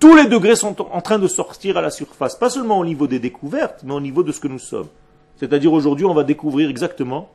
tous 0.00 0.16
les 0.16 0.26
degrés 0.26 0.56
sont 0.56 0.80
en 0.80 1.00
train 1.00 1.18
de 1.18 1.28
sortir 1.28 1.76
à 1.76 1.80
la 1.80 1.90
surface. 1.90 2.36
Pas 2.36 2.50
seulement 2.50 2.78
au 2.78 2.84
niveau 2.84 3.06
des 3.06 3.18
découvertes, 3.18 3.80
mais 3.84 3.94
au 3.94 4.00
niveau 4.00 4.22
de 4.22 4.32
ce 4.32 4.40
que 4.40 4.48
nous 4.48 4.58
sommes. 4.58 4.88
C'est-à-dire 5.36 5.72
aujourd'hui, 5.72 6.06
on 6.06 6.14
va 6.14 6.24
découvrir 6.24 6.70
exactement 6.70 7.30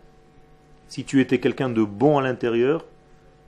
si 0.89 1.05
tu 1.05 1.21
étais 1.21 1.39
quelqu'un 1.39 1.69
de 1.69 1.83
bon 1.83 2.17
à 2.17 2.21
l'intérieur 2.21 2.83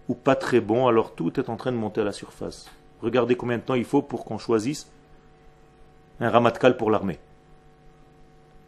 ou 0.08 0.14
pas 0.14 0.36
très 0.36 0.62
bon, 0.62 0.88
alors 0.88 1.14
tout 1.14 1.39
est 1.39 1.50
en 1.50 1.58
train 1.58 1.72
de 1.72 1.78
monter 1.78 2.02
à 2.02 2.04
la 2.04 2.12
surface. 2.12 2.70
Regardez 3.02 3.36
combien 3.36 3.58
de 3.58 3.64
temps 3.64 3.74
il 3.74 3.84
faut 3.84 4.04
pour 4.04 4.24
qu'on 4.24 4.38
choisisse 4.38 4.89
un 6.20 6.30
ramatkal 6.30 6.78
pour 6.78 6.92
l'armée. 6.92 7.18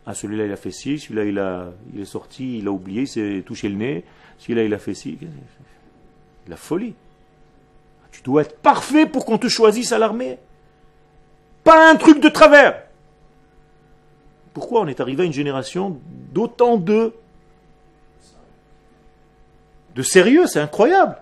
Ah, 0.05 0.13
celui-là, 0.13 0.47
il 0.47 0.51
a 0.51 0.57
fait 0.57 0.71
ci, 0.71 0.99
celui-là, 0.99 1.24
il, 1.24 1.39
a, 1.39 1.71
il 1.93 2.01
est 2.01 2.05
sorti, 2.05 2.57
il 2.57 2.67
a 2.67 2.71
oublié, 2.71 3.01
il 3.01 3.07
s'est 3.07 3.43
touché 3.45 3.69
le 3.69 3.76
nez, 3.76 4.03
celui-là, 4.39 4.63
il 4.63 4.74
a 4.74 4.80
fait 4.80 4.95
ci. 4.95 5.17
La 6.47 6.57
folie. 6.57 6.95
Tu 8.11 8.21
dois 8.24 8.41
être 8.41 8.57
parfait 8.57 9.05
pour 9.05 9.26
qu'on 9.26 9.38
te 9.38 9.47
choisisse 9.47 9.91
à 9.91 9.99
l'armée. 9.99 10.39
Pas 11.63 11.91
un 11.91 11.95
truc 11.95 12.19
de 12.19 12.28
travers. 12.28 12.84
Pourquoi 14.53 14.82
on 14.82 14.88
est 14.88 14.99
arrivé 14.99 15.24
à 15.24 15.26
une 15.26 15.34
génération 15.34 15.99
d'autant 16.34 16.78
de 16.78 17.13
de 19.95 20.01
sérieux, 20.01 20.47
c'est 20.47 20.59
incroyable. 20.59 21.17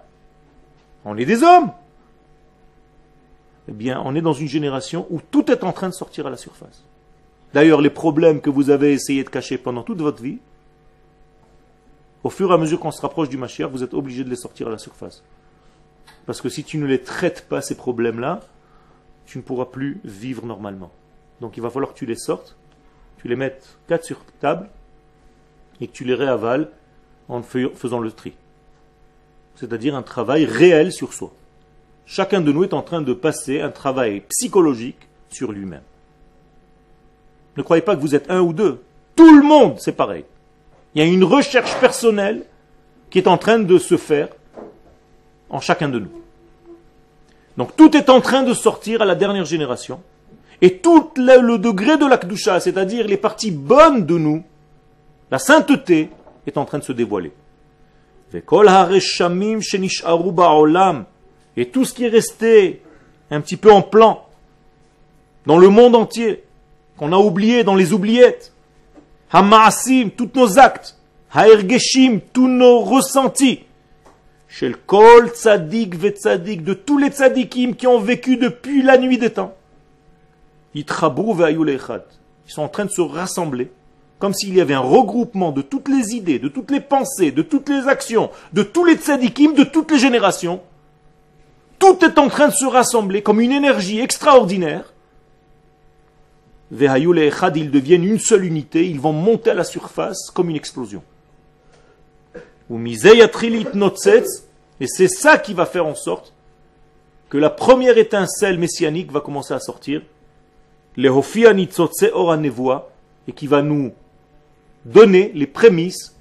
On 1.05 1.17
est 1.17 1.25
des 1.25 1.43
hommes. 1.43 1.71
Eh 3.67 3.71
bien, 3.71 4.01
on 4.05 4.15
est 4.15 4.21
dans 4.21 4.33
une 4.33 4.47
génération 4.47 5.07
où 5.09 5.19
tout 5.19 5.51
est 5.51 5.63
en 5.63 5.71
train 5.71 5.89
de 5.89 5.93
sortir 5.93 6.27
à 6.27 6.29
la 6.29 6.37
surface. 6.37 6.83
D'ailleurs, 7.53 7.81
les 7.81 7.89
problèmes 7.89 8.41
que 8.41 8.49
vous 8.49 8.69
avez 8.69 8.93
essayé 8.93 9.23
de 9.23 9.29
cacher 9.29 9.57
pendant 9.57 9.83
toute 9.83 9.99
votre 9.99 10.21
vie, 10.21 10.39
au 12.23 12.29
fur 12.29 12.51
et 12.51 12.53
à 12.53 12.57
mesure 12.57 12.79
qu'on 12.79 12.91
se 12.91 13.01
rapproche 13.01 13.29
du 13.29 13.37
Mashiach, 13.37 13.69
vous 13.69 13.83
êtes 13.83 13.93
obligé 13.93 14.23
de 14.23 14.29
les 14.29 14.35
sortir 14.35 14.67
à 14.67 14.71
la 14.71 14.77
surface. 14.77 15.23
Parce 16.25 16.39
que 16.39 16.49
si 16.49 16.63
tu 16.63 16.77
ne 16.77 16.85
les 16.85 17.01
traites 17.01 17.47
pas, 17.49 17.61
ces 17.61 17.75
problèmes-là, 17.75 18.41
tu 19.25 19.37
ne 19.37 19.43
pourras 19.43 19.65
plus 19.65 19.99
vivre 20.03 20.45
normalement. 20.45 20.91
Donc 21.41 21.57
il 21.57 21.63
va 21.63 21.69
falloir 21.69 21.93
que 21.93 21.97
tu 21.97 22.05
les 22.05 22.15
sortes, 22.15 22.55
tu 23.17 23.27
les 23.27 23.35
mettes 23.35 23.77
quatre 23.87 24.05
sur 24.05 24.23
table, 24.39 24.69
et 25.79 25.87
que 25.87 25.91
tu 25.91 26.03
les 26.03 26.13
réavales 26.13 26.69
en 27.27 27.41
faisant 27.41 27.99
le 27.99 28.11
tri 28.11 28.33
c'est-à-dire 29.55 29.95
un 29.95 30.01
travail 30.01 30.45
réel 30.45 30.91
sur 30.91 31.13
soi. 31.13 31.31
Chacun 32.05 32.41
de 32.41 32.51
nous 32.51 32.63
est 32.63 32.73
en 32.73 32.81
train 32.81 33.01
de 33.01 33.13
passer 33.13 33.61
un 33.61 33.69
travail 33.69 34.21
psychologique 34.29 35.07
sur 35.29 35.51
lui-même. 35.51 35.83
Ne 37.57 37.63
croyez 37.63 37.81
pas 37.81 37.95
que 37.95 38.01
vous 38.01 38.15
êtes 38.15 38.29
un 38.29 38.41
ou 38.41 38.53
deux. 38.53 38.81
Tout 39.15 39.37
le 39.37 39.43
monde, 39.43 39.75
c'est 39.79 39.91
pareil. 39.91 40.25
Il 40.93 41.01
y 41.01 41.05
a 41.05 41.07
une 41.07 41.23
recherche 41.23 41.75
personnelle 41.79 42.43
qui 43.09 43.19
est 43.19 43.27
en 43.27 43.37
train 43.37 43.59
de 43.59 43.77
se 43.77 43.97
faire 43.97 44.29
en 45.49 45.59
chacun 45.59 45.89
de 45.89 45.99
nous. 45.99 46.11
Donc 47.57 47.75
tout 47.75 47.95
est 47.95 48.09
en 48.09 48.21
train 48.21 48.43
de 48.43 48.53
sortir 48.53 49.01
à 49.01 49.05
la 49.05 49.15
dernière 49.15 49.45
génération. 49.45 50.01
Et 50.61 50.77
tout 50.77 51.11
le, 51.15 51.57
degré 51.57 51.97
de 51.97 52.05
l'akdusha, 52.05 52.59
c'est-à-dire 52.59 53.07
les 53.07 53.17
parties 53.17 53.51
bonnes 53.51 54.05
de 54.05 54.17
nous, 54.17 54.43
la 55.29 55.39
sainteté, 55.39 56.09
est 56.47 56.57
en 56.57 56.65
train 56.65 56.79
de 56.79 56.83
se 56.83 56.91
dévoiler. 56.91 57.31
Et 58.33 58.41
tout 61.65 61.85
ce 61.85 61.93
qui 61.93 62.05
est 62.05 62.09
resté 62.09 62.81
un 63.29 63.41
petit 63.41 63.57
peu 63.57 63.71
en 63.71 63.81
plan. 63.81 64.25
Dans 65.45 65.57
le 65.57 65.67
monde 65.69 65.95
entier, 65.95 66.43
qu'on 66.97 67.13
a 67.13 67.17
oublié 67.17 67.63
dans 67.63 67.75
les 67.75 67.93
oubliettes, 67.93 68.53
Hamaasim, 69.31 70.09
tous 70.15 70.29
nos 70.35 70.59
actes, 70.59 70.97
Haergeshim, 71.33 72.19
tous 72.33 72.47
nos 72.47 72.81
ressentis, 72.81 73.63
Shel 74.47 74.77
Kol 74.77 75.29
Tzadik 75.29 75.95
Vetzadik, 75.95 76.63
de 76.63 76.73
tous 76.73 76.97
les 76.97 77.09
tzadikim 77.09 77.75
qui 77.75 77.87
ont 77.87 77.99
vécu 77.99 78.37
depuis 78.37 78.81
la 78.81 78.97
nuit 78.97 79.17
des 79.17 79.31
temps, 79.31 79.53
Ils 80.73 80.85
sont 82.47 82.61
en 82.61 82.69
train 82.69 82.85
de 82.85 82.91
se 82.91 83.01
rassembler 83.01 83.71
comme 84.21 84.33
s'il 84.35 84.53
y 84.53 84.61
avait 84.61 84.75
un 84.75 84.79
regroupement 84.79 85.51
de 85.51 85.63
toutes 85.63 85.89
les 85.89 86.15
idées, 86.15 86.37
de 86.37 86.47
toutes 86.47 86.69
les 86.69 86.79
pensées, 86.79 87.31
de 87.31 87.41
toutes 87.41 87.69
les 87.69 87.87
actions, 87.87 88.29
de 88.53 88.61
tous 88.61 88.85
les 88.85 88.93
tzadikim, 88.93 89.55
de 89.55 89.63
toutes 89.63 89.89
les 89.89 89.97
générations. 89.97 90.61
Tout 91.79 92.05
est 92.05 92.19
en 92.19 92.29
train 92.29 92.49
de 92.49 92.53
se 92.53 92.65
rassembler 92.65 93.23
comme 93.23 93.41
une 93.41 93.51
énergie 93.51 93.99
extraordinaire. 93.99 94.93
Vehayul 96.69 97.17
et 97.17 97.29
Echad, 97.29 97.57
ils 97.57 97.71
deviennent 97.71 98.03
une 98.03 98.19
seule 98.19 98.45
unité, 98.45 98.87
ils 98.87 98.99
vont 98.99 99.11
monter 99.11 99.49
à 99.49 99.55
la 99.55 99.63
surface 99.63 100.29
comme 100.29 100.51
une 100.51 100.55
explosion. 100.55 101.01
Et 102.69 102.97
c'est 104.85 105.07
ça 105.07 105.39
qui 105.39 105.55
va 105.55 105.65
faire 105.65 105.87
en 105.87 105.95
sorte 105.95 106.31
que 107.31 107.39
la 107.39 107.49
première 107.49 107.97
étincelle 107.97 108.59
messianique 108.59 109.11
va 109.11 109.19
commencer 109.19 109.55
à 109.55 109.59
sortir, 109.59 110.03
et 110.95 111.09
qui 113.33 113.47
va 113.47 113.63
nous 113.63 113.93
donner 114.85 115.31
les 115.33 115.47
prémices 115.47 116.15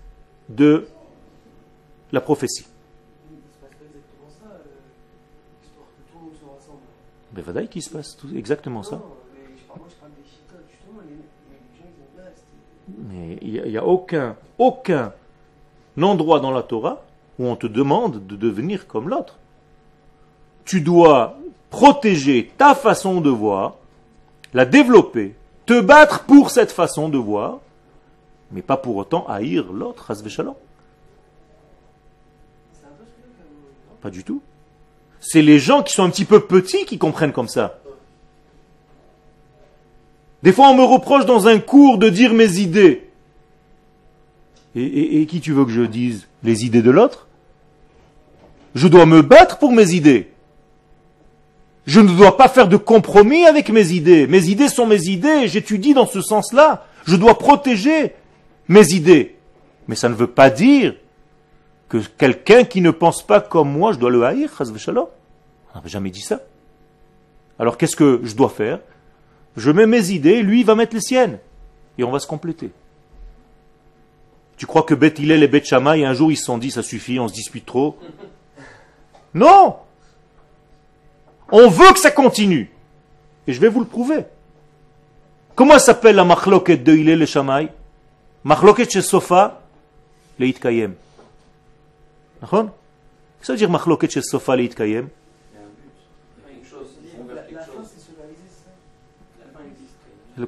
de 0.48 0.88
la 2.12 2.20
prophétie. 2.20 2.66
Mais 7.32 7.42
Vadaï 7.42 7.68
qui 7.68 7.80
se 7.80 7.90
passe 7.90 8.16
exactement 8.34 8.82
ça. 8.82 9.00
Mais 13.08 13.38
il 13.40 13.62
n'y 13.62 13.78
a, 13.78 13.84
aucun, 13.84 14.36
aucun 14.58 15.12
endroit 16.00 16.40
dans 16.40 16.50
la 16.50 16.62
Torah 16.62 17.04
où 17.38 17.46
on 17.46 17.56
te 17.56 17.66
demande 17.66 18.26
de 18.26 18.36
devenir 18.36 18.86
comme 18.86 19.08
l'autre. 19.08 19.38
tu 20.64 20.80
dois 20.80 21.38
protéger 21.70 22.52
ta 22.58 22.74
façon 22.74 23.20
de 23.20 23.30
voir, 23.30 23.76
la 24.52 24.64
développer, 24.64 25.36
te 25.66 25.80
battre 25.80 26.24
pour 26.24 26.50
cette 26.50 26.72
façon 26.72 27.08
de 27.08 27.16
voir, 27.16 27.60
mais 28.50 28.62
pas 28.62 28.76
pour 28.76 28.96
autant 28.96 29.26
haïr 29.28 29.72
l'autre, 29.72 30.12
Shalom. 30.28 30.54
Pas 34.00 34.10
du 34.10 34.24
tout. 34.24 34.40
C'est 35.20 35.42
les 35.42 35.58
gens 35.58 35.82
qui 35.82 35.92
sont 35.92 36.04
un 36.04 36.10
petit 36.10 36.24
peu 36.24 36.40
petits 36.40 36.86
qui 36.86 36.96
comprennent 36.96 37.32
comme 37.32 37.48
ça. 37.48 37.78
Des 40.42 40.52
fois, 40.52 40.70
on 40.70 40.74
me 40.74 40.82
reproche 40.82 41.26
dans 41.26 41.48
un 41.48 41.58
cours 41.58 41.98
de 41.98 42.08
dire 42.08 42.32
mes 42.32 42.58
idées. 42.58 43.10
Et, 44.74 45.20
et 45.20 45.26
qui 45.26 45.40
tu 45.40 45.52
veux 45.52 45.66
que 45.66 45.70
je 45.70 45.82
dise? 45.82 46.28
Les 46.42 46.64
idées 46.64 46.80
de 46.80 46.90
l'autre? 46.90 47.26
Je 48.74 48.88
dois 48.88 49.04
me 49.04 49.20
battre 49.20 49.58
pour 49.58 49.72
mes 49.72 49.92
idées. 49.92 50.30
Je 51.86 52.00
ne 52.00 52.08
dois 52.16 52.38
pas 52.38 52.48
faire 52.48 52.68
de 52.68 52.78
compromis 52.78 53.44
avec 53.44 53.68
mes 53.68 53.92
idées. 53.92 54.26
Mes 54.26 54.48
idées 54.48 54.68
sont 54.68 54.86
mes 54.86 55.08
idées. 55.08 55.48
J'étudie 55.48 55.92
dans 55.92 56.06
ce 56.06 56.22
sens-là. 56.22 56.86
Je 57.04 57.16
dois 57.16 57.36
protéger 57.36 58.14
mes 58.70 58.92
idées. 58.92 59.36
Mais 59.88 59.96
ça 59.96 60.08
ne 60.08 60.14
veut 60.14 60.28
pas 60.28 60.48
dire 60.48 60.94
que 61.88 61.98
quelqu'un 61.98 62.62
qui 62.64 62.80
ne 62.80 62.92
pense 62.92 63.26
pas 63.26 63.40
comme 63.40 63.70
moi, 63.70 63.92
je 63.92 63.98
dois 63.98 64.10
le 64.10 64.22
haïr, 64.24 64.48
On 64.60 65.80
n'a 65.80 65.86
jamais 65.86 66.10
dit 66.10 66.20
ça. 66.20 66.40
Alors 67.58 67.76
qu'est-ce 67.76 67.96
que 67.96 68.20
je 68.22 68.34
dois 68.34 68.48
faire? 68.48 68.78
Je 69.56 69.72
mets 69.72 69.86
mes 69.86 70.10
idées, 70.12 70.42
lui 70.42 70.62
va 70.62 70.76
mettre 70.76 70.94
les 70.94 71.00
siennes. 71.00 71.40
Et 71.98 72.04
on 72.04 72.12
va 72.12 72.20
se 72.20 72.28
compléter. 72.28 72.70
Tu 74.56 74.66
crois 74.66 74.84
que 74.84 74.94
Beth 74.94 75.18
Hillel 75.18 75.42
et 75.42 75.48
Beth 75.48 75.66
Shammai, 75.66 76.04
un 76.04 76.14
jour 76.14 76.30
ils 76.30 76.36
se 76.36 76.44
sont 76.44 76.58
dit 76.58 76.70
ça 76.70 76.84
suffit, 76.84 77.18
on 77.18 77.26
se 77.26 77.34
dispute 77.34 77.66
trop? 77.66 77.98
Non 79.34 79.78
On 81.50 81.68
veut 81.68 81.92
que 81.92 81.98
ça 81.98 82.12
continue. 82.12 82.70
Et 83.48 83.52
je 83.52 83.60
vais 83.60 83.68
vous 83.68 83.80
le 83.80 83.86
prouver. 83.86 84.26
Comment 85.56 85.78
s'appelle 85.80 86.14
la 86.14 86.24
machloket 86.24 86.84
de 86.84 86.94
Hillel 86.94 87.22
et 87.22 87.26
Shammai? 87.26 87.68
Machloket 88.43 88.89
chez 88.89 89.01
Sofa, 89.01 89.61
le 90.39 90.47
Itkayem. 90.47 90.95
נכון? 92.41 92.69
Ça 93.41 93.53
veut 93.53 93.57
dire 93.57 93.69
מחלוקת 93.69 94.11
של 94.11 94.21
סופה 94.21 94.55
להתקיים? 94.55 95.07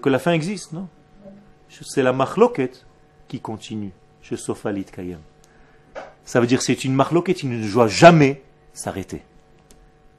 Que 0.01 0.09
la 0.09 0.19
fin 0.19 0.31
existe, 0.33 0.73
non 0.73 0.87
C'est 1.69 2.03
la 2.03 2.11
machloket 2.11 2.85
qui 3.27 3.39
continue 3.39 3.91
chez 4.21 4.35
Sofa 4.35 4.71
Litkayem. 4.71 5.19
Ça 6.25 6.41
veut 6.41 6.47
dire 6.47 6.59
que 6.59 6.65
c'est 6.65 6.83
une 6.83 6.93
machloket 6.93 7.35
qui 7.35 7.47
ne 7.47 7.71
doit 7.71 7.87
jamais 7.87 8.41
s'arrêter. 8.73 9.21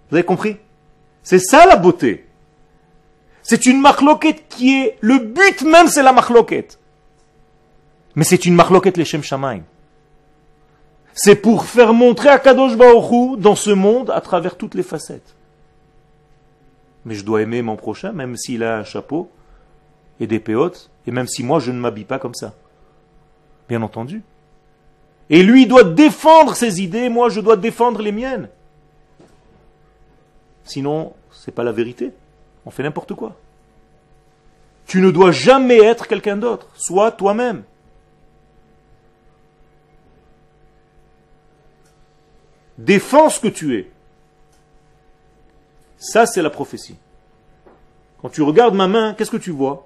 Vous 0.09 0.17
avez 0.17 0.25
compris 0.25 0.57
C'est 1.23 1.39
ça 1.39 1.67
la 1.67 1.77
beauté. 1.77 2.27
C'est 3.43 3.67
une 3.67 3.81
machloket 3.81 4.49
qui 4.49 4.81
est... 4.81 4.99
Le 5.01 5.19
but 5.19 5.63
même, 5.63 5.89
c'est 5.89 6.03
la 6.03 6.13
machloket. 6.13 6.79
Mais 8.16 8.24
c'est 8.24 8.46
une 8.46 8.56
machloket 8.56 8.98
leshem 8.98 9.24
shamaim. 9.24 9.62
C'est 11.14 11.36
pour 11.36 11.66
faire 11.66 11.94
montrer 11.94 12.30
à 12.30 12.40
Kadosh 12.40 12.76
Baoru 12.76 13.38
dans 13.38 13.56
ce 13.56 13.70
monde 13.70 14.10
à 14.10 14.22
travers 14.22 14.58
toutes 14.58 14.76
les 14.76 14.84
facettes. 14.84 15.36
Mais 17.06 17.16
je 17.16 17.24
dois 17.24 17.42
aimer 17.42 17.62
mon 17.62 17.76
prochain, 17.76 18.12
même 18.14 18.36
s'il 18.38 18.64
a 18.64 18.78
un 18.78 18.84
chapeau 18.84 19.30
et 20.20 20.28
des 20.28 20.40
péotes, 20.40 20.90
et 21.06 21.12
même 21.12 21.28
si 21.28 21.44
moi 21.44 21.60
je 21.60 21.72
ne 21.72 21.80
m'habille 21.80 22.06
pas 22.06 22.20
comme 22.20 22.34
ça. 22.34 22.54
Bien 23.68 23.82
entendu. 23.82 24.24
Et 25.30 25.44
lui 25.44 25.68
doit 25.68 25.84
défendre 25.84 26.56
ses 26.56 26.82
idées, 26.82 27.10
moi 27.10 27.30
je 27.30 27.42
dois 27.42 27.58
défendre 27.58 28.02
les 28.02 28.12
miennes. 28.12 28.50
Sinon, 30.64 31.14
c'est 31.32 31.54
pas 31.54 31.64
la 31.64 31.72
vérité. 31.72 32.12
On 32.66 32.72
fait 32.72 32.84
n'importe 32.84 33.14
quoi. 33.14 33.36
Tu 34.86 35.02
ne 35.02 35.12
dois 35.12 35.32
jamais 35.32 35.78
être 35.84 36.08
quelqu'un 36.08 36.38
d'autre. 36.38 36.68
Sois 36.76 37.12
toi-même. 37.12 37.64
Défends 42.78 43.30
ce 43.30 43.40
que 43.40 43.48
tu 43.48 43.78
es. 43.78 43.92
Ça, 45.98 46.26
c'est 46.26 46.42
la 46.42 46.50
prophétie. 46.50 46.98
Quand 48.22 48.30
tu 48.30 48.42
regardes 48.42 48.76
ma 48.76 48.88
main, 48.88 49.14
qu'est-ce 49.14 49.32
que 49.32 49.38
tu 49.38 49.52
vois? 49.52 49.86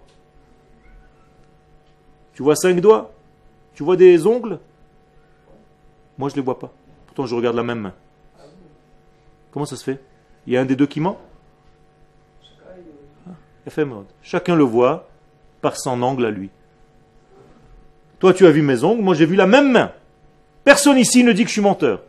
Tu 2.33 2.43
vois 2.43 2.55
cinq 2.55 2.79
doigts? 2.79 3.11
Tu 3.73 3.83
vois 3.83 3.95
des 3.95 4.25
ongles? 4.25 4.59
Moi, 6.17 6.29
je 6.29 6.33
ne 6.33 6.37
les 6.37 6.43
vois 6.43 6.57
pas. 6.57 6.71
Pourtant, 7.07 7.25
je 7.25 7.35
regarde 7.35 7.55
la 7.55 7.63
même 7.63 7.79
main. 7.79 7.93
Comment 9.51 9.65
ça 9.65 9.75
se 9.75 9.83
fait? 9.83 9.99
Il 10.45 10.53
y 10.53 10.57
a 10.57 10.61
un 10.61 10.65
des 10.65 10.75
deux 10.75 10.87
qui 10.87 10.99
ment? 10.99 11.17
Ah, 13.27 13.31
Chacun 14.21 14.55
le 14.55 14.63
voit 14.63 15.09
par 15.61 15.77
son 15.77 16.01
angle 16.01 16.25
à 16.25 16.31
lui. 16.31 16.49
Toi, 18.19 18.33
tu 18.33 18.47
as 18.47 18.51
vu 18.51 18.61
mes 18.61 18.83
ongles, 18.83 19.03
moi 19.03 19.13
j'ai 19.13 19.25
vu 19.25 19.35
la 19.35 19.45
même 19.45 19.71
main. 19.71 19.91
Personne 20.63 20.97
ici 20.97 21.23
ne 21.23 21.33
dit 21.33 21.43
que 21.43 21.49
je 21.49 21.53
suis 21.53 21.61
menteur 21.61 22.01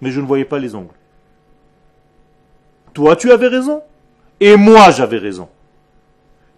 mais 0.00 0.10
je 0.10 0.20
ne 0.20 0.26
voyais 0.26 0.44
pas 0.44 0.58
les 0.58 0.74
ongles. 0.74 0.94
Toi, 2.94 3.16
tu 3.16 3.30
avais 3.30 3.48
raison, 3.48 3.82
et 4.40 4.56
moi, 4.56 4.90
j'avais 4.90 5.18
raison. 5.18 5.48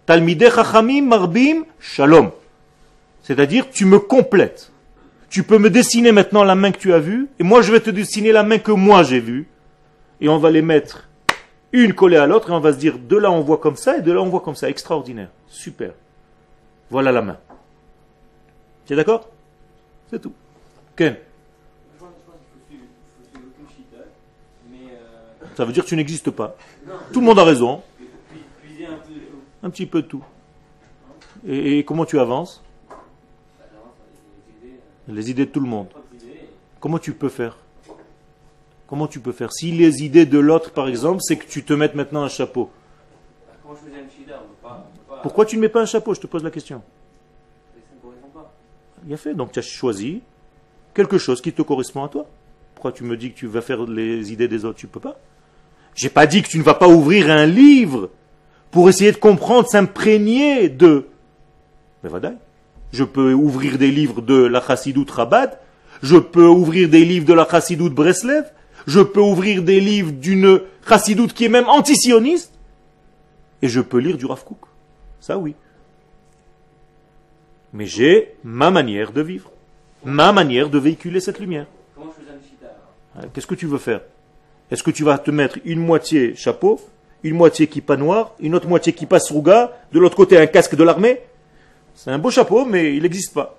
Talmideh 0.05 0.49
chachamim 0.49 1.03
marbim 1.03 1.63
shalom. 1.79 2.31
C'est-à-dire, 3.21 3.69
tu 3.69 3.85
me 3.85 3.99
complètes. 3.99 4.71
Tu 5.29 5.43
peux 5.43 5.57
me 5.57 5.69
dessiner 5.69 6.11
maintenant 6.11 6.43
la 6.43 6.55
main 6.55 6.71
que 6.71 6.79
tu 6.79 6.93
as 6.93 6.99
vue, 6.99 7.27
et 7.39 7.43
moi, 7.43 7.61
je 7.61 7.71
vais 7.71 7.79
te 7.79 7.89
dessiner 7.89 8.31
la 8.31 8.43
main 8.43 8.57
que 8.57 8.71
moi 8.71 9.03
j'ai 9.03 9.19
vue, 9.19 9.47
et 10.21 10.29
on 10.29 10.37
va 10.37 10.49
les 10.49 10.61
mettre 10.61 11.07
une 11.71 11.93
collée 11.93 12.17
à 12.17 12.25
l'autre, 12.25 12.49
et 12.49 12.53
on 12.53 12.59
va 12.59 12.73
se 12.73 12.77
dire, 12.77 12.97
de 12.97 13.15
là 13.15 13.29
on 13.29 13.41
voit 13.41 13.59
comme 13.59 13.75
ça, 13.75 13.97
et 13.97 14.01
de 14.01 14.11
là 14.11 14.21
on 14.21 14.29
voit 14.29 14.41
comme 14.41 14.55
ça. 14.55 14.69
Extraordinaire. 14.69 15.29
Super. 15.47 15.91
Voilà 16.89 17.11
la 17.11 17.21
main. 17.21 17.37
Tu 18.85 18.93
es 18.93 18.95
d'accord? 18.95 19.29
C'est 20.09 20.19
tout. 20.19 20.33
Ken 20.95 21.15
Ça 25.59 25.65
veut 25.65 25.73
dire 25.73 25.83
que 25.83 25.89
tu 25.89 25.97
n'existes 25.97 26.31
pas. 26.31 26.55
Tout 27.11 27.19
le 27.19 27.25
monde 27.25 27.37
a 27.37 27.43
raison. 27.43 27.81
Un 29.61 29.69
petit 29.69 29.85
peu 29.85 30.01
de 30.01 30.07
tout. 30.07 30.23
Et, 31.45 31.83
comment 31.83 32.05
tu 32.05 32.17
avances? 32.17 32.63
Les 35.09 35.29
idées 35.29 35.45
de 35.45 35.51
tout 35.51 35.59
le 35.59 35.67
monde. 35.67 35.89
Comment 36.79 36.97
tu 36.97 37.11
peux 37.11 37.27
faire? 37.27 37.57
Comment 38.87 39.07
tu 39.07 39.19
peux 39.19 39.33
faire? 39.33 39.51
Si 39.51 39.73
les 39.73 40.01
idées 40.01 40.25
de 40.25 40.39
l'autre, 40.39 40.71
par 40.71 40.87
exemple, 40.87 41.19
c'est 41.23 41.35
que 41.35 41.45
tu 41.45 41.65
te 41.65 41.73
mettes 41.73 41.93
maintenant 41.93 42.23
un 42.23 42.29
chapeau. 42.29 42.71
Pourquoi 45.21 45.45
tu 45.45 45.57
ne 45.57 45.61
mets 45.61 45.67
pas 45.67 45.81
un 45.81 45.85
chapeau? 45.85 46.13
Je 46.13 46.21
te 46.21 46.27
pose 46.27 46.41
la 46.41 46.51
question. 46.51 46.81
Il 49.05 49.13
a 49.13 49.17
fait. 49.17 49.33
Donc 49.33 49.51
tu 49.51 49.59
as 49.59 49.61
choisi 49.61 50.21
quelque 50.93 51.17
chose 51.17 51.41
qui 51.41 51.51
te 51.51 51.63
correspond 51.63 52.05
à 52.05 52.07
toi. 52.07 52.27
Pourquoi 52.75 52.93
tu 52.93 53.03
me 53.03 53.17
dis 53.17 53.33
que 53.33 53.37
tu 53.37 53.47
vas 53.47 53.59
faire 53.59 53.83
les 53.85 54.31
idées 54.31 54.47
des 54.47 54.63
autres? 54.63 54.79
Tu 54.79 54.87
peux 54.87 55.01
pas. 55.01 55.19
J'ai 55.99 56.07
pas 56.07 56.27
dit 56.27 56.41
que 56.41 56.47
tu 56.47 56.57
ne 56.57 56.63
vas 56.63 56.75
pas 56.75 56.87
ouvrir 56.87 57.29
un 57.29 57.45
livre 57.45 58.09
pour 58.71 58.87
essayer 58.87 59.11
de 59.11 59.17
comprendre, 59.17 59.67
s'imprégner 59.67 60.69
de. 60.69 61.07
Mais 62.03 62.09
voilà. 62.09 62.35
Je 62.93 63.03
peux 63.03 63.33
ouvrir 63.33 63.77
des 63.77 63.91
livres 63.91 64.21
de 64.21 64.45
la 64.45 64.65
Chassidoute 64.65 65.11
Rabat, 65.11 65.59
je 66.01 66.15
peux 66.15 66.47
ouvrir 66.47 66.87
des 66.87 67.03
livres 67.03 67.25
de 67.25 67.33
la 67.33 67.45
Chassidoute 67.45 67.93
Breslev, 67.93 68.45
je 68.87 69.01
peux 69.01 69.19
ouvrir 69.19 69.61
des 69.61 69.81
livres 69.81 70.13
d'une 70.13 70.61
Chassidoute 70.87 71.33
qui 71.33 71.43
est 71.43 71.49
même 71.49 71.67
antisioniste, 71.67 72.53
et 73.61 73.67
je 73.67 73.81
peux 73.81 73.97
lire 73.97 74.15
du 74.15 74.25
Rav 74.25 74.45
Kook. 74.45 74.69
Ça 75.19 75.37
oui. 75.37 75.53
Mais 77.73 77.87
j'ai 77.87 78.35
ma 78.45 78.71
manière 78.71 79.11
de 79.11 79.21
vivre, 79.21 79.51
ma 80.05 80.31
manière 80.31 80.69
de 80.69 80.79
véhiculer 80.79 81.19
cette 81.19 81.39
lumière. 81.39 81.65
Qu'est-ce 83.33 83.47
que 83.47 83.55
tu 83.55 83.65
veux 83.65 83.79
faire? 83.79 83.99
Est-ce 84.71 84.83
que 84.83 84.91
tu 84.91 85.03
vas 85.03 85.17
te 85.17 85.31
mettre 85.31 85.57
une 85.65 85.79
moitié 85.79 86.35
chapeau, 86.35 86.79
une 87.23 87.35
moitié 87.35 87.67
kippa 87.67 87.97
noir, 87.97 88.35
une 88.39 88.55
autre 88.55 88.67
moitié 88.67 88.93
qui 88.93 89.05
passe 89.05 89.31
rouga, 89.31 89.77
de 89.91 89.99
l'autre 89.99 90.15
côté 90.15 90.37
un 90.37 90.47
casque 90.47 90.75
de 90.75 90.83
l'armée? 90.83 91.21
C'est 91.95 92.11
un 92.11 92.19
beau 92.19 92.31
chapeau, 92.31 92.65
mais 92.65 92.95
il 92.95 93.03
n'existe 93.03 93.33
pas. 93.33 93.57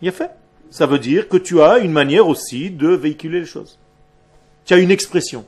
Il 0.00 0.08
a 0.08 0.12
fait. 0.12 0.30
Ça 0.70 0.86
veut 0.86 0.98
dire 0.98 1.28
que 1.28 1.36
tu 1.36 1.60
as 1.62 1.78
une 1.78 1.92
manière 1.92 2.26
aussi 2.26 2.70
de 2.70 2.88
véhiculer 2.88 3.40
les 3.40 3.46
choses. 3.46 3.78
Tu 4.64 4.74
as 4.74 4.78
une 4.78 4.90
expression. 4.90 5.44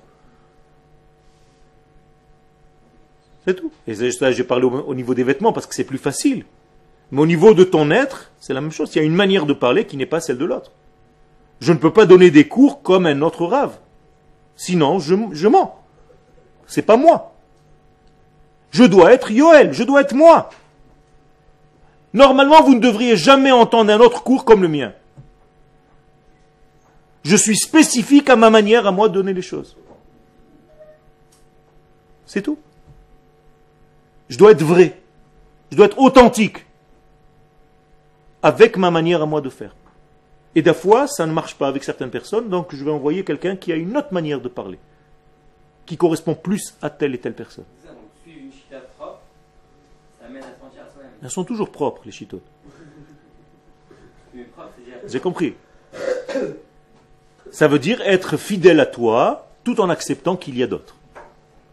C'est 3.44 3.54
tout. 3.54 3.72
Et 3.86 3.94
ça, 4.10 4.32
j'ai 4.32 4.44
parlé 4.44 4.66
au 4.66 4.94
niveau 4.94 5.14
des 5.14 5.24
vêtements 5.24 5.52
parce 5.52 5.66
que 5.66 5.74
c'est 5.74 5.84
plus 5.84 5.98
facile. 5.98 6.44
Mais 7.10 7.20
au 7.20 7.26
niveau 7.26 7.54
de 7.54 7.64
ton 7.64 7.90
être, 7.90 8.30
c'est 8.40 8.52
la 8.52 8.60
même 8.60 8.72
chose. 8.72 8.90
Il 8.94 8.98
y 8.98 9.00
a 9.00 9.04
une 9.04 9.14
manière 9.14 9.46
de 9.46 9.52
parler 9.52 9.86
qui 9.86 9.96
n'est 9.96 10.06
pas 10.06 10.20
celle 10.20 10.38
de 10.38 10.44
l'autre. 10.44 10.72
Je 11.60 11.72
ne 11.72 11.78
peux 11.78 11.92
pas 11.92 12.06
donner 12.06 12.30
des 12.30 12.46
cours 12.48 12.82
comme 12.82 13.06
un 13.06 13.22
autre 13.22 13.46
rave. 13.46 13.78
Sinon, 14.56 14.98
je, 14.98 15.46
mens. 15.46 15.82
C'est 16.66 16.82
pas 16.82 16.96
moi. 16.96 17.34
Je 18.70 18.84
dois 18.84 19.12
être 19.12 19.30
Yoel, 19.30 19.72
je 19.72 19.84
dois 19.84 20.02
être 20.02 20.14
moi. 20.14 20.50
Normalement, 22.12 22.62
vous 22.62 22.74
ne 22.74 22.80
devriez 22.80 23.16
jamais 23.16 23.52
entendre 23.52 23.92
un 23.92 24.00
autre 24.00 24.22
cours 24.22 24.44
comme 24.44 24.62
le 24.62 24.68
mien. 24.68 24.92
Je 27.24 27.36
suis 27.36 27.56
spécifique 27.56 28.30
à 28.30 28.36
ma 28.36 28.50
manière, 28.50 28.86
à 28.86 28.92
moi, 28.92 29.08
de 29.08 29.14
donner 29.14 29.32
les 29.32 29.42
choses. 29.42 29.76
C'est 32.24 32.42
tout. 32.42 32.58
Je 34.28 34.38
dois 34.38 34.52
être 34.52 34.62
vrai. 34.62 34.98
Je 35.70 35.76
dois 35.76 35.86
être 35.86 35.98
authentique. 35.98 36.64
Avec 38.42 38.76
ma 38.76 38.90
manière 38.90 39.22
à 39.22 39.26
moi 39.26 39.40
de 39.40 39.50
faire. 39.50 39.74
Et 40.56 40.62
des 40.62 40.72
fois, 40.72 41.06
ça 41.06 41.26
ne 41.26 41.32
marche 41.32 41.54
pas 41.54 41.68
avec 41.68 41.84
certaines 41.84 42.08
personnes, 42.08 42.48
donc 42.48 42.74
je 42.74 42.82
vais 42.82 42.90
envoyer 42.90 43.24
quelqu'un 43.24 43.56
qui 43.56 43.72
a 43.72 43.76
une 43.76 43.94
autre 43.94 44.14
manière 44.14 44.40
de 44.40 44.48
parler, 44.48 44.78
qui 45.84 45.98
correspond 45.98 46.34
plus 46.34 46.74
à 46.80 46.88
telle 46.88 47.14
et 47.14 47.18
telle 47.18 47.34
personne. 47.34 47.66
Elles 51.22 51.30
sont 51.30 51.44
toujours 51.44 51.70
propres, 51.70 52.02
les 52.06 52.12
chitotes. 52.12 52.40
J'ai 55.06 55.20
compris. 55.20 55.54
Ça 57.50 57.68
veut 57.68 57.78
dire 57.78 58.00
être 58.00 58.38
fidèle 58.38 58.80
à 58.80 58.86
toi 58.86 59.50
tout 59.62 59.78
en 59.80 59.90
acceptant 59.90 60.36
qu'il 60.36 60.56
y 60.56 60.62
a 60.62 60.66
d'autres. 60.66 60.96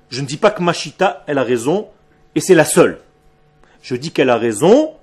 Je 0.10 0.20
ne 0.20 0.26
dis 0.26 0.38
pas 0.38 0.52
que 0.52 0.62
Machita, 0.62 1.24
elle 1.28 1.38
a 1.38 1.44
raison 1.44 1.88
et 2.36 2.42
c'est 2.42 2.56
la 2.56 2.66
seule. 2.66 3.00
Je 3.82 3.96
dis 3.96 4.12
qu'elle 4.12 4.30
a 4.30 4.38
raison, 4.38 4.94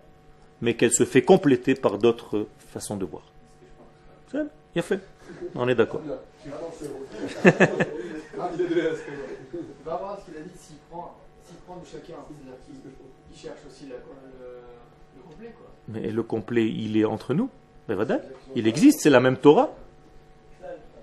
mais 0.60 0.74
qu'elle 0.74 0.92
se 0.92 1.04
fait 1.04 1.22
compléter 1.22 1.74
par 1.74 1.96
d'autres 1.96 2.46
façons 2.72 2.96
de 2.96 3.06
voir. 3.06 3.29
Il 4.34 4.78
a 4.78 4.82
fait. 4.82 5.00
On 5.54 5.68
est 5.68 5.74
d'accord. 5.74 6.02
Mais 15.88 16.10
le 16.10 16.22
complet, 16.22 16.68
il 16.68 16.96
est 16.96 17.04
entre 17.04 17.34
nous. 17.34 17.50
Il 18.54 18.68
existe, 18.68 19.00
c'est 19.00 19.10
la 19.10 19.20
même 19.20 19.36
Torah. 19.36 19.74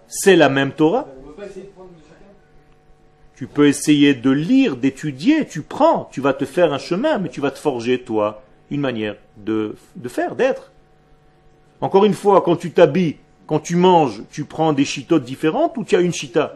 C'est 0.07 0.35
la 0.35 0.49
même 0.49 0.71
Torah. 0.71 1.07
Tu 3.35 3.47
peux 3.47 3.67
essayer 3.67 4.15
de 4.15 4.31
lire, 4.31 4.77
d'étudier, 4.77 5.45
tu 5.45 5.61
prends, 5.61 6.09
tu 6.11 6.21
vas 6.21 6.33
te 6.33 6.45
faire 6.45 6.73
un 6.73 6.79
chemin, 6.79 7.19
mais 7.19 7.29
tu 7.29 7.39
vas 7.39 7.51
te 7.51 7.59
forger, 7.59 8.01
toi, 8.01 8.41
une 8.71 8.81
manière 8.81 9.15
de, 9.35 9.75
de 9.95 10.09
faire, 10.09 10.35
d'être. 10.35 10.71
Encore 11.81 12.05
une 12.05 12.13
fois, 12.13 12.41
quand 12.41 12.55
tu 12.55 12.71
t'habilles, 12.71 13.17
quand 13.45 13.59
tu 13.59 13.75
manges, 13.75 14.23
tu 14.31 14.45
prends 14.45 14.73
des 14.73 14.85
chitotes 14.85 15.23
différentes 15.23 15.77
ou 15.77 15.83
tu 15.83 15.95
as 15.95 16.01
une 16.01 16.13
chita? 16.13 16.55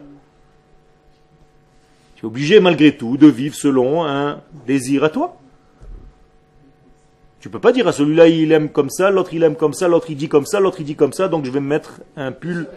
Tu 2.16 2.24
es 2.24 2.26
obligé 2.26 2.60
malgré 2.60 2.96
tout 2.96 3.16
de 3.16 3.26
vivre 3.26 3.54
selon 3.54 4.04
un 4.04 4.40
désir 4.66 5.04
à 5.04 5.08
toi. 5.08 5.36
Tu 7.40 7.50
peux 7.50 7.58
pas 7.58 7.72
dire 7.72 7.88
à 7.88 7.92
celui-là 7.92 8.28
il 8.28 8.52
aime 8.52 8.68
comme 8.68 8.90
ça, 8.90 9.10
l'autre 9.10 9.34
il 9.34 9.42
aime 9.42 9.56
comme 9.56 9.72
ça, 9.72 9.88
l'autre 9.88 10.10
il 10.10 10.16
dit 10.16 10.28
comme 10.28 10.46
ça, 10.46 10.60
l'autre 10.60 10.80
il 10.80 10.84
dit 10.84 10.94
comme 10.94 11.12
ça, 11.12 11.26
donc 11.26 11.44
je 11.44 11.50
vais 11.50 11.60
me 11.60 11.66
mettre 11.66 12.00
un 12.16 12.30
pull. 12.30 12.68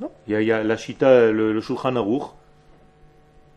Non, 0.00 0.10
il 0.28 0.40
y, 0.40 0.52
a, 0.52 0.62
la 0.62 0.76
chita, 0.76 1.32
le, 1.32 1.52
le 1.52 1.60
Shulchan 1.60 1.96
Aruch, 1.96 2.22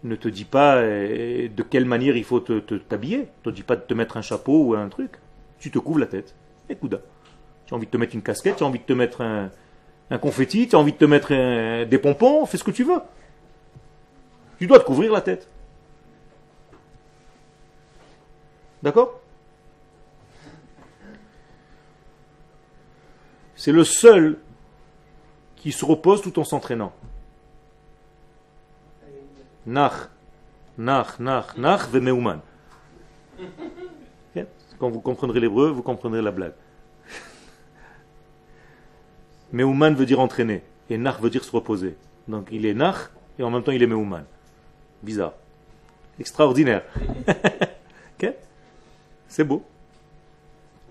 ne 0.04 0.16
te 0.16 0.28
dit 0.28 0.46
pas 0.46 0.78
euh, 0.78 1.48
de 1.48 1.64
quelle 1.64 1.86
manière 1.86 2.18
il 2.18 2.24
faut 2.24 2.40
t'habiller. 2.40 3.20
Ne 3.20 3.26
te 3.44 3.50
dit 3.50 3.64
pas 3.64 3.76
de 3.76 3.82
te 3.82 3.94
mettre 3.94 4.18
un 4.18 4.22
chapeau 4.22 4.66
ou 4.66 4.76
un 4.76 4.90
truc. 4.90 5.12
Tu 5.60 5.72
te 5.72 5.80
couvres 5.80 6.00
la 6.00 6.08
tête. 6.08 6.36
Et 6.70 6.76
Tu 6.76 6.88
as 6.96 7.76
envie 7.76 7.86
de 7.86 7.92
te 7.92 7.98
mettre 7.98 8.16
une 8.16 8.22
casquette, 8.22 8.58
tu 8.58 8.64
as 8.64 8.68
envie 8.68 8.80
de 8.80 8.86
te 8.86 8.94
mettre 8.94 9.22
un, 9.22 9.52
un 10.10 10.18
confetti, 10.18 10.68
tu 10.68 10.76
as 10.76 10.80
envie 10.80 10.94
de 10.94 10.98
te 10.98 11.06
mettre 11.06 11.86
des 11.86 11.98
pompons, 11.98 12.46
fais 12.46 12.58
ce 12.58 12.64
que 12.64 12.72
tu 12.72 12.84
veux. 12.84 13.02
Tu 14.58 14.68
dois 14.68 14.80
te 14.80 14.86
couvrir 14.86 15.12
la 15.12 15.22
tête. 15.22 15.48
D'accord? 18.84 19.20
C'est 23.56 23.72
le 23.72 23.84
seul 23.84 24.40
qui 25.56 25.72
se 25.72 25.86
repose 25.86 26.22
tout 26.22 26.40
en 26.40 26.44
s'entraînant. 26.44 26.94
Nach, 29.66 30.10
nach, 30.78 31.20
nach, 31.20 31.58
nach, 31.58 31.88
vemeuman. 31.92 32.42
Quand 34.80 34.90
vous 34.90 35.02
comprendrez 35.02 35.40
l'hébreu, 35.40 35.70
vous 35.70 35.84
comprendrez 35.84 36.22
la 36.22 36.32
blague. 36.32 36.56
Meuman 39.52 39.94
veut 39.94 40.08
dire 40.08 40.20
entraîner, 40.20 40.64
et 40.90 40.98
nach 40.98 41.22
veut 41.22 41.30
dire 41.30 41.44
se 41.44 41.52
reposer. 41.52 41.96
Donc 42.28 42.48
il 42.52 42.66
est 42.66 42.74
nach, 42.74 43.12
et 43.38 43.44
en 43.44 43.52
même 43.52 43.62
temps 43.62 43.72
il 43.72 43.84
est 43.84 43.88
meuman. 43.88 44.24
Bizarre. 45.04 45.34
Extraordinaire. 46.20 46.84
C'est 49.32 49.46
beau. 49.46 49.64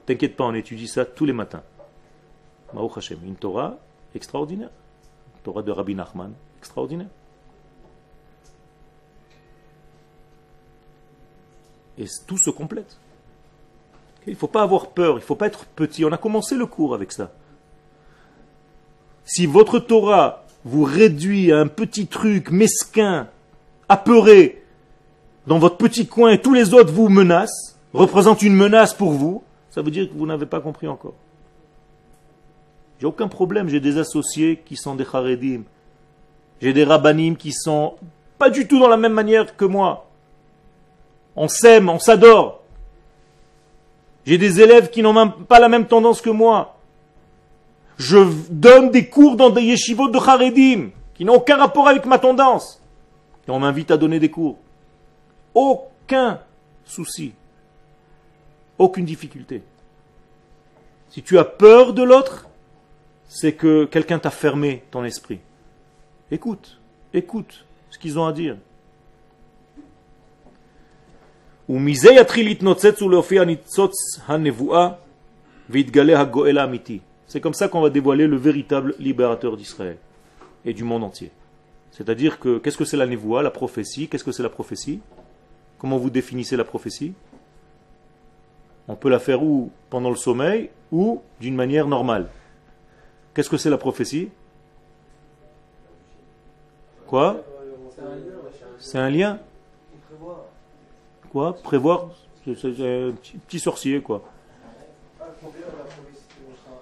T'inquiète 0.06 0.34
pas, 0.34 0.44
on 0.44 0.54
étudie 0.54 0.88
ça 0.88 1.04
tous 1.04 1.26
les 1.26 1.34
matins. 1.34 1.62
Hashem, 2.72 3.18
une 3.22 3.36
Torah 3.36 3.76
extraordinaire. 4.14 4.70
Une 5.34 5.42
Torah 5.42 5.62
de 5.62 5.70
Rabbi 5.70 5.94
Nachman, 5.94 6.32
extraordinaire. 6.58 7.08
Et 12.00 12.06
tout 12.26 12.38
se 12.38 12.50
complète. 12.50 12.96
Il 14.26 14.32
ne 14.32 14.38
faut 14.38 14.48
pas 14.48 14.62
avoir 14.62 14.88
peur, 14.88 15.12
il 15.14 15.20
ne 15.20 15.24
faut 15.24 15.34
pas 15.34 15.46
être 15.46 15.66
petit. 15.66 16.04
On 16.04 16.12
a 16.12 16.18
commencé 16.18 16.56
le 16.56 16.66
cours 16.66 16.94
avec 16.94 17.12
ça. 17.12 17.30
Si 19.24 19.46
votre 19.46 19.78
Torah 19.78 20.44
vous 20.64 20.82
réduit 20.82 21.52
à 21.52 21.58
un 21.58 21.66
petit 21.66 22.06
truc 22.06 22.50
mesquin, 22.50 23.28
apeuré 23.88 24.62
dans 25.46 25.58
votre 25.58 25.76
petit 25.76 26.06
coin 26.06 26.32
et 26.32 26.40
tous 26.40 26.54
les 26.54 26.74
autres 26.74 26.92
vous 26.92 27.08
menacent, 27.08 27.78
représentent 27.92 28.42
une 28.42 28.56
menace 28.56 28.94
pour 28.94 29.12
vous, 29.12 29.42
ça 29.70 29.82
veut 29.82 29.90
dire 29.90 30.08
que 30.08 30.14
vous 30.14 30.26
n'avez 30.26 30.46
pas 30.46 30.60
compris 30.60 30.88
encore. 30.88 31.14
J'ai 32.98 33.06
aucun 33.06 33.28
problème, 33.28 33.68
j'ai 33.68 33.80
des 33.80 33.98
associés 33.98 34.62
qui 34.64 34.76
sont 34.76 34.94
des 34.94 35.04
charedim, 35.04 35.62
j'ai 36.60 36.72
des 36.72 36.84
rabbanim 36.84 37.36
qui 37.36 37.52
sont 37.52 37.94
pas 38.38 38.50
du 38.50 38.66
tout 38.66 38.78
dans 38.78 38.88
la 38.88 38.96
même 38.96 39.12
manière 39.12 39.56
que 39.56 39.64
moi. 39.64 40.09
On 41.36 41.48
s'aime, 41.48 41.88
on 41.88 41.98
s'adore. 41.98 42.62
J'ai 44.26 44.38
des 44.38 44.60
élèves 44.60 44.90
qui 44.90 45.02
n'ont 45.02 45.12
même 45.12 45.32
pas 45.48 45.60
la 45.60 45.68
même 45.68 45.86
tendance 45.86 46.20
que 46.20 46.30
moi. 46.30 46.76
Je 47.98 48.18
donne 48.50 48.90
des 48.90 49.08
cours 49.08 49.36
dans 49.36 49.50
des 49.50 49.62
yeshivot 49.62 50.08
de 50.08 50.18
charedim 50.18 50.90
qui 51.14 51.24
n'ont 51.24 51.36
aucun 51.36 51.56
rapport 51.56 51.88
avec 51.88 52.06
ma 52.06 52.18
tendance 52.18 52.80
on 53.50 53.58
m'invite 53.58 53.90
à 53.90 53.96
donner 53.96 54.18
des 54.18 54.30
cours. 54.30 54.58
Aucun 55.54 56.40
souci. 56.84 57.32
Aucune 58.78 59.04
difficulté. 59.04 59.62
Si 61.10 61.22
tu 61.22 61.38
as 61.38 61.44
peur 61.44 61.92
de 61.92 62.02
l'autre, 62.02 62.48
c'est 63.28 63.52
que 63.52 63.84
quelqu'un 63.84 64.18
t'a 64.18 64.30
fermé 64.30 64.84
ton 64.90 65.04
esprit. 65.04 65.40
Écoute, 66.30 66.78
écoute 67.12 67.66
ce 67.90 67.98
qu'ils 67.98 68.18
ont 68.18 68.26
à 68.26 68.32
dire. 68.32 68.56
C'est 77.26 77.40
comme 77.40 77.54
ça 77.54 77.68
qu'on 77.68 77.80
va 77.80 77.90
dévoiler 77.90 78.26
le 78.26 78.36
véritable 78.36 78.94
libérateur 78.98 79.56
d'Israël 79.56 79.96
et 80.64 80.74
du 80.74 80.82
monde 80.82 81.04
entier. 81.04 81.30
C'est-à-dire 81.92 82.40
que 82.40 82.58
qu'est-ce 82.58 82.76
que 82.76 82.84
c'est 82.84 82.96
la 82.96 83.06
névoie, 83.06 83.44
la 83.44 83.52
prophétie? 83.52 84.08
Qu'est-ce 84.08 84.24
que 84.24 84.32
c'est 84.32 84.42
la 84.42 84.48
prophétie? 84.48 85.00
Comment 85.78 85.96
vous 85.96 86.10
définissez 86.10 86.56
la 86.56 86.64
prophétie? 86.64 87.12
On 88.88 88.96
peut 88.96 89.08
la 89.08 89.20
faire 89.20 89.44
ou 89.44 89.70
pendant 89.90 90.10
le 90.10 90.16
sommeil 90.16 90.70
ou 90.90 91.22
d'une 91.40 91.54
manière 91.54 91.86
normale. 91.86 92.30
Qu'est-ce 93.32 93.48
que 93.48 93.56
c'est 93.56 93.70
la 93.70 93.78
prophétie? 93.78 94.28
Quoi? 97.06 97.44
C'est 98.78 98.98
un 98.98 99.10
lien 99.10 99.38
Quoi 101.30 101.56
Prévoir 101.62 102.08
C'est 102.44 102.52
un 102.52 103.12
petit 103.46 103.60
sorcier, 103.60 104.00
quoi. 104.00 104.22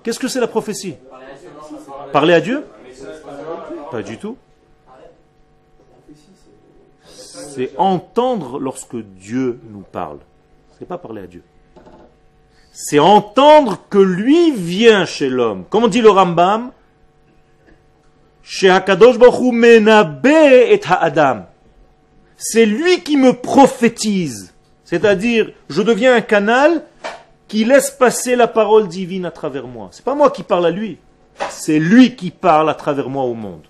Qu'est-ce 0.03 0.19
que 0.19 0.29
c'est 0.29 0.41
la 0.41 0.49
prophétie? 0.49 0.95
Parler 2.13 2.35
à 2.35 2.41
Dieu? 2.41 2.65
Pas 3.91 4.03
du 4.03 4.19
tout. 4.19 4.37
c'est 7.59 7.73
entendre 7.77 8.61
lorsque 8.61 8.97
Dieu 8.97 9.59
nous 9.71 9.81
parle. 9.81 10.19
C'est 10.79 10.87
pas 10.87 10.97
parler 10.97 11.23
à 11.23 11.27
Dieu. 11.27 11.43
C'est 12.71 13.01
entendre 13.01 13.81
que 13.91 13.99
lui 13.99 14.53
vient 14.53 15.05
chez 15.05 15.29
l'homme. 15.29 15.65
Comme 15.69 15.89
dit 15.89 16.01
le 16.01 16.11
Rambam, 16.11 16.71
chez 18.45 18.71
Hakadosh 18.71 19.19
Menabe 19.19 20.27
et 20.27 20.81
Ha'adam. 20.89 21.47
C'est 22.39 22.65
lui 22.65 23.03
qui 23.03 23.19
me 23.19 23.35
prophétise. 23.35 24.55
C'est-à-dire, 24.85 25.53
je 25.69 25.83
deviens 25.83 26.15
un 26.15 26.23
canal 26.23 26.83
qui 27.47 27.67
laisse 27.67 27.91
passer 27.91 28.35
la 28.37 28.49
parole 28.49 28.89
divine 28.89 29.27
à 29.27 29.31
travers 29.31 29.67
moi. 29.67 29.89
C'est 29.93 30.05
pas 30.05 30.15
moi 30.15 30.31
qui 30.31 30.43
parle 30.43 30.65
à 30.65 30.71
lui. 30.71 30.97
C'est 31.51 31.79
lui 31.79 32.17
qui 32.17 32.31
parle 32.31 32.71
à 32.71 32.75
travers 32.75 33.11
moi 33.11 33.25
au 33.25 33.35
monde. 33.35 33.67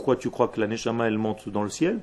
pourquoi 0.00 0.16
tu 0.16 0.30
crois 0.30 0.48
que 0.48 0.58
la 0.58 0.66
Neshama 0.66 1.06
elle 1.06 1.18
monte 1.18 1.48
dans 1.50 1.62
le 1.62 1.68
ciel? 1.68 2.00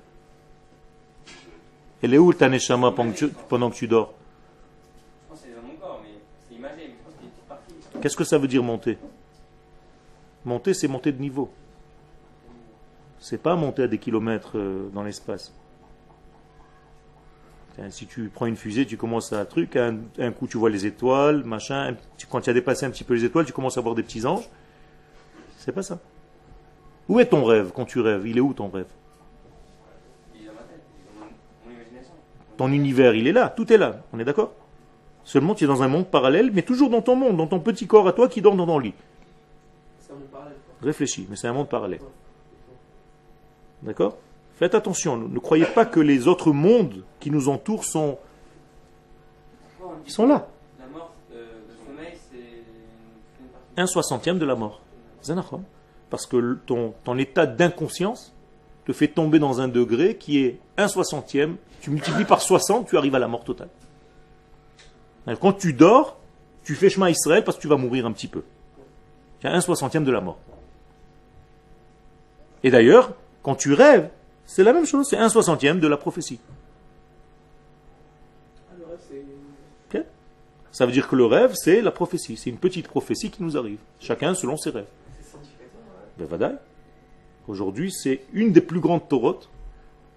Elle 2.03 2.13
est 2.13 2.19
où 2.19 2.32
ta 2.32 2.47
Neshama 2.47 2.91
pendant 2.91 3.11
que 3.11 3.17
tu, 3.17 3.28
pendant 3.49 3.71
que 3.71 3.75
tu 3.75 3.88
dors 3.88 4.13
Je 4.13 5.30
pense 5.30 5.41
que 5.41 5.47
c'est 5.47 5.55
dans 5.55 5.67
mon 5.67 5.73
corps, 5.75 5.99
mais 6.03 6.13
c'est 6.47 6.55
imagé, 6.55 6.75
mais 6.88 6.93
je 6.93 7.03
pense 7.03 7.15
qu'il 7.15 7.23
y 7.23 7.25
a 7.25 7.30
une 7.30 7.32
petite 7.32 7.47
partie. 7.47 7.73
Qu'est-ce 8.08 8.16
que 8.16 8.24
ça 8.24 8.38
veut 8.38 8.47
dire 8.47 8.64
monter? 8.64 8.97
Monter, 10.45 10.74
c'est 10.74 10.88
monter 10.88 11.12
de 11.12 11.20
niveau. 11.20 11.51
C'est 13.20 13.38
pas 13.38 13.58
monter 13.58 13.84
à 13.84 13.88
des 13.89 13.97
kilomètres 13.97 14.58
euh, 14.58 14.88
dans 14.93 15.03
l'espace. 15.03 15.53
Si 17.89 18.08
tu 18.08 18.30
prends 18.34 18.45
une 18.45 18.55
fusée, 18.55 18.86
tu 18.86 18.95
commences 18.95 19.34
à 19.34 19.41
un 19.41 19.45
truc, 19.45 19.76
un, 19.76 19.97
un 20.20 20.32
coup 20.32 20.47
tu 20.47 20.58
vois 20.58 20.70
les 20.70 20.86
étoiles, 20.86 21.43
machin. 21.43 21.97
petit- 22.16 22.28
Quand 22.32 22.39
tu 22.39 22.49
as 22.49 22.53
dépassé 22.53 22.86
un 22.86 22.91
petit 22.91 23.03
peu 23.03 23.14
les 23.14 23.26
étoiles, 23.26 23.43
tu 23.45 23.51
commences 23.51 23.78
à 23.78 23.82
voir 23.82 23.93
des 23.93 24.03
petits 24.03 24.26
anges. 24.26 24.47
C'est 25.58 25.74
pas 25.74 25.84
ça. 25.84 25.99
Où 27.10 27.20
est 27.20 27.26
ton 27.26 27.43
rêve 27.43 27.74
quand 27.76 27.84
tu 27.84 27.99
rêves? 27.99 28.26
Il 28.26 28.38
est 28.38 28.41
où 28.41 28.53
ton 28.53 28.70
rêve? 28.70 28.88
Il 30.34 30.43
est 30.43 30.45
dans 30.45 30.53
ma 30.53 30.60
tête, 30.62 30.80
il 30.97 31.01
est 31.01 31.20
dans 31.20 31.26
mon, 31.26 31.32
mon 31.66 31.76
imagination. 31.76 32.14
Ton 32.55 32.72
univers, 32.72 33.16
il 33.16 33.28
est 33.28 33.34
là, 33.34 33.49
tout 33.49 33.74
est 33.74 33.78
là. 33.78 34.01
On 34.14 34.20
est 34.20 34.24
d'accord? 34.26 34.53
Seulement 35.28 35.55
tu 35.55 35.65
es 35.65 35.67
dans 35.67 35.84
un 35.84 35.89
monde 35.89 36.07
parallèle, 36.07 36.51
mais 36.53 36.61
toujours 36.61 36.89
dans 36.89 37.01
ton 37.01 37.17
monde, 37.17 37.36
dans 37.36 37.47
ton 37.47 37.59
petit 37.59 37.86
corps 37.86 38.07
à 38.07 38.13
toi 38.13 38.30
qui 38.30 38.41
dort 38.41 38.55
dans 38.55 38.65
ton 38.65 38.80
lit. 38.80 38.93
C'est 39.99 40.13
un 40.13 40.15
monde 40.15 40.28
parallèle. 40.32 40.55
quoi. 40.65 40.75
Réfléchis, 40.88 41.28
mais 41.30 41.36
c'est 41.36 41.49
un 41.49 41.53
monde 41.53 41.67
parallèle. 41.67 41.99
D'accord? 43.82 44.15
Faites 44.55 44.73
attention, 44.73 45.17
ne 45.17 45.28
ne 45.28 45.39
croyez 45.39 45.65
pas 45.65 45.86
que 45.86 45.99
les 45.99 46.30
autres 46.30 46.53
mondes 46.53 47.03
qui 47.19 47.30
nous 47.30 47.49
entourent 47.49 47.84
sont... 47.84 48.17
Ils 50.05 50.11
sont 50.13 50.25
là. 50.25 50.47
La 50.80 50.88
mort, 50.88 51.11
euh, 51.34 51.45
le 51.67 51.86
sommeil, 51.86 52.17
c'est. 52.32 53.82
Un 53.82 53.86
soixantième 53.86 54.39
de 54.39 54.45
la 54.45 54.55
mort. 54.55 54.80
Zanachom. 55.25 55.63
Parce 56.09 56.25
que 56.25 56.57
ton 56.65 57.17
état 57.17 57.45
d'inconscience 57.45 58.34
te 58.86 58.93
fait 58.93 59.09
tomber 59.09 59.39
dans 59.39 59.59
un 59.59 59.67
degré 59.67 60.15
qui 60.15 60.39
est 60.39 60.61
un 60.78 60.88
soixantième. 60.88 61.57
Tu 61.82 61.89
multiplies 61.89 62.23
par 62.23 62.41
60, 62.41 62.88
tu 62.88 62.97
arrives 62.97 63.15
à 63.15 63.19
la 63.19 63.28
mort 63.28 63.43
totale. 63.43 63.67
Quand 65.36 65.53
tu 65.53 65.73
dors, 65.73 66.17
tu 66.63 66.75
fais 66.75 66.89
chemin 66.89 67.09
Israël 67.09 67.43
parce 67.43 67.57
que 67.57 67.61
tu 67.61 67.67
vas 67.67 67.78
mourir 67.78 68.05
un 68.05 68.11
petit 68.11 68.28
peu. 68.28 68.43
Tu 69.39 69.47
as 69.47 69.53
un 69.53 69.61
soixantième 69.61 70.03
de 70.03 70.11
la 70.11 70.21
mort. 70.21 70.39
Et 72.63 72.71
d'ailleurs, 72.71 73.13
quand 73.43 73.55
tu 73.55 73.73
rêves, 73.73 74.09
c'est 74.45 74.63
la 74.63 74.73
même 74.73 74.86
chose, 74.86 75.07
c'est 75.09 75.17
un 75.17 75.30
soixantième 75.30 75.80
de 75.80 75.88
la 75.88 75.97
prophétie. 75.97 76.39
Ça 80.78 80.86
veut 80.86 80.91
dire 80.91 81.07
que 81.07 81.15
le 81.15 81.25
rêve, 81.25 81.53
c'est 81.55 81.82
la 81.82 81.89
prophétie. 81.89 82.38
C'est 82.38 82.51
une 82.51 82.59
petite 82.59 82.88
prophétie 82.88 83.32
qui 83.32 83.41
nous 83.41 83.57
arrive. 83.57 83.80
Chacun 83.99 84.36
selon 84.36 84.57
ses 84.57 84.69
rêves. 84.69 84.86
Ben. 86.19 86.59
Aujourd'hui, 87.47 87.91
c'est 87.91 88.21
une 88.32 88.51
des 88.51 88.61
plus 88.61 88.80
grandes 88.80 89.07
Torotes. 89.09 89.49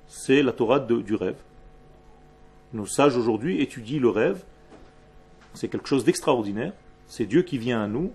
C'est 0.06 0.42
la 0.42 0.52
Torah 0.52 0.78
du 0.78 1.14
rêve. 1.14 1.38
Nos 2.74 2.84
sages 2.84 3.16
aujourd'hui 3.16 3.62
étudient 3.62 4.00
le 4.00 4.10
rêve. 4.10 4.42
C'est 5.54 5.68
quelque 5.68 5.88
chose 5.88 6.04
d'extraordinaire. 6.04 6.72
C'est 7.06 7.26
Dieu 7.26 7.42
qui 7.42 7.58
vient 7.58 7.82
à 7.82 7.86
nous. 7.86 8.12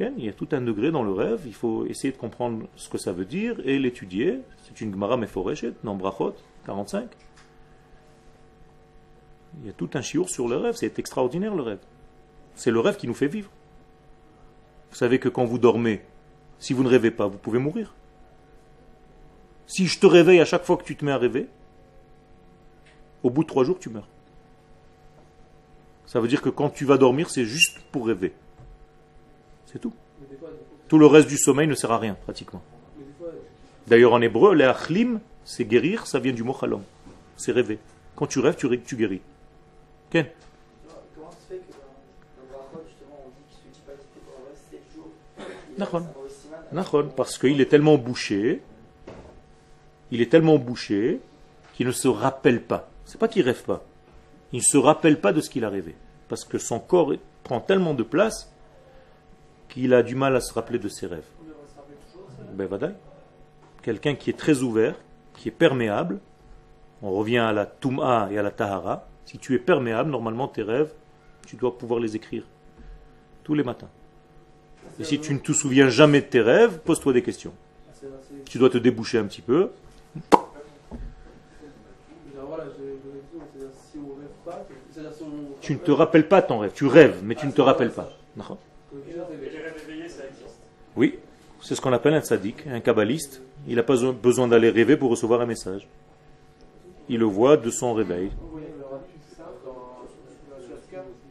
Il 0.00 0.24
y 0.24 0.28
a 0.28 0.32
tout 0.32 0.48
un 0.52 0.60
degré 0.60 0.92
dans 0.92 1.02
le 1.02 1.12
rêve. 1.12 1.40
Il 1.46 1.54
faut 1.54 1.84
essayer 1.86 2.12
de 2.12 2.18
comprendre 2.18 2.68
ce 2.76 2.88
que 2.88 2.98
ça 2.98 3.12
veut 3.12 3.24
dire 3.24 3.56
et 3.64 3.78
l'étudier. 3.78 4.40
C'est 4.62 4.80
une 4.80 4.92
Gemara 4.92 5.16
Meforeshet, 5.16 5.72
dans 5.82 5.96
Brachot 5.96 6.34
45. 6.66 7.08
Il 9.60 9.66
y 9.66 9.70
a 9.70 9.72
tout 9.72 9.90
un 9.94 10.00
chiour 10.00 10.28
sur 10.28 10.46
le 10.46 10.56
rêve. 10.56 10.76
C'est 10.76 10.98
extraordinaire 11.00 11.54
le 11.54 11.62
rêve. 11.62 11.80
C'est 12.54 12.70
le 12.70 12.78
rêve 12.78 12.96
qui 12.96 13.08
nous 13.08 13.14
fait 13.14 13.26
vivre. 13.26 13.50
Vous 14.90 14.96
savez 14.96 15.18
que 15.18 15.28
quand 15.28 15.44
vous 15.44 15.58
dormez, 15.58 16.02
si 16.58 16.72
vous 16.72 16.84
ne 16.84 16.88
rêvez 16.88 17.10
pas, 17.10 17.26
vous 17.26 17.38
pouvez 17.38 17.58
mourir. 17.58 17.94
Si 19.66 19.86
je 19.86 19.98
te 19.98 20.06
réveille 20.06 20.40
à 20.40 20.44
chaque 20.44 20.64
fois 20.64 20.76
que 20.76 20.84
tu 20.84 20.96
te 20.96 21.04
mets 21.04 21.12
à 21.12 21.18
rêver, 21.18 21.48
au 23.22 23.30
bout 23.30 23.42
de 23.42 23.48
trois 23.48 23.64
jours, 23.64 23.78
tu 23.78 23.90
meurs. 23.90 24.08
Ça 26.08 26.20
veut 26.20 26.28
dire 26.28 26.40
que 26.40 26.48
quand 26.48 26.70
tu 26.70 26.86
vas 26.86 26.96
dormir, 26.96 27.28
c'est 27.28 27.44
juste 27.44 27.80
pour 27.92 28.06
rêver. 28.06 28.32
C'est 29.66 29.78
tout. 29.78 29.92
Tout 30.88 30.98
le 30.98 31.04
reste 31.04 31.28
du 31.28 31.36
sommeil 31.36 31.68
ne 31.68 31.74
sert 31.74 31.92
à 31.92 31.98
rien, 31.98 32.14
pratiquement. 32.24 32.62
D'ailleurs, 33.86 34.14
en 34.14 34.22
hébreu, 34.22 34.54
le 34.54 34.66
achlim, 34.66 35.20
c'est 35.44 35.66
guérir, 35.66 36.06
ça 36.06 36.18
vient 36.18 36.32
du 36.32 36.42
mot 36.42 36.56
chalom. 36.58 36.82
C'est 37.36 37.52
rêver. 37.52 37.78
Quand 38.16 38.26
tu 38.26 38.38
rêves, 38.38 38.56
tu, 38.56 38.80
tu 38.80 38.96
guéris. 38.96 39.20
Ken 40.08 40.26
Comment 41.14 41.30
ça 41.30 41.36
se 41.36 41.52
fait 41.52 41.58
que 41.58 41.72
dans, 41.72 42.40
dans 42.40 42.56
Brachot, 42.56 42.86
justement, 42.88 43.24
on 43.26 43.28
dit 43.28 43.44
qu'il 43.50 43.68
ne 43.68 43.74
se 43.74 43.78
dit 43.78 43.84
pas 43.86 43.92
quitter 43.92 44.20
pour 44.24 44.40
le 44.40 44.48
reste 44.48 44.62
7 44.70 44.80
jours 44.94 45.10
Nachon. 45.76 46.00
Ça 46.00 46.12
va 46.18 46.24
aussi 46.24 46.48
mal. 46.50 46.60
Nachon, 46.72 47.12
parce 47.14 47.36
qu'il 47.36 47.60
est 47.60 47.66
tellement 47.66 47.98
bouché, 47.98 48.62
il 50.10 50.22
est 50.22 50.30
tellement 50.30 50.56
bouché 50.56 51.20
qu'il 51.74 51.86
ne 51.86 51.92
se 51.92 52.08
rappelle 52.08 52.62
pas. 52.62 52.88
C'est 53.04 53.18
pas 53.18 53.28
qu'il 53.28 53.42
rêve 53.42 53.62
pas. 53.62 53.84
Il 54.52 54.58
ne 54.58 54.62
se 54.62 54.78
rappelle 54.78 55.20
pas 55.20 55.32
de 55.32 55.40
ce 55.40 55.50
qu'il 55.50 55.64
a 55.64 55.68
rêvé. 55.68 55.94
Parce 56.28 56.44
que 56.44 56.58
son 56.58 56.80
corps 56.80 57.12
prend 57.42 57.60
tellement 57.60 57.94
de 57.94 58.02
place 58.02 58.52
qu'il 59.68 59.94
a 59.94 60.02
du 60.02 60.14
mal 60.14 60.34
à 60.36 60.40
se 60.40 60.52
rappeler 60.52 60.78
de 60.78 60.88
ses 60.88 61.06
rêves. 61.06 61.26
Ben. 62.54 62.94
Quelqu'un 63.82 64.14
qui 64.14 64.30
est 64.30 64.38
très 64.38 64.62
ouvert, 64.62 64.94
qui 65.34 65.48
est 65.48 65.52
perméable, 65.52 66.20
on 67.02 67.12
revient 67.12 67.38
à 67.38 67.52
la 67.52 67.66
Toum'a 67.66 68.28
et 68.30 68.38
à 68.38 68.42
la 68.42 68.50
Tahara. 68.50 69.06
Si 69.24 69.38
tu 69.38 69.54
es 69.54 69.58
perméable, 69.58 70.10
normalement 70.10 70.48
tes 70.48 70.62
rêves, 70.62 70.92
tu 71.46 71.56
dois 71.56 71.78
pouvoir 71.78 72.00
les 72.00 72.16
écrire 72.16 72.44
tous 73.44 73.54
les 73.54 73.62
matins. 73.62 73.88
Et 74.98 75.04
si 75.04 75.20
tu 75.20 75.32
ne 75.32 75.38
te 75.38 75.52
souviens 75.52 75.88
jamais 75.88 76.20
de 76.20 76.26
tes 76.26 76.40
rêves, 76.40 76.80
pose-toi 76.80 77.12
des 77.12 77.22
questions. 77.22 77.52
Tu 78.46 78.58
dois 78.58 78.70
te 78.70 78.78
déboucher 78.78 79.18
un 79.18 79.24
petit 79.24 79.42
peu. 79.42 79.70
c'est-à-dire, 80.14 80.46
Voilà, 82.46 82.64
je 82.64 82.70
je 82.70 82.76
réfléchis, 82.82 83.26
c'est-à-dire, 83.32 83.70
si 83.90 83.98
on 83.98 84.14
rêve 84.18 84.28
pas, 84.44 84.64
c'est-à-dire 84.66 84.84
si 84.87 84.87
on. 84.87 84.87
Tu 85.60 85.74
ne 85.74 85.78
te 85.78 85.90
rappelles 85.90 86.28
pas 86.28 86.42
ton 86.42 86.58
rêve. 86.58 86.72
Tu 86.74 86.86
rêves, 86.86 87.20
mais 87.22 87.34
tu 87.34 87.46
ne 87.46 87.52
te 87.52 87.60
rappelles 87.60 87.92
pas. 87.92 88.10
Oui, 90.96 91.18
c'est 91.62 91.74
ce 91.74 91.80
qu'on 91.80 91.92
appelle 91.92 92.14
un 92.14 92.20
tzaddik, 92.20 92.66
un 92.66 92.80
kabbaliste. 92.80 93.42
Il 93.66 93.76
n'a 93.76 93.82
pas 93.82 93.96
besoin 94.12 94.48
d'aller 94.48 94.70
rêver 94.70 94.96
pour 94.96 95.10
recevoir 95.10 95.40
un 95.40 95.46
message. 95.46 95.86
Il 97.08 97.18
le 97.18 97.26
voit 97.26 97.56
de 97.56 97.70
son 97.70 97.94
réveil. 97.94 98.30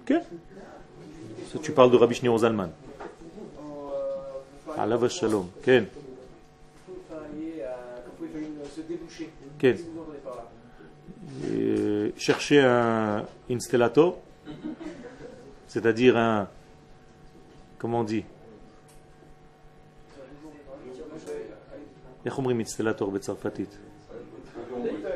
Ça, 0.08 1.60
tu 1.62 1.72
parles 1.72 1.92
de 1.92 1.98
Rabbi 1.98 2.16
Shneur 2.16 2.38
Zalman. 2.38 2.70
Allah 4.78 5.10
shalom. 5.10 5.48
Ken. 5.64 5.88
Vous 9.60 9.97
chercher 12.18 12.62
un 12.62 13.26
installateur, 13.50 14.16
c'est-à-dire 15.68 16.18
un. 16.18 16.48
Comment 17.78 18.00
on 18.00 18.04
dit? 18.04 18.24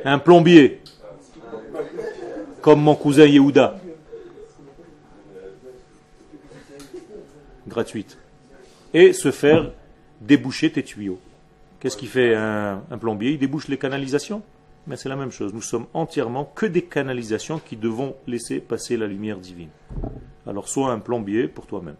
Un 0.05 0.19
plombier, 0.19 0.81
comme 2.61 2.81
mon 2.81 2.95
cousin 2.95 3.25
Yehuda. 3.25 3.79
Gratuite. 7.67 8.17
Et 8.93 9.13
se 9.13 9.31
faire 9.31 9.71
déboucher 10.19 10.71
tes 10.71 10.83
tuyaux. 10.83 11.19
Qu'est-ce 11.79 11.97
qu'il 11.97 12.09
fait 12.09 12.35
un 12.35 12.97
plombier? 12.99 13.31
Il 13.31 13.39
débouche 13.39 13.67
les 13.67 13.77
canalisations 13.77 14.41
mais 14.87 14.95
c'est 14.95 15.09
la 15.09 15.15
même 15.15 15.31
chose. 15.31 15.53
Nous 15.53 15.61
sommes 15.61 15.85
entièrement 15.93 16.45
que 16.45 16.65
des 16.65 16.83
canalisations 16.83 17.59
qui 17.59 17.77
devons 17.77 18.15
laisser 18.27 18.59
passer 18.59 18.97
la 18.97 19.07
lumière 19.07 19.37
divine. 19.37 19.69
Alors 20.47 20.67
sois 20.67 20.91
un 20.91 20.99
plombier 20.99 21.47
pour 21.47 21.67
toi-même. 21.67 21.97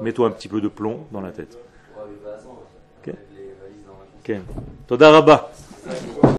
Mets-toi 0.00 0.28
un 0.28 0.32
petit 0.32 0.48
peu 0.48 0.60
de 0.60 0.68
plomb 0.68 1.06
dans 1.12 1.20
la 1.20 1.30
tête. 1.30 1.58
Ok. 3.06 3.14
avec 5.86 6.34